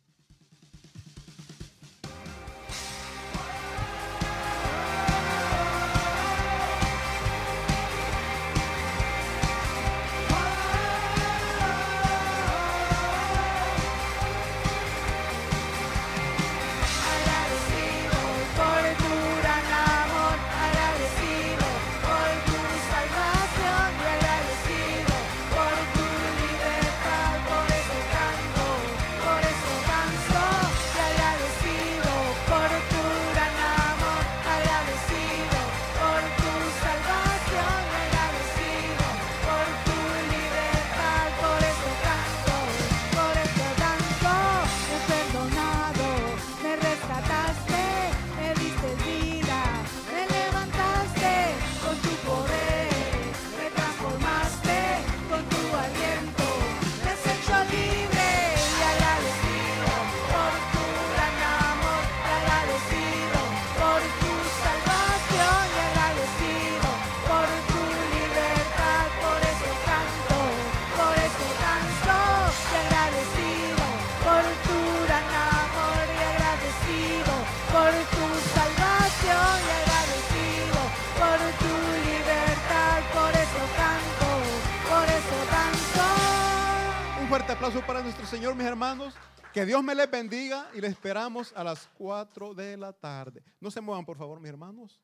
Señor, 88.43 88.57
mis 88.57 88.67
hermanos. 88.67 89.15
Que 89.53 89.65
Dios 89.65 89.81
me 89.81 89.95
les 89.95 90.11
bendiga 90.11 90.67
y 90.73 90.81
les 90.81 90.91
esperamos 90.91 91.53
a 91.55 91.63
las 91.63 91.87
4 91.97 92.53
de 92.53 92.75
la 92.75 92.91
tarde. 92.91 93.41
No 93.61 93.71
se 93.71 93.79
muevan, 93.79 94.03
por 94.03 94.17
favor, 94.17 94.41
mis 94.41 94.49
hermanos. 94.49 94.99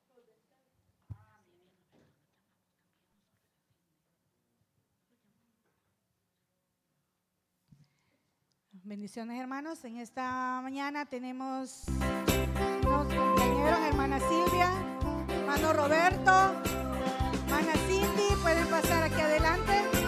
Bendiciones 8.74 9.40
hermanos, 9.40 9.86
en 9.86 10.00
esta 10.00 10.60
mañana 10.62 11.06
tenemos 11.06 11.86
unos 12.84 13.08
compañeros, 13.08 13.80
hermana 13.88 14.20
Silvia, 14.20 14.70
hermano 15.30 15.72
Roberto, 15.72 16.32
hermana 17.46 17.74
Cindy, 17.88 18.36
pueden 18.44 18.68
pasar 18.68 19.04
aquí 19.04 19.22
adelante. 19.22 19.99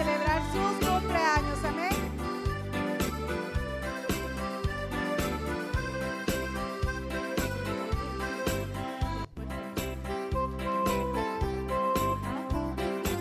Celebrar 0.00 0.40
sus 0.50 0.88
cumpleaños, 0.88 1.58
amén. 1.62 1.96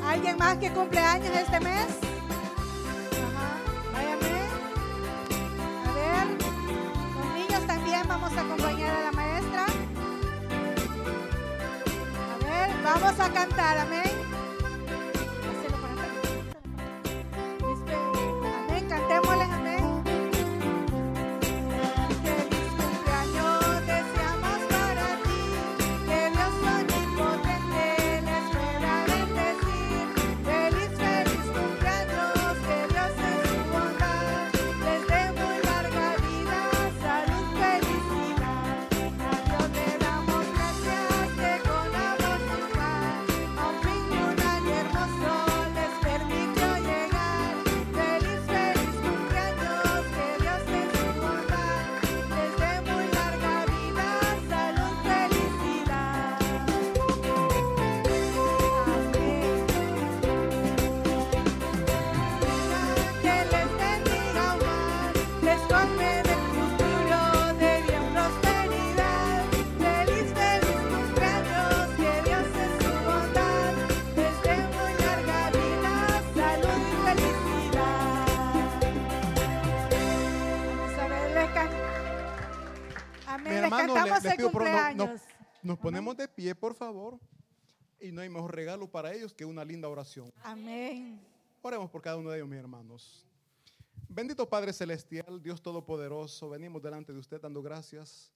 ¿Alguien 0.07 0.37
más 0.37 0.57
que 0.57 0.71
cumpleaños 0.71 1.35
este 1.35 1.59
mes? 1.59 1.89
Ajá, 3.25 3.49
váyame. 3.93 4.35
A 5.85 5.91
ver, 5.99 6.27
los 7.17 7.33
niños 7.33 7.67
también 7.67 8.07
vamos 8.07 8.31
a 8.37 8.41
acompañar 8.41 8.95
a 8.95 9.01
la 9.01 9.11
maestra. 9.11 9.65
A 12.31 12.37
ver, 12.45 12.69
vamos 12.83 13.19
a 13.19 13.33
cantar, 13.33 13.77
amén. 13.79 14.08
Hermanos, 83.73 83.95
les, 83.95 84.23
les 84.23 84.35
pido 84.35 84.51
no- 84.95 85.15
nos 85.63 85.77
ponemos 85.79 86.15
de 86.17 86.27
pie, 86.27 86.55
por 86.55 86.73
favor. 86.75 87.19
Y 88.01 88.11
no 88.11 88.21
hay 88.21 88.29
mejor 88.29 88.55
regalo 88.55 88.89
para 88.89 89.13
ellos 89.13 89.33
que 89.33 89.43
una 89.43 89.65
linda 89.65 89.89
oración. 89.89 90.31
Amén. 90.43 91.19
Oremos 91.61 91.89
por 91.89 92.01
cada 92.01 92.15
uno 92.15 92.29
de 92.29 92.37
ellos, 92.37 92.47
mis 92.47 92.57
hermanos. 92.59 93.25
Bendito 94.07 94.47
Padre 94.49 94.71
Celestial, 94.73 95.41
Dios 95.43 95.61
Todopoderoso, 95.61 96.49
venimos 96.49 96.81
delante 96.81 97.11
de 97.13 97.19
usted 97.19 97.41
dando 97.41 97.61
gracias 97.61 98.31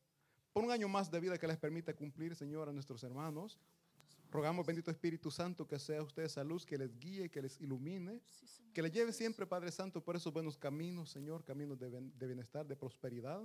por 0.52 0.64
un 0.64 0.72
año 0.72 0.88
más 0.88 1.10
de 1.10 1.20
vida 1.20 1.38
que 1.38 1.48
les 1.48 1.58
permite 1.58 1.94
cumplir, 1.96 2.36
Señor, 2.36 2.68
a 2.70 2.74
nuestros 2.74 3.04
hermanos. 3.04 3.58
Rogamos, 4.30 4.66
bendito 4.66 4.92
Espíritu 4.92 5.32
Santo, 5.32 5.66
que 5.68 5.80
sea 5.80 6.02
usted 6.04 6.24
esa 6.24 6.44
luz 6.44 6.66
que 6.66 6.78
les 6.78 7.00
guíe, 7.00 7.30
que 7.30 7.42
les 7.42 7.60
ilumine, 7.62 8.20
que 8.74 8.82
les 8.82 8.92
lleve 8.92 9.14
siempre, 9.14 9.46
Padre 9.48 9.72
Santo, 9.72 10.04
por 10.04 10.16
esos 10.16 10.34
buenos 10.34 10.58
caminos, 10.58 11.10
Señor, 11.12 11.44
caminos 11.44 11.80
de 11.80 12.28
bienestar, 12.28 12.68
de 12.68 12.76
prosperidad. 12.76 13.42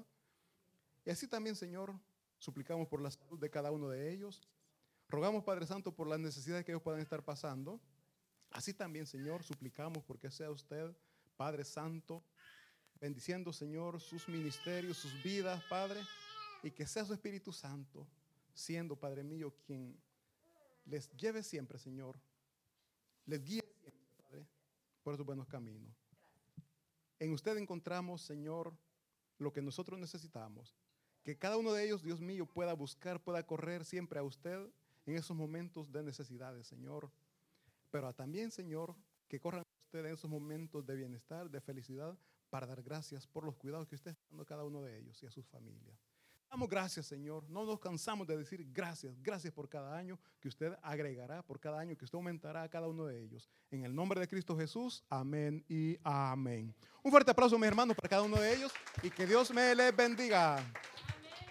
Y 1.08 1.10
así 1.10 1.26
también, 1.26 1.56
Señor, 1.56 1.98
suplicamos 2.38 2.86
por 2.86 3.00
la 3.00 3.10
salud 3.10 3.38
de 3.38 3.48
cada 3.48 3.70
uno 3.70 3.88
de 3.88 4.12
ellos. 4.12 4.42
Rogamos, 5.08 5.42
Padre 5.42 5.66
Santo, 5.66 5.90
por 5.90 6.06
las 6.06 6.20
necesidades 6.20 6.66
que 6.66 6.72
ellos 6.72 6.82
puedan 6.82 7.00
estar 7.00 7.24
pasando. 7.24 7.80
Así 8.50 8.74
también, 8.74 9.06
Señor, 9.06 9.42
suplicamos 9.42 10.04
porque 10.04 10.30
sea 10.30 10.50
usted, 10.50 10.94
Padre 11.34 11.64
Santo, 11.64 12.22
bendiciendo, 13.00 13.54
Señor, 13.54 14.02
sus 14.02 14.28
ministerios, 14.28 14.98
sus 14.98 15.22
vidas, 15.22 15.64
Padre, 15.70 16.02
y 16.62 16.70
que 16.72 16.86
sea 16.86 17.06
su 17.06 17.14
Espíritu 17.14 17.54
Santo, 17.54 18.06
siendo, 18.52 18.94
Padre 18.94 19.24
mío, 19.24 19.54
quien 19.66 19.98
les 20.84 21.10
lleve 21.12 21.42
siempre, 21.42 21.78
Señor, 21.78 22.20
les 23.24 23.42
guíe 23.42 23.62
siempre, 23.80 24.06
Padre, 24.18 24.46
por 25.02 25.16
sus 25.16 25.24
buenos 25.24 25.48
caminos. 25.48 25.90
En 27.18 27.32
usted 27.32 27.56
encontramos, 27.56 28.20
Señor, 28.20 28.76
lo 29.38 29.54
que 29.54 29.62
nosotros 29.62 29.98
necesitamos. 29.98 30.76
Que 31.28 31.36
cada 31.36 31.58
uno 31.58 31.74
de 31.74 31.84
ellos, 31.84 32.02
Dios 32.02 32.22
mío, 32.22 32.46
pueda 32.46 32.72
buscar, 32.72 33.22
pueda 33.22 33.42
correr 33.46 33.84
siempre 33.84 34.18
a 34.18 34.22
usted 34.22 34.66
en 35.04 35.14
esos 35.14 35.36
momentos 35.36 35.92
de 35.92 36.02
necesidades, 36.02 36.66
Señor. 36.66 37.12
Pero 37.90 38.10
también, 38.14 38.50
Señor, 38.50 38.96
que 39.28 39.38
corran 39.38 39.60
a 39.60 39.86
usted 39.88 40.06
en 40.06 40.14
esos 40.14 40.30
momentos 40.30 40.86
de 40.86 40.96
bienestar, 40.96 41.50
de 41.50 41.60
felicidad, 41.60 42.18
para 42.48 42.66
dar 42.66 42.82
gracias 42.82 43.26
por 43.26 43.44
los 43.44 43.56
cuidados 43.56 43.86
que 43.86 43.96
usted 43.96 44.12
está 44.12 44.24
dando 44.30 44.44
a 44.44 44.46
cada 44.46 44.64
uno 44.64 44.80
de 44.80 45.00
ellos 45.00 45.22
y 45.22 45.26
a 45.26 45.30
sus 45.30 45.46
familias. 45.46 46.00
Damos 46.48 46.66
gracias, 46.66 47.04
Señor. 47.04 47.44
No 47.50 47.66
nos 47.66 47.78
cansamos 47.78 48.26
de 48.26 48.34
decir 48.34 48.66
gracias. 48.72 49.22
Gracias 49.22 49.52
por 49.52 49.68
cada 49.68 49.98
año 49.98 50.18
que 50.40 50.48
usted 50.48 50.78
agregará, 50.80 51.42
por 51.42 51.60
cada 51.60 51.78
año 51.78 51.94
que 51.94 52.06
usted 52.06 52.16
aumentará 52.16 52.62
a 52.62 52.70
cada 52.70 52.88
uno 52.88 53.04
de 53.04 53.22
ellos. 53.22 53.50
En 53.70 53.84
el 53.84 53.94
nombre 53.94 54.18
de 54.18 54.28
Cristo 54.28 54.56
Jesús, 54.56 55.04
amén 55.10 55.62
y 55.68 55.98
amén. 56.02 56.74
Un 57.02 57.10
fuerte 57.10 57.32
aplauso, 57.32 57.58
mis 57.58 57.68
hermanos, 57.68 57.94
para 57.94 58.08
cada 58.08 58.22
uno 58.22 58.40
de 58.40 58.54
ellos 58.54 58.72
y 59.02 59.10
que 59.10 59.26
Dios 59.26 59.52
me 59.52 59.74
les 59.74 59.94
bendiga. 59.94 60.64